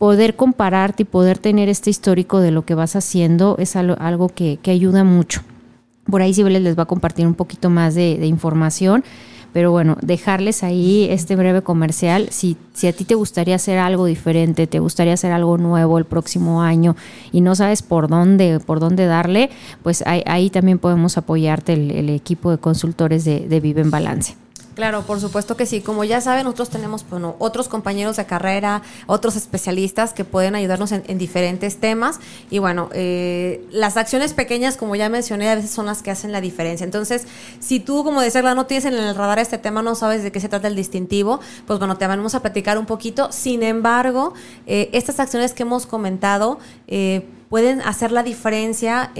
poder 0.00 0.34
compararte 0.34 1.02
y 1.02 1.04
poder 1.04 1.36
tener 1.36 1.68
este 1.68 1.90
histórico 1.90 2.40
de 2.40 2.50
lo 2.50 2.64
que 2.64 2.74
vas 2.74 2.96
haciendo 2.96 3.56
es 3.58 3.76
algo, 3.76 4.30
que, 4.30 4.58
ayuda 4.64 5.04
mucho. 5.04 5.42
Por 6.06 6.22
ahí 6.22 6.32
Sibeles 6.32 6.62
les 6.62 6.78
va 6.78 6.84
a 6.84 6.86
compartir 6.86 7.26
un 7.26 7.34
poquito 7.34 7.68
más 7.68 7.94
de, 7.94 8.26
información, 8.26 9.04
pero 9.52 9.72
bueno, 9.72 9.98
dejarles 10.00 10.62
ahí 10.62 11.06
este 11.10 11.36
breve 11.36 11.60
comercial. 11.60 12.28
Si, 12.30 12.56
si 12.72 12.86
a 12.86 12.94
ti 12.94 13.04
te 13.04 13.14
gustaría 13.14 13.56
hacer 13.56 13.76
algo 13.76 14.06
diferente, 14.06 14.66
te 14.66 14.78
gustaría 14.78 15.12
hacer 15.12 15.32
algo 15.32 15.58
nuevo 15.58 15.98
el 15.98 16.06
próximo 16.06 16.62
año 16.62 16.96
y 17.30 17.42
no 17.42 17.54
sabes 17.54 17.82
por 17.82 18.08
dónde, 18.08 18.58
por 18.58 18.80
dónde 18.80 19.04
darle, 19.04 19.50
pues 19.82 20.02
ahí, 20.06 20.48
también 20.48 20.78
podemos 20.78 21.18
apoyarte 21.18 21.74
el, 21.74 22.08
equipo 22.08 22.50
de 22.50 22.56
consultores 22.56 23.26
de 23.26 23.60
Vive 23.60 23.82
en 23.82 23.90
Balance. 23.90 24.39
Claro, 24.74 25.02
por 25.02 25.20
supuesto 25.20 25.56
que 25.56 25.66
sí. 25.66 25.80
Como 25.80 26.04
ya 26.04 26.20
saben, 26.20 26.44
nosotros 26.44 26.70
tenemos 26.70 27.04
bueno, 27.08 27.34
otros 27.38 27.68
compañeros 27.68 28.16
de 28.16 28.24
carrera, 28.24 28.82
otros 29.06 29.36
especialistas 29.36 30.12
que 30.12 30.24
pueden 30.24 30.54
ayudarnos 30.54 30.92
en, 30.92 31.18
diferentes 31.18 31.78
temas. 31.78 32.20
Y 32.50 32.60
bueno, 32.60 32.88
eh, 32.92 33.66
las 33.72 33.96
acciones 33.96 34.32
pequeñas, 34.32 34.76
como 34.76 34.94
ya 34.94 35.08
mencioné, 35.08 35.50
a 35.50 35.56
veces 35.56 35.70
son 35.70 35.86
las 35.86 36.02
que 36.02 36.10
hacen 36.10 36.30
la 36.30 36.40
diferencia. 36.40 36.84
Entonces, 36.84 37.26
si 37.58 37.80
tú, 37.80 38.04
como 38.04 38.20
decía, 38.20 38.42
no 38.54 38.66
tienes 38.66 38.84
en 38.84 38.94
el 38.94 39.14
radar 39.14 39.38
este 39.40 39.58
tema, 39.58 39.82
no 39.82 39.94
sabes 39.94 40.22
de 40.22 40.30
qué 40.30 40.40
se 40.40 40.48
trata 40.48 40.68
el 40.68 40.76
distintivo, 40.76 41.40
pues 41.66 41.78
bueno, 41.78 41.98
te 41.98 42.06
vamos 42.06 42.34
a 42.34 42.40
platicar 42.40 42.78
un 42.78 42.86
poquito. 42.86 43.32
Sin 43.32 43.62
embargo, 43.62 44.34
eh, 44.66 44.88
estas 44.92 45.18
acciones 45.18 45.52
que 45.52 45.64
hemos 45.64 45.86
comentado 45.86 46.58
eh, 46.86 47.26
pueden 47.48 47.80
hacer 47.80 48.12
la 48.12 48.22
diferencia 48.22 49.10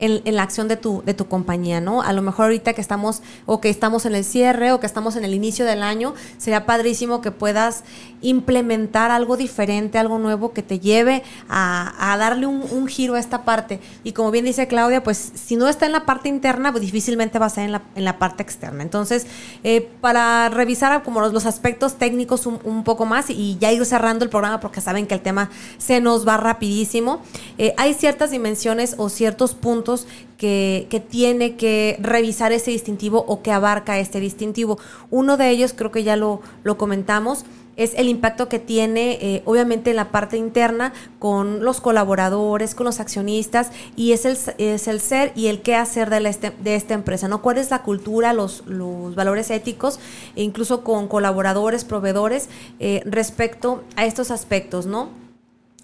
en, 0.00 0.34
la 0.34 0.42
acción 0.42 0.66
de 0.66 0.76
tu, 0.76 1.02
de 1.04 1.14
tu 1.14 1.28
compañía, 1.28 1.80
¿no? 1.80 2.02
A 2.02 2.12
lo 2.12 2.22
mejor 2.22 2.46
ahorita 2.46 2.72
que 2.72 2.80
estamos 2.80 3.22
o 3.46 3.60
que 3.60 3.68
estamos 3.68 4.06
en 4.06 4.14
el 4.14 4.24
cierre 4.24 4.72
o 4.72 4.80
que 4.80 4.86
estamos 4.86 5.16
en 5.16 5.24
el 5.24 5.34
inicio 5.34 5.64
del 5.64 5.82
año, 5.82 6.14
sería 6.38 6.66
padrísimo 6.66 7.20
que 7.20 7.30
puedas 7.30 7.84
implementar 8.22 9.10
algo 9.10 9.36
diferente, 9.36 9.98
algo 9.98 10.18
nuevo 10.18 10.52
que 10.52 10.62
te 10.62 10.78
lleve 10.78 11.22
a, 11.48 12.16
darle 12.18 12.46
un, 12.46 12.86
giro 12.86 13.14
a 13.14 13.20
esta 13.20 13.44
parte. 13.44 13.80
Y 14.04 14.12
como 14.12 14.30
bien 14.30 14.44
dice 14.44 14.66
Claudia, 14.66 15.02
pues 15.02 15.32
si 15.34 15.56
no 15.56 15.68
está 15.68 15.86
en 15.86 15.92
la 15.92 16.06
parte 16.06 16.28
interna, 16.28 16.70
pues 16.72 16.82
difícilmente 16.82 17.38
va 17.38 17.46
a 17.46 17.50
ser 17.50 17.64
en 17.64 17.72
la, 17.72 17.82
en 17.94 18.04
la 18.04 18.18
parte 18.18 18.42
externa. 18.42 18.82
Entonces, 18.82 19.26
eh, 19.64 19.88
para 20.00 20.48
revisar 20.48 21.02
como 21.02 21.20
los, 21.20 21.46
aspectos 21.46 21.96
técnicos 21.96 22.46
un, 22.46 22.84
poco 22.84 23.06
más 23.06 23.30
y 23.30 23.56
ya 23.58 23.72
ir 23.72 23.84
cerrando 23.84 24.24
el 24.24 24.30
programa 24.30 24.60
porque 24.60 24.80
saben 24.80 25.06
que 25.06 25.14
el 25.14 25.20
tema 25.20 25.50
se 25.78 26.00
nos 26.00 26.26
va 26.28 26.36
rapidísimo, 26.36 27.22
eh, 27.58 27.74
hay 27.76 27.94
ciertas 27.94 28.30
dimensiones 28.30 28.94
o 28.98 29.08
ciertos 29.08 29.54
puntos 29.54 30.06
que, 30.40 31.04
tiene 31.10 31.56
que 31.56 31.98
revisar 32.00 32.52
ese 32.52 32.70
distintivo 32.70 33.24
o 33.26 33.42
que 33.42 33.52
abarca 33.52 33.98
este 33.98 34.20
distintivo. 34.20 34.78
Uno 35.10 35.36
de 35.36 35.50
ellos, 35.50 35.74
creo 35.74 35.90
que 35.90 36.02
ya 36.02 36.16
lo, 36.16 36.40
lo 36.62 36.78
comentamos, 36.78 37.44
es 37.80 37.94
el 37.94 38.08
impacto 38.08 38.48
que 38.48 38.58
tiene, 38.58 39.12
eh, 39.22 39.42
obviamente, 39.46 39.90
en 39.90 39.96
la 39.96 40.10
parte 40.10 40.36
interna 40.36 40.92
con 41.18 41.64
los 41.64 41.80
colaboradores, 41.80 42.74
con 42.74 42.84
los 42.84 43.00
accionistas, 43.00 43.70
y 43.96 44.12
es 44.12 44.26
el, 44.26 44.36
es 44.58 44.86
el 44.86 45.00
ser 45.00 45.32
y 45.34 45.46
el 45.46 45.62
qué 45.62 45.76
hacer 45.76 46.10
de, 46.10 46.28
este, 46.28 46.50
de 46.50 46.74
esta 46.74 46.92
empresa, 46.92 47.26
¿no? 47.26 47.40
¿Cuál 47.40 47.56
es 47.56 47.70
la 47.70 47.82
cultura, 47.82 48.34
los, 48.34 48.64
los 48.66 49.14
valores 49.14 49.50
éticos, 49.50 49.98
e 50.36 50.42
incluso 50.42 50.84
con 50.84 51.08
colaboradores, 51.08 51.84
proveedores, 51.84 52.48
eh, 52.80 53.02
respecto 53.06 53.82
a 53.96 54.04
estos 54.04 54.30
aspectos, 54.30 54.84
¿no? 54.84 55.19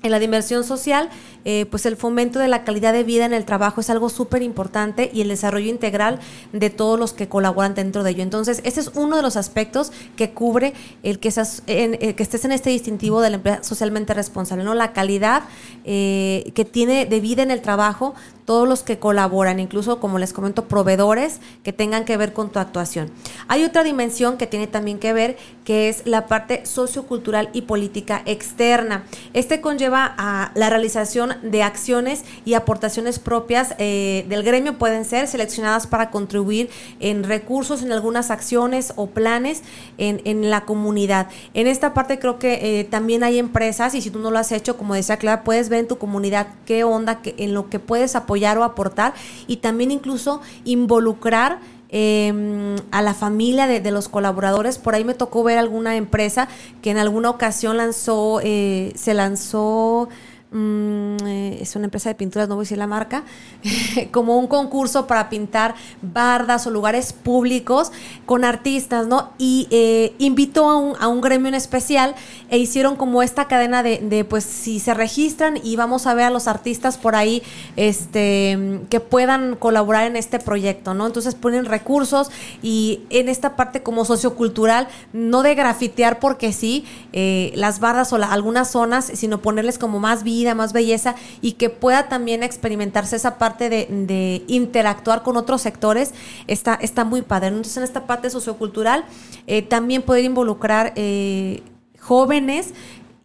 En 0.02 0.10
la 0.10 0.18
dimensión 0.18 0.62
social, 0.62 1.08
eh, 1.44 1.66
pues 1.70 1.86
el 1.86 1.96
fomento 1.96 2.38
de 2.38 2.48
la 2.48 2.64
calidad 2.64 2.92
de 2.92 3.02
vida 3.02 3.24
en 3.24 3.32
el 3.32 3.44
trabajo 3.44 3.80
es 3.80 3.88
algo 3.88 4.08
súper 4.08 4.42
importante 4.42 5.10
y 5.12 5.22
el 5.22 5.28
desarrollo 5.28 5.70
integral 5.70 6.20
de 6.52 6.70
todos 6.70 6.98
los 6.98 7.12
que 7.12 7.28
colaboran 7.28 7.74
dentro 7.74 8.02
de 8.02 8.10
ello. 8.10 8.22
Entonces, 8.22 8.60
ese 8.64 8.80
es 8.80 8.90
uno 8.94 9.16
de 9.16 9.22
los 9.22 9.36
aspectos 9.36 9.92
que 10.16 10.30
cubre 10.30 10.74
el 11.02 11.18
que, 11.18 11.32
en, 11.66 12.14
que 12.14 12.22
estés 12.22 12.44
en 12.44 12.52
este 12.52 12.70
distintivo 12.70 13.20
de 13.20 13.30
la 13.30 13.36
empresa 13.36 13.64
socialmente 13.64 14.12
responsable, 14.12 14.64
¿no? 14.64 14.74
La 14.74 14.92
calidad 14.92 15.44
eh, 15.84 16.52
que 16.54 16.64
tiene 16.64 17.06
de 17.06 17.20
vida 17.20 17.42
en 17.42 17.50
el 17.50 17.62
trabajo 17.62 18.14
todos 18.44 18.68
los 18.68 18.82
que 18.82 18.98
colaboran, 18.98 19.58
incluso 19.60 19.98
como 19.98 20.18
les 20.18 20.32
comento, 20.32 20.68
proveedores 20.68 21.40
que 21.64 21.72
tengan 21.72 22.04
que 22.04 22.16
ver 22.16 22.32
con 22.32 22.50
tu 22.50 22.60
actuación. 22.60 23.10
Hay 23.48 23.64
otra 23.64 23.82
dimensión 23.82 24.38
que 24.38 24.46
tiene 24.46 24.68
también 24.68 24.98
que 24.98 25.12
ver, 25.12 25.36
que 25.64 25.88
es 25.88 26.06
la 26.06 26.28
parte 26.28 26.64
sociocultural 26.64 27.50
y 27.52 27.62
política 27.62 28.22
externa. 28.24 29.04
Este 29.34 29.60
conlleva 29.60 29.95
a 30.04 30.50
la 30.54 30.70
realización 30.70 31.34
de 31.42 31.62
acciones 31.62 32.24
y 32.44 32.54
aportaciones 32.54 33.18
propias 33.18 33.74
eh, 33.78 34.24
del 34.28 34.42
gremio. 34.42 34.78
Pueden 34.78 35.04
ser 35.04 35.28
seleccionadas 35.28 35.86
para 35.86 36.10
contribuir 36.10 36.70
en 37.00 37.24
recursos, 37.24 37.82
en 37.82 37.92
algunas 37.92 38.30
acciones 38.30 38.92
o 38.96 39.06
planes 39.08 39.62
en, 39.98 40.20
en 40.24 40.50
la 40.50 40.64
comunidad. 40.64 41.28
En 41.54 41.66
esta 41.66 41.94
parte 41.94 42.18
creo 42.18 42.38
que 42.38 42.80
eh, 42.80 42.84
también 42.84 43.24
hay 43.24 43.38
empresas 43.38 43.94
y 43.94 44.00
si 44.00 44.10
tú 44.10 44.18
no 44.18 44.30
lo 44.30 44.38
has 44.38 44.52
hecho, 44.52 44.76
como 44.76 44.94
decía 44.94 45.16
Clara, 45.16 45.44
puedes 45.44 45.68
ver 45.68 45.80
en 45.80 45.88
tu 45.88 45.98
comunidad 45.98 46.48
qué 46.64 46.84
onda, 46.84 47.20
en 47.24 47.54
lo 47.54 47.68
que 47.70 47.78
puedes 47.78 48.16
apoyar 48.16 48.58
o 48.58 48.64
aportar 48.64 49.14
y 49.46 49.58
también 49.58 49.90
incluso 49.90 50.40
involucrar 50.64 51.58
Em, 51.98 52.76
a 52.90 53.00
la 53.00 53.14
familia 53.14 53.66
de, 53.66 53.90
los 53.90 54.10
colaboradores. 54.10 54.76
Por 54.76 54.94
ahí 54.94 55.02
me 55.02 55.14
tocó 55.14 55.42
ver 55.42 55.56
alguna 55.56 55.96
empresa 55.96 56.46
que 56.82 56.90
en 56.90 56.98
alguna 56.98 57.30
ocasión 57.30 57.78
lanzó, 57.78 58.40
eh, 58.44 58.92
se 58.96 59.14
lanzó 59.14 60.10
Mm, 60.56 61.18
eh, 61.26 61.58
es 61.60 61.76
una 61.76 61.84
empresa 61.84 62.08
de 62.08 62.14
pinturas, 62.14 62.48
no 62.48 62.54
voy 62.54 62.62
a 62.62 62.64
decir 62.64 62.78
la 62.78 62.86
marca, 62.86 63.24
como 64.10 64.38
un 64.38 64.46
concurso 64.46 65.06
para 65.06 65.28
pintar 65.28 65.74
bardas 66.00 66.66
o 66.66 66.70
lugares 66.70 67.12
públicos 67.12 67.92
con 68.24 68.42
artistas, 68.42 69.06
¿no? 69.06 69.32
Y 69.36 69.68
eh, 69.70 70.14
invitó 70.16 70.70
a 70.70 70.78
un, 70.78 70.94
a 70.98 71.08
un, 71.08 71.20
gremio 71.20 71.48
en 71.48 71.54
especial 71.54 72.14
e 72.48 72.56
hicieron 72.56 72.96
como 72.96 73.22
esta 73.22 73.48
cadena 73.48 73.82
de, 73.82 74.24
pues, 74.24 74.44
si 74.44 74.80
se 74.80 74.94
registran 74.94 75.58
y 75.62 75.76
vamos 75.76 76.06
a 76.06 76.14
ver 76.14 76.24
a 76.24 76.30
los 76.30 76.48
artistas 76.48 76.96
por 76.96 77.16
ahí 77.16 77.42
este, 77.76 78.80
que 78.88 79.00
puedan 79.00 79.56
colaborar 79.56 80.06
en 80.06 80.16
este 80.16 80.38
proyecto, 80.38 80.94
¿no? 80.94 81.06
Entonces 81.06 81.34
ponen 81.34 81.66
recursos 81.66 82.30
y 82.62 83.00
en 83.10 83.28
esta 83.28 83.56
parte 83.56 83.82
como 83.82 84.06
sociocultural, 84.06 84.88
no 85.12 85.42
de 85.42 85.54
grafitear 85.54 86.18
porque 86.18 86.54
sí, 86.54 86.86
eh, 87.12 87.52
las 87.56 87.78
bardas 87.78 88.14
o 88.14 88.16
algunas 88.16 88.70
zonas, 88.70 89.10
sino 89.12 89.42
ponerles 89.42 89.78
como 89.78 90.00
más 90.00 90.22
vida 90.22 90.45
más 90.54 90.72
belleza 90.72 91.14
y 91.40 91.52
que 91.52 91.70
pueda 91.70 92.08
también 92.08 92.42
experimentarse 92.42 93.16
esa 93.16 93.38
parte 93.38 93.68
de, 93.68 94.44
interactuar 94.46 95.22
con 95.22 95.36
otros 95.36 95.62
sectores, 95.62 96.12
está, 96.46 96.74
está 96.74 97.04
muy 97.04 97.22
padre. 97.22 97.48
Entonces, 97.48 97.76
en 97.76 97.82
esta 97.82 98.06
parte 98.06 98.30
sociocultural, 98.30 99.04
eh, 99.46 99.62
también 99.62 100.02
poder 100.02 100.24
involucrar 100.24 100.92
eh, 100.96 101.62
jóvenes 101.98 102.72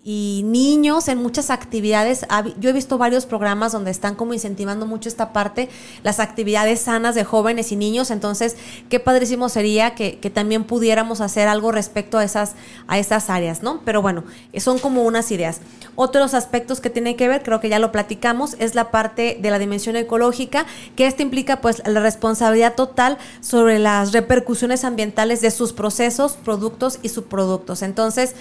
y 0.03 0.41
niños 0.45 1.07
en 1.09 1.19
muchas 1.19 1.51
actividades. 1.51 2.25
Yo 2.59 2.71
he 2.71 2.73
visto 2.73 2.97
varios 2.97 3.27
programas 3.27 3.71
donde 3.71 3.91
están 3.91 4.15
como 4.15 4.33
incentivando 4.33 4.87
mucho 4.87 5.07
esta 5.07 5.31
parte, 5.31 5.69
las 6.01 6.19
actividades 6.19 6.81
sanas 6.81 7.13
de 7.13 7.23
jóvenes 7.23 7.71
y 7.71 7.75
niños. 7.75 8.09
Entonces, 8.09 8.57
qué 8.89 8.99
padrísimo 8.99 9.47
sería 9.47 9.93
que, 9.93 10.17
también 10.33 10.63
pudiéramos 10.63 11.21
hacer 11.21 11.47
algo 11.47 11.71
respecto 11.71 12.17
a 12.17 12.23
esas, 12.23 12.53
a 12.87 12.97
esas 12.97 13.29
áreas, 13.29 13.61
¿no? 13.61 13.81
Pero 13.85 14.01
bueno, 14.01 14.23
son 14.57 14.79
como 14.79 15.03
unas 15.03 15.29
ideas. 15.31 15.59
Otros 15.95 16.33
aspectos 16.33 16.79
que 16.79 16.89
tienen 16.89 17.15
que 17.17 17.27
ver, 17.27 17.43
creo 17.43 17.59
que 17.59 17.69
ya 17.69 17.77
lo 17.77 17.91
platicamos, 17.91 18.55
es 18.59 18.73
la 18.75 18.91
parte 18.91 19.37
de 19.39 19.51
la 19.51 19.59
dimensión 19.59 19.97
ecológica, 19.97 20.65
que 20.95 21.05
esto 21.05 21.21
implica 21.21 21.61
pues 21.61 21.83
la 21.85 21.99
responsabilidad 21.99 22.75
total 22.75 23.17
sobre 23.41 23.77
las 23.77 24.13
repercusiones 24.13 24.83
ambientales 24.83 25.41
de 25.41 25.51
sus 25.51 25.73
procesos, 25.73 26.33
productos 26.43 26.97
y 27.03 27.09
subproductos. 27.09 27.81
Entonces, 27.81 28.35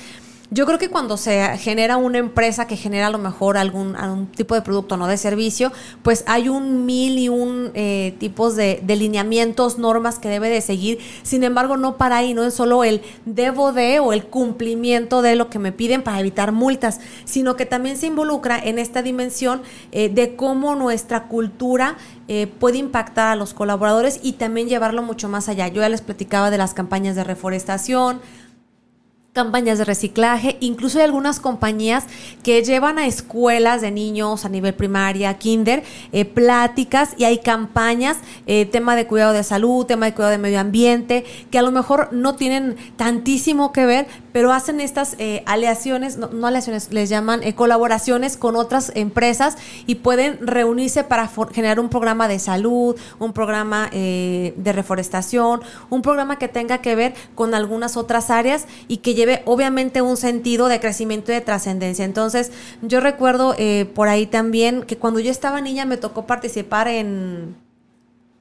yo 0.53 0.67
creo 0.67 0.79
que 0.79 0.89
cuando 0.89 1.17
se 1.17 1.57
genera 1.59 1.97
una 1.97 2.19
empresa 2.19 2.67
que 2.67 2.77
genera 2.77 3.07
a 3.07 3.11
lo 3.11 3.19
mejor 3.19 3.57
algún, 3.57 3.95
algún 3.95 4.27
tipo 4.27 4.57
de 4.57 4.63
producto, 4.63 4.97
no 4.97 5.07
de 5.07 5.17
servicio, 5.17 5.73
pues 6.03 6.25
hay 6.27 6.49
un 6.49 6.87
mil 6.87 7.19
y 7.19 7.29
un 7.29 7.71
eh, 7.75 8.17
tipos 8.19 8.57
de, 8.57 8.81
de, 8.83 8.97
lineamientos, 8.97 9.79
normas 9.79 10.19
que 10.19 10.29
debe 10.29 10.49
de 10.49 10.61
seguir. 10.61 10.99
Sin 11.23 11.45
embargo, 11.45 11.77
no 11.77 11.97
para 11.97 12.17
ahí, 12.17 12.35
no 12.35 12.45
es 12.45 12.55
solo 12.55 12.83
el 12.83 13.01
debo 13.27 13.73
de 13.73 14.01
o 14.01 14.13
el 14.13 14.25
cumplimiento 14.25 15.23
de 15.23 15.37
lo 15.37 15.51
que 15.51 15.61
me 15.61 15.71
piden 15.71 16.03
para 16.03 16.19
evitar 16.19 16.51
multas, 16.51 17.01
sino 17.25 17.55
que 17.55 17.65
también 17.65 17.97
se 17.97 18.09
involucra 18.09 18.59
en 18.59 18.81
esta 18.81 19.03
dimensión 19.03 19.63
eh, 19.93 20.09
de 20.09 20.35
cómo 20.35 20.75
nuestra 20.75 21.29
cultura 21.29 21.97
eh, 22.33 22.47
puede 22.47 22.79
impactar 22.79 23.27
a 23.27 23.35
los 23.35 23.55
colaboradores 23.55 24.21
y 24.23 24.35
también 24.35 24.69
llevarlo 24.69 25.03
mucho 25.03 25.29
más 25.29 25.49
allá. 25.49 25.67
Yo 25.67 25.83
ya 25.83 25.89
les 25.89 26.01
platicaba 26.01 26.51
de 26.51 26.59
las 26.59 26.75
campañas 26.75 27.17
de 27.17 27.25
reforestación, 27.25 28.21
campañas 29.33 29.79
de 29.79 29.85
reciclaje, 29.85 30.57
incluso 30.59 30.99
hay 30.99 31.05
algunas 31.05 31.39
compañías 31.39 32.05
que 32.43 32.65
llevan 32.65 32.99
a 32.99 33.07
escuelas 33.07 33.81
de 33.81 33.93
niños 33.93 34.45
a 34.45 34.49
nivel 34.49 34.75
primaria, 34.75 35.35
kinder, 35.35 35.85
eh, 36.11 36.25
pláticas 36.25 37.11
y 37.17 37.23
hay 37.23 37.39
campañas, 37.39 38.17
eh, 38.49 38.67
tema 38.67 38.97
de 38.97 39.07
cuidado 39.07 39.33
de 39.33 39.45
salud, 39.45 39.87
tema 39.87 40.07
de 40.07 40.15
cuidado 40.15 40.33
de 40.33 40.39
medio 40.39 40.59
ambiente, 40.59 41.25
que 41.53 41.61
a 41.61 41.63
lo 41.63 41.71
mejor 41.71 42.09
no 42.13 42.35
tienen 42.35 42.77
tantísimo 42.97 43.71
que 43.71 43.87
ver, 43.87 44.09
pero 44.33 44.53
hacen 44.53 44.81
estas 44.81 45.15
eh, 45.19 45.45
aleaciones, 45.47 46.17
no, 46.17 46.47
aleaciones, 46.49 46.93
les 46.93 47.09
llaman 47.09 47.41
colaboraciones 47.53 48.37
con 48.37 48.57
otras 48.57 48.91
empresas 48.97 49.57
y 49.87 49.97
pueden 49.97 50.45
reunirse 50.45 51.05
para 51.05 51.31
generar 51.53 51.79
un 51.79 51.89
programa 51.89 52.27
de 52.27 52.41
salud, 52.41 52.97
un 53.21 53.33
programa 53.33 53.91
de 53.91 54.73
reforestación, 54.73 55.63
un 55.89 56.03
programa 56.03 56.39
que 56.39 56.49
tenga 56.49 56.79
que 56.79 56.95
ver 56.95 57.15
con 57.35 57.55
algunas 57.55 57.97
otras 57.97 58.31
áreas 58.31 58.67
y 58.89 58.99
que 58.99 59.15
lleve 59.21 59.43
obviamente 59.45 60.03
un 60.03 60.17
sentido 60.17 60.69
de 60.69 60.81
crecimiento 60.81 61.31
y 61.31 61.35
de 61.35 61.41
trascendencia. 61.41 62.05
Entonces, 62.05 62.51
yo 62.83 63.01
recuerdo 63.01 63.55
eh, 63.59 63.87
por 63.95 64.09
ahí 64.09 64.27
también 64.27 64.83
que 64.83 64.97
cuando 64.97 65.21
yo 65.21 65.31
estaba 65.31 65.61
niña 65.61 65.85
me 65.85 65.97
tocó 65.97 66.27
participar 66.27 66.89
en 66.89 67.55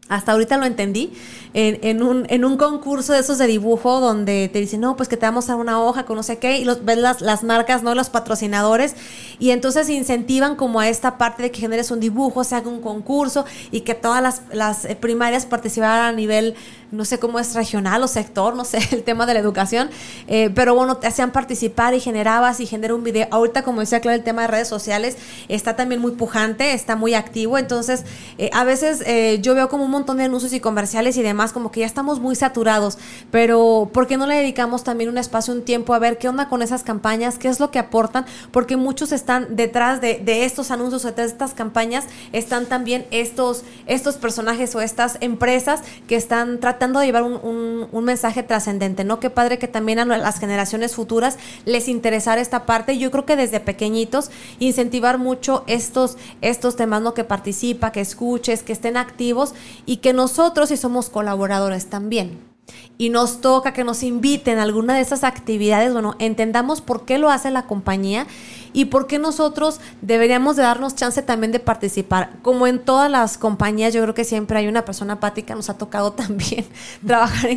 hasta 0.10 0.32
ahorita 0.32 0.58
lo 0.58 0.66
entendí, 0.66 1.14
en, 1.54 2.02
un, 2.02 2.26
en 2.30 2.44
un 2.44 2.58
concurso 2.58 3.14
de 3.14 3.20
esos 3.20 3.38
de 3.38 3.46
dibujo 3.46 4.00
donde 4.00 4.50
te 4.52 4.60
dicen, 4.60 4.82
no, 4.82 4.98
pues 4.98 5.08
que 5.08 5.18
te 5.18 5.26
vamos 5.28 5.52
a 5.52 5.56
una 5.56 5.80
hoja 5.82 6.06
con 6.06 6.16
no 6.16 6.24
sé 6.24 6.40
qué, 6.40 6.58
y 6.58 6.66
los, 6.66 6.84
ves 6.84 6.98
las, 6.98 7.22
las 7.22 7.44
marcas, 7.44 7.84
¿no? 7.84 7.94
Los 7.94 8.10
patrocinadores, 8.10 8.96
y 9.38 9.52
entonces 9.52 9.88
incentivan 9.88 10.56
como 10.56 10.80
a 10.80 10.90
esta 10.90 11.20
parte 11.20 11.44
de 11.44 11.52
que 11.52 11.62
generes 11.62 11.92
un 11.92 12.00
dibujo, 12.00 12.44
se 12.44 12.56
haga 12.56 12.70
un 12.70 12.82
concurso 12.82 13.46
y 13.70 13.82
que 13.82 13.94
todas 13.94 14.24
las, 14.24 14.42
las 14.52 14.88
primarias 15.00 15.46
participaran 15.46 16.06
a 16.06 16.12
nivel, 16.12 16.56
no 16.92 17.06
sé 17.06 17.20
cómo 17.20 17.40
es 17.40 17.54
regional 17.56 18.02
o 18.04 18.08
sector, 18.08 18.56
no 18.56 18.66
sé, 18.66 18.80
el 18.92 19.04
tema 19.04 19.26
de 19.26 19.34
la 19.34 19.40
educación, 19.40 19.90
eh, 20.28 20.50
pero 20.54 20.76
bueno, 20.76 20.98
te 20.98 21.08
hacían 21.08 21.32
participar 21.32 21.94
y 21.94 22.00
generabas 22.00 22.60
y 22.60 22.66
genera 22.66 22.96
un 22.96 23.04
video. 23.04 23.28
Ahorita, 23.32 23.64
como 23.64 23.82
decía 23.82 24.00
claro, 24.00 24.18
el 24.18 24.24
tema 24.24 24.44
de 24.44 24.48
redes 24.48 24.68
sociales 24.68 25.18
está 25.48 25.76
también 25.76 26.02
muy 26.02 26.14
pujante, 26.14 26.74
está 26.74 26.96
muy 26.96 27.14
activo, 27.14 27.58
entonces 27.58 28.06
eh, 28.38 28.50
a 28.54 28.64
veces 28.64 29.04
yo 29.42 29.56
veo 29.56 29.70
como 29.70 29.86
un 29.86 29.92
montón 29.92 30.18
de 30.18 30.24
anuncios 30.24 30.54
y 30.54 30.60
comerciales 30.60 31.18
y 31.18 31.22
demás, 31.22 31.52
como 31.52 31.72
que 31.72 31.82
ya 31.82 31.86
estamos 31.86 32.20
muy 32.20 32.36
saturados, 32.36 32.98
pero 33.32 33.90
¿por 33.94 34.08
qué 34.08 34.18
no 34.18 34.26
le 34.26 34.36
dedicamos 34.36 34.84
también 34.84 35.10
un 35.10 35.18
espacio, 35.18 35.54
un 35.54 35.64
tiempo 35.64 35.94
a 35.94 36.00
ver 36.00 36.18
qué 36.18 36.28
onda 36.28 36.50
con 36.50 36.62
esas 36.62 36.84
campañas, 36.84 37.38
qué 37.38 37.48
es 37.48 37.60
lo 37.60 37.72
que 37.72 37.80
aportan? 37.80 38.26
Porque 38.52 38.78
muchos 38.78 39.12
están 39.12 39.56
detrás 39.56 40.02
de, 40.02 40.22
estos 40.46 40.72
anuncios, 40.72 41.04
detrás 41.04 41.28
de 41.28 41.34
estas 41.34 41.54
campañas, 41.54 42.06
están 42.34 42.66
también 42.66 43.06
estos, 43.12 43.64
estos 43.88 44.16
personajes 44.16 44.76
o 44.76 44.82
estas 44.82 45.18
empresas 45.22 45.82
que 46.08 46.16
están 46.16 46.60
tratando 46.60 46.79
de 46.80 47.06
llevar 47.06 47.24
un, 47.24 47.88
un, 47.92 48.04
mensaje 48.04 48.42
trascendente, 48.42 49.04
¿no? 49.04 49.20
Qué 49.20 49.30
padre 49.30 49.60
que 49.60 49.68
también 49.68 50.00
a 50.00 50.06
las 50.06 50.40
generaciones 50.40 50.96
futuras 50.96 51.38
les 51.66 51.88
interesara 51.88 52.42
esta 52.42 52.66
parte. 52.66 52.98
Yo 52.98 53.12
creo 53.12 53.26
que 53.26 53.36
desde 53.36 53.60
pequeñitos 53.60 54.32
incentivar 54.60 55.18
mucho 55.18 55.64
estos, 55.68 56.18
estos 56.42 56.76
temas, 56.76 57.02
¿no? 57.02 57.14
Que 57.14 57.24
participa, 57.24 57.92
que 57.92 58.02
escuches, 58.02 58.64
que 58.64 58.74
estén 58.74 58.98
activos 58.98 59.54
y 59.86 59.98
que 59.98 60.14
nosotros, 60.14 60.70
si 60.70 60.78
somos 60.78 61.10
colaboradores 61.10 61.88
también, 61.88 62.50
y 62.98 63.10
nos 63.10 63.42
toca 63.42 63.74
que 63.74 63.84
nos 63.84 64.04
inviten 64.04 64.60
a 64.60 64.64
alguna 64.64 64.96
de 64.96 65.02
esas 65.02 65.24
actividades, 65.24 65.94
bueno, 65.94 66.16
entendamos 66.20 66.82
por 66.82 67.06
qué 67.06 67.18
lo 67.18 67.30
hace 67.30 67.50
la 67.50 67.66
compañía 67.66 68.28
y 68.74 68.86
por 68.86 69.08
qué 69.08 69.20
nosotros 69.20 69.80
deberíamos 70.02 70.56
de 70.56 70.64
darnos 70.64 70.96
chance 70.96 71.22
también 71.22 71.52
de 71.52 71.60
participar. 71.60 72.32
Como 72.42 72.68
en 72.68 72.80
todas 72.80 73.10
las 73.10 73.38
compañías, 73.38 73.94
yo 73.94 74.02
creo 74.02 74.14
que 74.14 74.24
siempre 74.24 74.60
hay 74.60 74.68
una 74.68 74.86
persona 74.86 75.14
apática, 75.14 75.56
nos 75.56 75.70
ha 75.70 75.78
tocado 75.78 76.12
también 76.20 76.66
trabajar 77.06 77.50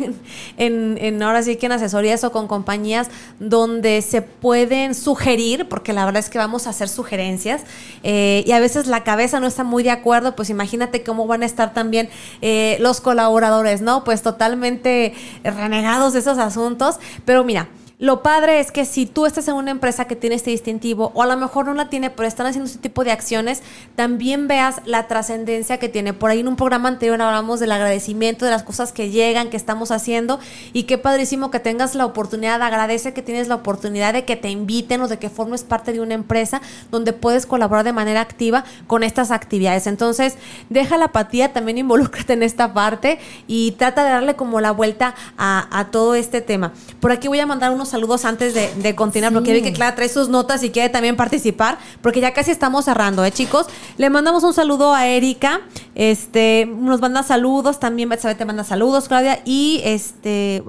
en, 0.57 1.23
ahora 1.23 1.43
sí 1.43 1.55
que 1.55 1.65
en 1.65 1.73
asesorías 1.73 2.23
o 2.23 2.31
con 2.31 2.47
compañías 2.47 3.09
donde 3.39 4.01
se 4.01 4.21
pueden 4.21 4.95
sugerir, 4.95 5.67
porque 5.69 5.93
la 5.93 6.05
verdad 6.05 6.19
es 6.19 6.29
que 6.29 6.37
vamos 6.37 6.67
a 6.67 6.71
hacer 6.71 6.89
sugerencias 6.89 7.61
eh, 8.03 8.43
y 8.45 8.51
a 8.51 8.59
veces 8.59 8.87
la 8.87 9.03
cabeza 9.03 9.39
no 9.39 9.47
está 9.47 9.63
muy 9.63 9.83
de 9.83 9.91
acuerdo, 9.91 10.35
pues 10.35 10.49
imagínate 10.49 11.03
cómo 11.03 11.27
van 11.27 11.43
a 11.43 11.45
estar 11.45 11.73
también 11.73 12.09
eh, 12.41 12.77
los 12.79 13.01
colaboradores, 13.01 13.81
¿no? 13.81 14.03
Pues 14.03 14.21
totalmente 14.21 15.13
renegados 15.43 16.13
de 16.13 16.19
esos 16.19 16.37
asuntos. 16.37 16.99
Pero 17.25 17.43
mira, 17.43 17.67
lo 18.03 18.21
padre 18.21 18.59
es 18.59 18.73
que 18.73 18.83
si 18.83 19.05
tú 19.05 19.25
estás 19.25 19.47
en 19.47 19.53
una 19.53 19.71
empresa 19.71 20.03
que 20.03 20.17
tiene 20.17 20.35
este 20.35 20.49
distintivo, 20.49 21.13
o 21.13 21.23
a 21.23 21.25
lo 21.25 21.37
mejor 21.37 21.67
no 21.67 21.73
la 21.73 21.87
tiene, 21.87 22.09
pero 22.09 22.27
están 22.27 22.45
haciendo 22.45 22.67
este 22.67 22.81
tipo 22.81 23.05
de 23.05 23.13
acciones, 23.13 23.63
también 23.95 24.49
veas 24.49 24.81
la 24.83 25.07
trascendencia 25.07 25.77
que 25.77 25.87
tiene. 25.87 26.11
Por 26.11 26.29
ahí 26.29 26.41
en 26.41 26.49
un 26.49 26.57
programa 26.57 26.89
anterior 26.89 27.21
hablamos 27.21 27.61
del 27.61 27.71
agradecimiento, 27.71 28.43
de 28.43 28.51
las 28.51 28.63
cosas 28.63 28.91
que 28.91 29.09
llegan, 29.09 29.49
que 29.49 29.55
estamos 29.55 29.89
haciendo, 29.89 30.37
y 30.73 30.83
qué 30.83 30.97
padrísimo 30.97 31.49
que 31.49 31.61
tengas 31.61 31.95
la 31.95 32.05
oportunidad, 32.05 32.61
agradece 32.61 33.13
que 33.13 33.21
tienes 33.21 33.47
la 33.47 33.55
oportunidad 33.55 34.11
de 34.11 34.25
que 34.25 34.35
te 34.35 34.49
inviten 34.49 34.99
o 34.99 35.07
de 35.07 35.17
que 35.17 35.29
formes 35.29 35.63
parte 35.63 35.93
de 35.93 36.01
una 36.01 36.13
empresa 36.13 36.61
donde 36.91 37.13
puedes 37.13 37.45
colaborar 37.45 37.85
de 37.85 37.93
manera 37.93 38.19
activa 38.19 38.65
con 38.85 39.03
estas 39.03 39.31
actividades. 39.31 39.87
Entonces, 39.87 40.35
deja 40.69 40.97
la 40.97 41.05
apatía, 41.05 41.53
también 41.53 41.77
involúcrate 41.77 42.33
en 42.33 42.43
esta 42.43 42.73
parte 42.73 43.17
y 43.47 43.71
trata 43.77 44.03
de 44.03 44.09
darle 44.09 44.35
como 44.35 44.59
la 44.59 44.71
vuelta 44.71 45.15
a, 45.37 45.69
a 45.71 45.85
todo 45.89 46.15
este 46.15 46.41
tema. 46.41 46.73
Por 46.99 47.13
aquí 47.13 47.29
voy 47.29 47.39
a 47.39 47.45
mandar 47.45 47.71
unos 47.71 47.92
saludos 47.93 48.25
antes 48.25 48.55
de, 48.55 48.95
continuar, 48.95 49.31
porque 49.31 49.53
vi 49.53 49.61
que 49.61 49.71
Clara 49.71 49.95
trae 49.95 50.09
sus 50.09 50.27
notas 50.27 50.63
y 50.63 50.71
quiere 50.71 50.89
también 50.89 51.15
participar, 51.15 51.77
porque 52.01 52.21
ya 52.21 52.33
casi 52.33 52.49
estamos 52.49 52.85
cerrando, 52.85 53.23
¿eh, 53.23 53.31
chicos? 53.31 53.67
Le 53.97 54.09
mandamos 54.09 54.43
un 54.43 54.51
saludo 54.51 54.95
a 54.95 55.05
Erika, 55.05 55.61
este, 55.93 56.65
nos 56.65 57.01
manda 57.01 57.21
saludos, 57.21 57.79
también 57.79 58.09
Betsabe 58.09 58.33
te 58.33 58.45
manda 58.45 58.63
saludos, 58.63 59.07
Claudia, 59.07 59.41
y 59.45 59.79
este, 59.83 60.63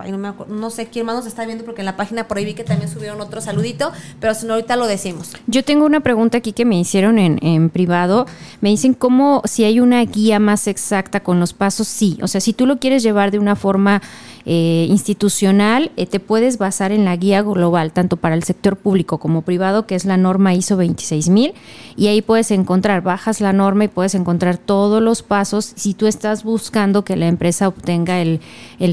no, 0.48 0.68
sé 0.68 0.88
quién 0.88 1.06
más 1.06 1.16
nos 1.16 1.24
está 1.24 1.46
viendo, 1.46 1.64
porque 1.64 1.80
en 1.80 1.86
la 1.86 1.96
página 1.96 2.28
por 2.28 2.36
ahí 2.36 2.44
vi 2.44 2.52
que 2.52 2.62
también 2.62 2.90
subieron 2.90 3.18
otro 3.22 3.40
saludito, 3.40 3.90
pero 4.20 4.34
si 4.34 4.44
no, 4.44 4.52
ahorita 4.52 4.76
lo 4.76 4.86
decimos. 4.86 5.32
Yo 5.46 5.64
tengo 5.64 5.86
una 5.86 6.00
pregunta 6.00 6.36
aquí 6.36 6.52
que 6.52 6.66
me 6.66 6.78
hicieron 6.78 7.18
en, 7.18 7.38
en 7.42 7.70
privado, 7.70 8.26
me 8.60 8.68
dicen 8.68 8.92
cómo, 8.92 9.40
si 9.46 9.64
hay 9.64 9.80
una 9.80 10.04
guía 10.04 10.38
más 10.40 10.66
exacta 10.66 11.20
con 11.20 11.40
los 11.40 11.54
pasos, 11.54 11.88
sí, 11.88 12.18
o 12.20 12.28
sea, 12.28 12.42
si 12.42 12.52
tú 12.52 12.66
lo 12.66 12.78
quieres 12.78 13.02
llevar 13.02 13.30
de 13.30 13.38
una 13.38 13.56
forma 13.56 14.02
eh, 14.46 14.86
institucional, 14.90 15.90
eh, 15.96 16.06
te 16.06 16.20
puedes 16.20 16.58
basar 16.58 16.92
en 16.92 17.04
la 17.04 17.16
guía 17.16 17.40
global, 17.42 17.92
tanto 17.92 18.18
para 18.18 18.34
el 18.34 18.42
sector 18.42 18.76
público 18.76 19.18
como 19.18 19.42
privado, 19.42 19.86
que 19.86 19.94
es 19.94 20.04
la 20.04 20.16
norma 20.16 20.52
ISO 20.52 20.76
26000, 20.76 21.54
y 21.96 22.08
ahí 22.08 22.20
puedes 22.20 22.50
encontrar, 22.50 23.02
bajas 23.02 23.40
la 23.40 23.52
norma 23.52 23.84
y 23.84 23.88
puedes 23.88 24.14
encontrar 24.14 24.58
todos 24.58 25.02
los 25.02 25.22
pasos 25.22 25.72
si 25.76 25.94
tú 25.94 26.06
estás 26.06 26.44
buscando 26.44 27.04
que 27.04 27.16
la 27.16 27.26
empresa 27.26 27.68
obtenga 27.68 28.20
el, 28.20 28.40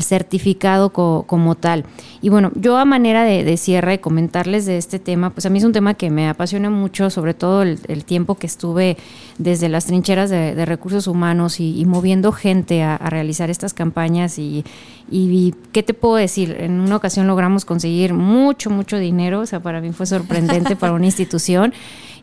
certificado 0.01 0.91
como 0.91 1.55
tal. 1.55 1.85
Y 2.23 2.29
bueno, 2.29 2.51
yo 2.53 2.77
a 2.77 2.85
manera 2.85 3.23
de, 3.23 3.57
cierre, 3.57 3.99
comentarles 3.99 4.67
de 4.67 4.77
este 4.77 4.99
tema, 4.99 5.31
pues 5.31 5.47
a 5.47 5.49
mí 5.49 5.57
es 5.57 5.65
un 5.65 5.71
tema 5.71 5.95
que 5.95 6.11
me 6.11 6.29
apasiona 6.29 6.69
mucho, 6.69 7.09
sobre 7.09 7.33
todo 7.33 7.63
el, 7.63 8.05
tiempo 8.05 8.35
que 8.35 8.45
estuve 8.45 8.95
desde 9.39 9.69
las 9.69 9.85
trincheras 9.85 10.29
de, 10.29 10.65
recursos 10.65 11.07
humanos 11.07 11.59
y, 11.59 11.83
moviendo 11.85 12.31
gente 12.31 12.83
a, 12.83 12.97
realizar 12.97 13.49
estas 13.49 13.73
campañas 13.73 14.37
y, 14.37 14.63
y, 15.09 15.40
qué 15.71 15.83
te 15.83 15.93
puedo 15.93 16.15
decir, 16.15 16.55
en 16.59 16.79
una 16.79 16.95
ocasión 16.95 17.27
logramos 17.27 17.65
conseguir 17.65 18.13
mucho, 18.13 18.69
mucho 18.69 18.97
dinero, 18.97 19.41
o 19.41 19.45
sea, 19.45 19.59
para 19.59 19.81
mí 19.81 19.91
fue 19.91 20.05
sorprendente 20.05 20.75
para 20.75 20.93
una 20.93 21.05
institución. 21.05 21.73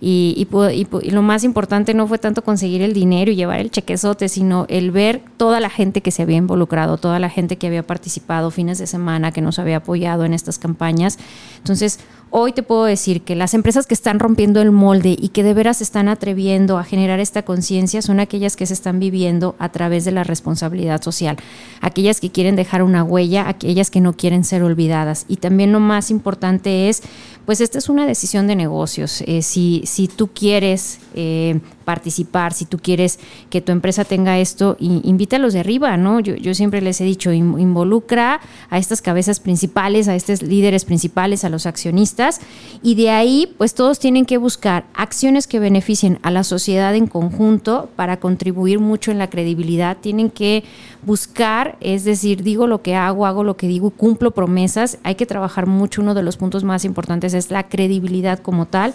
Y, 0.00 0.46
y, 0.52 1.10
lo 1.10 1.22
más 1.22 1.44
importante 1.44 1.94
no 1.94 2.06
fue 2.06 2.18
tanto 2.18 2.42
conseguir 2.42 2.82
el 2.82 2.92
dinero 2.92 3.30
y 3.30 3.36
llevar 3.36 3.60
el 3.60 3.70
chequezote, 3.70 4.28
sino 4.28 4.66
el 4.68 4.90
ver 4.90 5.22
toda 5.36 5.60
la 5.60 5.70
gente 5.70 6.00
que 6.00 6.10
se 6.10 6.22
había 6.22 6.36
involucrado, 6.36 6.98
toda 6.98 7.18
la 7.18 7.30
gente 7.30 7.56
que 7.56 7.66
había 7.66 7.82
participado 7.82 8.50
fines 8.50 8.78
de 8.78 8.86
semana, 8.86 9.32
que 9.32 9.40
nos 9.40 9.58
había 9.58 9.78
apoyado 9.78 10.24
en 10.24 10.34
estas 10.34 10.58
campañas. 10.58 11.18
Entonces, 11.58 11.98
Hoy 12.30 12.52
te 12.52 12.62
puedo 12.62 12.84
decir 12.84 13.22
que 13.22 13.34
las 13.34 13.54
empresas 13.54 13.86
que 13.86 13.94
están 13.94 14.18
rompiendo 14.18 14.60
el 14.60 14.70
molde 14.70 15.16
y 15.18 15.30
que 15.30 15.42
de 15.42 15.54
veras 15.54 15.80
están 15.80 16.08
atreviendo 16.08 16.76
a 16.76 16.84
generar 16.84 17.20
esta 17.20 17.42
conciencia 17.42 18.02
son 18.02 18.20
aquellas 18.20 18.54
que 18.54 18.66
se 18.66 18.74
están 18.74 19.00
viviendo 19.00 19.56
a 19.58 19.70
través 19.70 20.04
de 20.04 20.12
la 20.12 20.24
responsabilidad 20.24 21.00
social, 21.00 21.38
aquellas 21.80 22.20
que 22.20 22.30
quieren 22.30 22.54
dejar 22.54 22.82
una 22.82 23.02
huella, 23.02 23.48
aquellas 23.48 23.90
que 23.90 24.02
no 24.02 24.12
quieren 24.12 24.44
ser 24.44 24.62
olvidadas. 24.62 25.24
Y 25.26 25.36
también 25.36 25.72
lo 25.72 25.80
más 25.80 26.10
importante 26.10 26.90
es, 26.90 27.02
pues 27.46 27.62
esta 27.62 27.78
es 27.78 27.88
una 27.88 28.06
decisión 28.06 28.46
de 28.46 28.56
negocios. 28.56 29.22
Eh, 29.22 29.40
si, 29.40 29.82
si 29.88 30.06
tú 30.06 30.28
quieres 30.28 31.00
eh, 31.14 31.58
participar, 31.84 32.52
si 32.52 32.66
tú 32.66 32.78
quieres 32.78 33.18
que 33.48 33.62
tu 33.62 33.72
empresa 33.72 34.04
tenga 34.04 34.38
esto, 34.38 34.76
invítalos 34.78 35.54
de 35.54 35.60
arriba, 35.60 35.96
¿no? 35.96 36.20
Yo, 36.20 36.36
yo 36.36 36.52
siempre 36.52 36.82
les 36.82 37.00
he 37.00 37.04
dicho, 37.04 37.32
involucra 37.32 38.40
a 38.68 38.78
estas 38.78 39.00
cabezas 39.00 39.40
principales, 39.40 40.06
a 40.06 40.14
estos 40.14 40.42
líderes 40.42 40.84
principales, 40.84 41.44
a 41.44 41.48
los 41.48 41.64
accionistas, 41.64 42.40
y 42.82 42.94
de 42.94 43.08
ahí, 43.10 43.54
pues 43.56 43.74
todos 43.74 43.98
tienen 43.98 44.26
que 44.26 44.36
buscar 44.36 44.84
acciones 44.92 45.46
que 45.46 45.58
beneficien 45.58 46.18
a 46.22 46.30
la 46.30 46.44
sociedad 46.44 46.94
en 46.94 47.06
conjunto 47.06 47.88
para 47.96 48.20
contribuir 48.20 48.80
mucho 48.80 49.10
en 49.10 49.18
la 49.18 49.30
credibilidad. 49.30 49.96
Tienen 49.96 50.28
que 50.30 50.64
buscar, 51.06 51.78
es 51.80 52.04
decir, 52.04 52.42
digo 52.42 52.66
lo 52.66 52.82
que 52.82 52.96
hago, 52.96 53.24
hago 53.24 53.44
lo 53.44 53.56
que 53.56 53.66
digo, 53.66 53.90
cumplo 53.90 54.32
promesas. 54.32 54.98
Hay 55.04 55.14
que 55.14 55.24
trabajar 55.24 55.66
mucho. 55.66 56.02
Uno 56.02 56.12
de 56.12 56.22
los 56.22 56.36
puntos 56.36 56.64
más 56.64 56.84
importantes 56.84 57.32
es 57.32 57.50
la 57.50 57.68
credibilidad 57.68 58.38
como 58.40 58.66
tal 58.66 58.92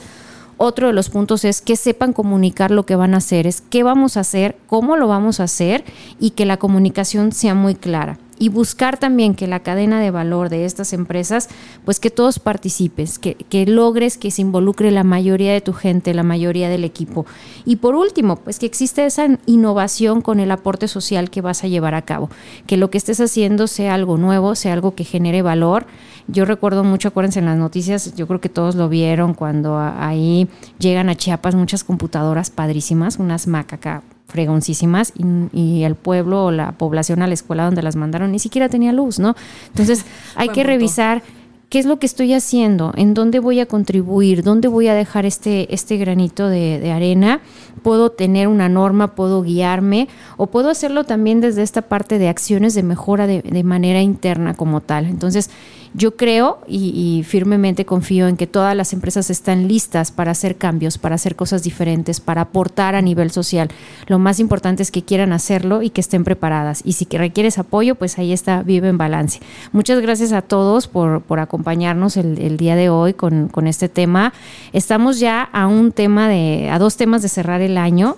otro 0.57 0.87
de 0.87 0.93
los 0.93 1.09
puntos 1.09 1.45
es 1.45 1.61
que 1.61 1.75
sepan 1.75 2.13
comunicar 2.13 2.71
lo 2.71 2.85
que 2.85 2.95
van 2.95 3.13
a 3.13 3.17
hacer, 3.17 3.47
es 3.47 3.61
qué 3.61 3.83
vamos 3.83 4.17
a 4.17 4.21
hacer, 4.21 4.57
cómo 4.67 4.97
lo 4.97 5.07
vamos 5.07 5.39
a 5.39 5.43
hacer 5.43 5.83
y 6.19 6.31
que 6.31 6.45
la 6.45 6.57
comunicación 6.57 7.31
sea 7.31 7.55
muy 7.55 7.75
clara 7.75 8.17
y 8.39 8.49
buscar 8.49 8.97
también 8.97 9.35
que 9.35 9.47
la 9.47 9.61
cadena 9.61 9.99
de 10.01 10.11
valor 10.11 10.49
de 10.49 10.65
estas 10.65 10.93
empresas, 10.93 11.49
pues 11.85 11.99
que 11.99 12.09
todos 12.09 12.39
participes, 12.39 13.19
que, 13.19 13.35
que, 13.35 13.65
logres 13.65 14.17
que 14.17 14.31
se 14.31 14.41
involucre 14.41 14.91
la 14.91 15.03
mayoría 15.03 15.53
de 15.53 15.61
tu 15.61 15.73
gente, 15.73 16.13
la 16.13 16.23
mayoría 16.23 16.69
del 16.69 16.83
equipo. 16.83 17.25
Y 17.65 17.77
por 17.77 17.95
último, 17.95 18.37
pues 18.37 18.59
que 18.59 18.65
existe 18.65 19.05
esa 19.05 19.27
innovación 19.45 20.21
con 20.21 20.39
el 20.39 20.51
aporte 20.51 20.87
social 20.87 21.29
que 21.29 21.41
vas 21.41 21.63
a 21.63 21.67
llevar 21.67 21.95
a 21.95 22.03
cabo, 22.03 22.29
que 22.67 22.77
lo 22.77 22.89
que 22.89 22.97
estés 22.97 23.19
haciendo 23.19 23.67
sea 23.67 23.93
algo 23.93 24.17
nuevo, 24.17 24.55
sea 24.55 24.73
algo 24.73 24.95
que 24.95 25.03
genere 25.03 25.41
valor. 25.41 25.85
Yo 26.27 26.45
recuerdo 26.45 26.83
mucho, 26.83 27.09
acuérdense 27.09 27.39
en 27.39 27.45
las 27.45 27.57
noticias, 27.57 28.15
yo 28.15 28.27
creo 28.27 28.39
que 28.39 28.49
todos 28.49 28.75
lo 28.75 28.89
vieron 28.89 29.33
cuando 29.33 29.77
ahí 29.77 30.47
llegan 30.79 31.09
a 31.09 31.15
Chiapas 31.15 31.55
muchas 31.55 31.83
computadoras 31.83 32.49
padrísimas, 32.49 33.19
unas 33.19 33.47
Mac 33.47 33.73
acá 33.73 34.03
fregoncísimas 34.27 35.13
y, 35.53 35.83
el 35.83 35.95
pueblo 35.95 36.45
o 36.45 36.51
la 36.51 36.71
población 36.73 37.21
a 37.21 37.27
la 37.27 37.33
escuela 37.33 37.65
donde 37.65 37.81
las 37.81 37.95
mandaron 37.95 38.31
ni 38.31 38.39
siquiera 38.39 38.69
tenía 38.69 38.93
luz, 38.93 39.19
¿no? 39.19 39.35
Entonces 39.67 40.05
hay 40.35 40.49
que 40.49 40.63
revisar 40.63 41.21
qué 41.69 41.79
es 41.79 41.85
lo 41.85 41.97
que 41.97 42.05
estoy 42.05 42.33
haciendo, 42.33 42.93
en 42.95 43.15
dónde 43.15 43.39
voy 43.39 43.59
a 43.59 43.65
contribuir, 43.65 44.43
dónde 44.43 44.67
voy 44.67 44.87
a 44.89 44.93
dejar 44.93 45.25
este, 45.25 45.73
este 45.73 45.97
granito 45.97 46.47
de, 46.47 46.91
arena. 46.91 47.41
Puedo 47.81 48.11
tener 48.11 48.47
una 48.47 48.69
norma, 48.69 49.15
puedo 49.15 49.41
guiarme 49.41 50.07
o 50.37 50.47
puedo 50.47 50.69
hacerlo 50.69 51.03
también 51.03 51.41
desde 51.41 51.63
esta 51.63 51.81
parte 51.81 52.19
de 52.19 52.29
acciones 52.29 52.75
de 52.75 52.83
mejora 52.83 53.25
de, 53.25 53.41
de 53.41 53.63
manera 53.63 54.01
interna 54.01 54.53
como 54.53 54.81
tal. 54.81 55.07
Entonces, 55.07 55.49
yo 55.93 56.15
creo 56.15 56.59
y, 56.67 57.23
firmemente 57.27 57.85
confío 57.85 58.27
en 58.27 58.37
que 58.37 58.47
todas 58.47 58.75
las 58.75 58.93
empresas 58.93 59.29
están 59.29 59.67
listas 59.67 60.11
para 60.11 60.31
hacer 60.31 60.55
cambios, 60.55 60.97
para 60.97 61.15
hacer 61.15 61.35
cosas 61.35 61.63
diferentes, 61.63 62.19
para 62.19 62.41
aportar 62.41 62.95
a 62.95 63.01
nivel 63.01 63.31
social. 63.31 63.69
Lo 64.07 64.19
más 64.19 64.39
importante 64.39 64.83
es 64.83 64.91
que 64.91 65.03
quieran 65.03 65.33
hacerlo 65.33 65.81
y 65.81 65.89
que 65.89 66.01
estén 66.01 66.23
preparadas. 66.23 66.81
Y 66.83 66.93
si 66.93 67.05
requieres 67.05 67.57
apoyo, 67.57 67.95
pues 67.95 68.17
ahí 68.17 68.33
está 68.33 68.63
Vive 68.63 68.89
en 68.89 68.97
Balance. 68.97 69.39
Muchas 69.71 70.01
gracias 70.01 70.31
a 70.31 70.41
todos 70.41 70.87
por, 70.87 71.21
por 71.21 71.39
acompañarnos 71.39 72.17
el, 72.17 72.57
día 72.57 72.75
de 72.75 72.89
hoy 72.89 73.13
con, 73.13 73.49
este 73.67 73.87
tema. 73.87 74.33
Estamos 74.73 75.19
ya 75.19 75.43
a 75.43 75.67
un 75.67 75.91
tema 75.91 76.27
de, 76.27 76.69
a 76.69 76.79
dos 76.79 76.97
temas 76.97 77.21
de 77.21 77.29
cerrar 77.29 77.61
el 77.61 77.77
año, 77.77 78.17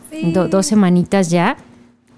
dos 0.50 0.66
semanitas 0.66 1.30
ya. 1.30 1.58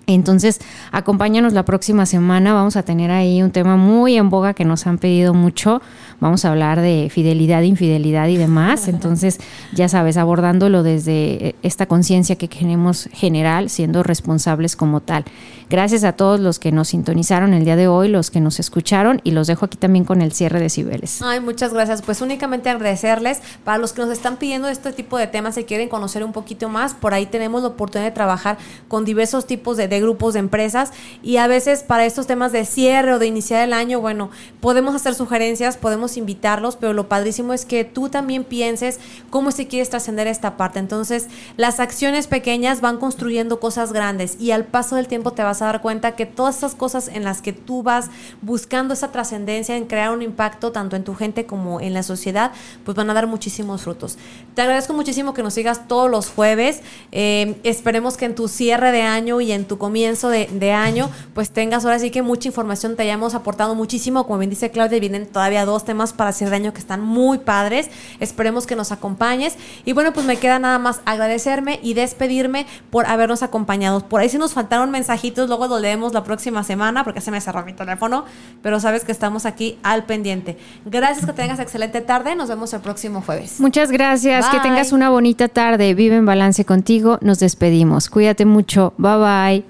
Entonces, 0.07 0.59
acompáñanos 0.91 1.51
la 1.51 1.65
próxima 1.65 2.05
semana. 2.05 2.53
Vamos 2.53 2.77
a 2.77 2.83
tener 2.83 3.11
ahí 3.11 3.43
un 3.43 3.51
tema 3.51 3.75
muy 3.75 4.15
en 4.15 4.29
boga 4.29 4.53
que 4.53 4.63
nos 4.63 4.87
han 4.87 4.97
pedido 4.97 5.33
mucho. 5.33 5.81
Vamos 6.19 6.45
a 6.45 6.49
hablar 6.49 6.81
de 6.81 7.09
fidelidad, 7.11 7.61
infidelidad 7.61 8.27
y 8.27 8.37
demás. 8.37 8.87
Entonces, 8.87 9.39
ya 9.73 9.87
sabes, 9.87 10.17
abordándolo 10.17 10.83
desde 10.83 11.55
esta 11.63 11.85
conciencia 11.85 12.35
que 12.35 12.47
queremos 12.47 13.09
general, 13.11 13.69
siendo 13.69 14.03
responsables 14.03 14.75
como 14.75 15.01
tal. 15.01 15.25
Gracias 15.69 16.05
a 16.05 16.13
todos 16.13 16.39
los 16.39 16.59
que 16.59 16.71
nos 16.71 16.89
sintonizaron 16.89 17.53
el 17.53 17.65
día 17.65 17.75
de 17.75 17.89
hoy, 17.89 18.07
los 18.07 18.31
que 18.31 18.39
nos 18.39 18.57
escucharon 18.59 19.19
y 19.25 19.31
los 19.31 19.47
dejo 19.47 19.65
aquí 19.65 19.77
también 19.77 20.05
con 20.05 20.21
el 20.21 20.31
cierre 20.31 20.61
de 20.61 20.69
Cibeles. 20.69 21.21
Ay, 21.21 21.41
muchas 21.41 21.73
gracias. 21.73 22.01
Pues 22.01 22.21
únicamente 22.21 22.69
agradecerles 22.69 23.41
para 23.65 23.77
los 23.77 23.91
que 23.91 24.01
nos 24.01 24.11
están 24.11 24.37
pidiendo 24.37 24.69
este 24.69 24.93
tipo 24.93 25.17
de 25.17 25.27
temas 25.27 25.57
y 25.57 25.65
quieren 25.65 25.89
conocer 25.89 26.23
un 26.23 26.31
poquito 26.31 26.69
más. 26.69 26.93
Por 26.93 27.13
ahí 27.13 27.25
tenemos 27.25 27.63
la 27.63 27.67
oportunidad 27.69 28.09
de 28.09 28.13
trabajar 28.15 28.57
con 28.87 29.03
diversos 29.03 29.45
tipos 29.45 29.75
de, 29.75 29.89
de 29.89 29.99
grupos 29.99 30.35
de 30.35 30.39
empresas 30.39 30.93
y 31.21 31.35
a 31.35 31.47
veces 31.47 31.83
para 31.83 32.05
estos 32.05 32.27
temas 32.27 32.53
de 32.53 32.63
cierre 32.63 33.13
o 33.13 33.19
de 33.19 33.27
iniciar 33.27 33.63
el 33.63 33.73
año, 33.73 33.99
bueno, 33.99 34.29
podemos 34.61 34.95
hacer 34.95 35.15
sugerencias, 35.15 35.75
podemos 35.75 36.06
invitarlos, 36.15 36.77
pero 36.77 36.93
lo 36.93 37.09
padrísimo 37.09 37.51
es 37.53 37.65
que 37.65 37.83
tú 37.83 38.07
también 38.07 38.45
pienses 38.45 38.99
cómo 39.29 39.51
se 39.51 39.67
quieres 39.67 39.89
trascender 39.89 40.27
esta 40.27 40.55
parte. 40.55 40.79
Entonces, 40.79 41.27
las 41.57 41.81
acciones 41.81 42.27
pequeñas 42.27 42.79
van 42.79 42.97
construyendo 42.97 43.59
cosas 43.59 43.91
grandes 43.91 44.39
y 44.39 44.51
al 44.51 44.63
paso 44.63 44.95
del 44.95 45.07
tiempo 45.07 45.31
te 45.31 45.43
vas 45.43 45.61
a 45.61 45.65
dar 45.65 45.81
cuenta 45.81 46.15
que 46.15 46.25
todas 46.25 46.57
esas 46.57 46.75
cosas 46.75 47.07
en 47.09 47.23
las 47.23 47.41
que 47.41 47.51
tú 47.53 47.83
vas 47.83 48.09
buscando 48.41 48.93
esa 48.93 49.11
trascendencia 49.11 49.75
en 49.75 49.85
crear 49.85 50.11
un 50.11 50.21
impacto 50.21 50.71
tanto 50.71 50.95
en 50.95 51.03
tu 51.03 51.15
gente 51.15 51.45
como 51.45 51.81
en 51.81 51.93
la 51.93 52.03
sociedad, 52.03 52.51
pues 52.85 52.95
van 52.95 53.09
a 53.09 53.13
dar 53.13 53.27
muchísimos 53.27 53.81
frutos. 53.81 54.17
Te 54.53 54.61
agradezco 54.61 54.93
muchísimo 54.93 55.33
que 55.33 55.43
nos 55.43 55.53
sigas 55.55 55.87
todos 55.87 56.09
los 56.09 56.29
jueves. 56.29 56.81
Eh, 57.11 57.55
esperemos 57.63 58.17
que 58.17 58.25
en 58.25 58.35
tu 58.35 58.47
cierre 58.47 58.91
de 58.91 59.01
año 59.01 59.41
y 59.41 59.51
en 59.51 59.65
tu 59.65 59.77
comienzo 59.77 60.29
de, 60.29 60.47
de, 60.47 60.71
año, 60.71 61.09
pues 61.33 61.49
tengas 61.51 61.85
ahora 61.85 61.99
sí 61.99 62.11
que 62.11 62.21
mucha 62.21 62.47
información, 62.47 62.95
te 62.95 63.03
hayamos 63.03 63.33
aportado 63.33 63.75
muchísimo. 63.75 64.25
Como 64.25 64.39
bien 64.39 64.49
dice 64.49 64.69
Claudia, 64.71 64.99
vienen 64.99 65.25
todavía 65.25 65.65
dos 65.65 65.85
temas 65.85 65.96
para 66.13 66.31
cierre 66.31 66.51
de 66.51 66.55
año 66.57 66.73
que 66.73 66.79
están 66.79 67.01
muy 67.01 67.39
padres. 67.39 67.89
Esperemos 68.19 68.67
que 68.67 68.75
nos 68.75 68.91
acompañes. 68.91 69.55
Y 69.85 69.93
bueno, 69.93 70.13
pues 70.13 70.25
me 70.25 70.37
queda 70.37 70.59
nada 70.59 70.79
más 70.79 71.01
agradecerme 71.05 71.79
y 71.83 71.93
despedirme 71.93 72.65
por 72.89 73.05
habernos 73.05 73.43
acompañado. 73.43 74.07
Por 74.07 74.21
ahí 74.21 74.29
si 74.29 74.37
nos 74.37 74.53
faltaron 74.53 74.91
mensajitos 74.91 75.47
luego 75.47 75.67
lo 75.67 75.79
leemos 75.79 76.13
la 76.13 76.23
próxima 76.23 76.63
semana 76.63 77.03
porque 77.03 77.21
se 77.21 77.31
me 77.31 77.41
cerró 77.41 77.65
mi 77.65 77.73
teléfono, 77.73 78.25
pero 78.61 78.79
sabes 78.79 79.03
que 79.03 79.11
estamos 79.11 79.45
aquí 79.45 79.77
al 79.83 80.05
pendiente. 80.05 80.57
Gracias, 80.85 81.25
que 81.25 81.33
tengas 81.33 81.59
excelente 81.59 82.01
tarde, 82.01 82.35
nos 82.35 82.49
vemos 82.49 82.73
el 82.73 82.81
próximo 82.81 83.21
jueves. 83.21 83.59
Muchas 83.59 83.91
gracias, 83.91 84.47
que 84.49 84.59
tengas 84.59 84.91
una 84.91 85.09
bonita 85.09 85.47
tarde, 85.47 85.93
vive 85.93 86.15
en 86.15 86.25
balance 86.25 86.65
contigo, 86.65 87.17
nos 87.21 87.39
despedimos, 87.39 88.09
cuídate 88.09 88.45
mucho, 88.45 88.93
bye 88.97 89.63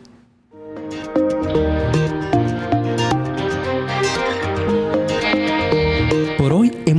bye. 1.56 1.77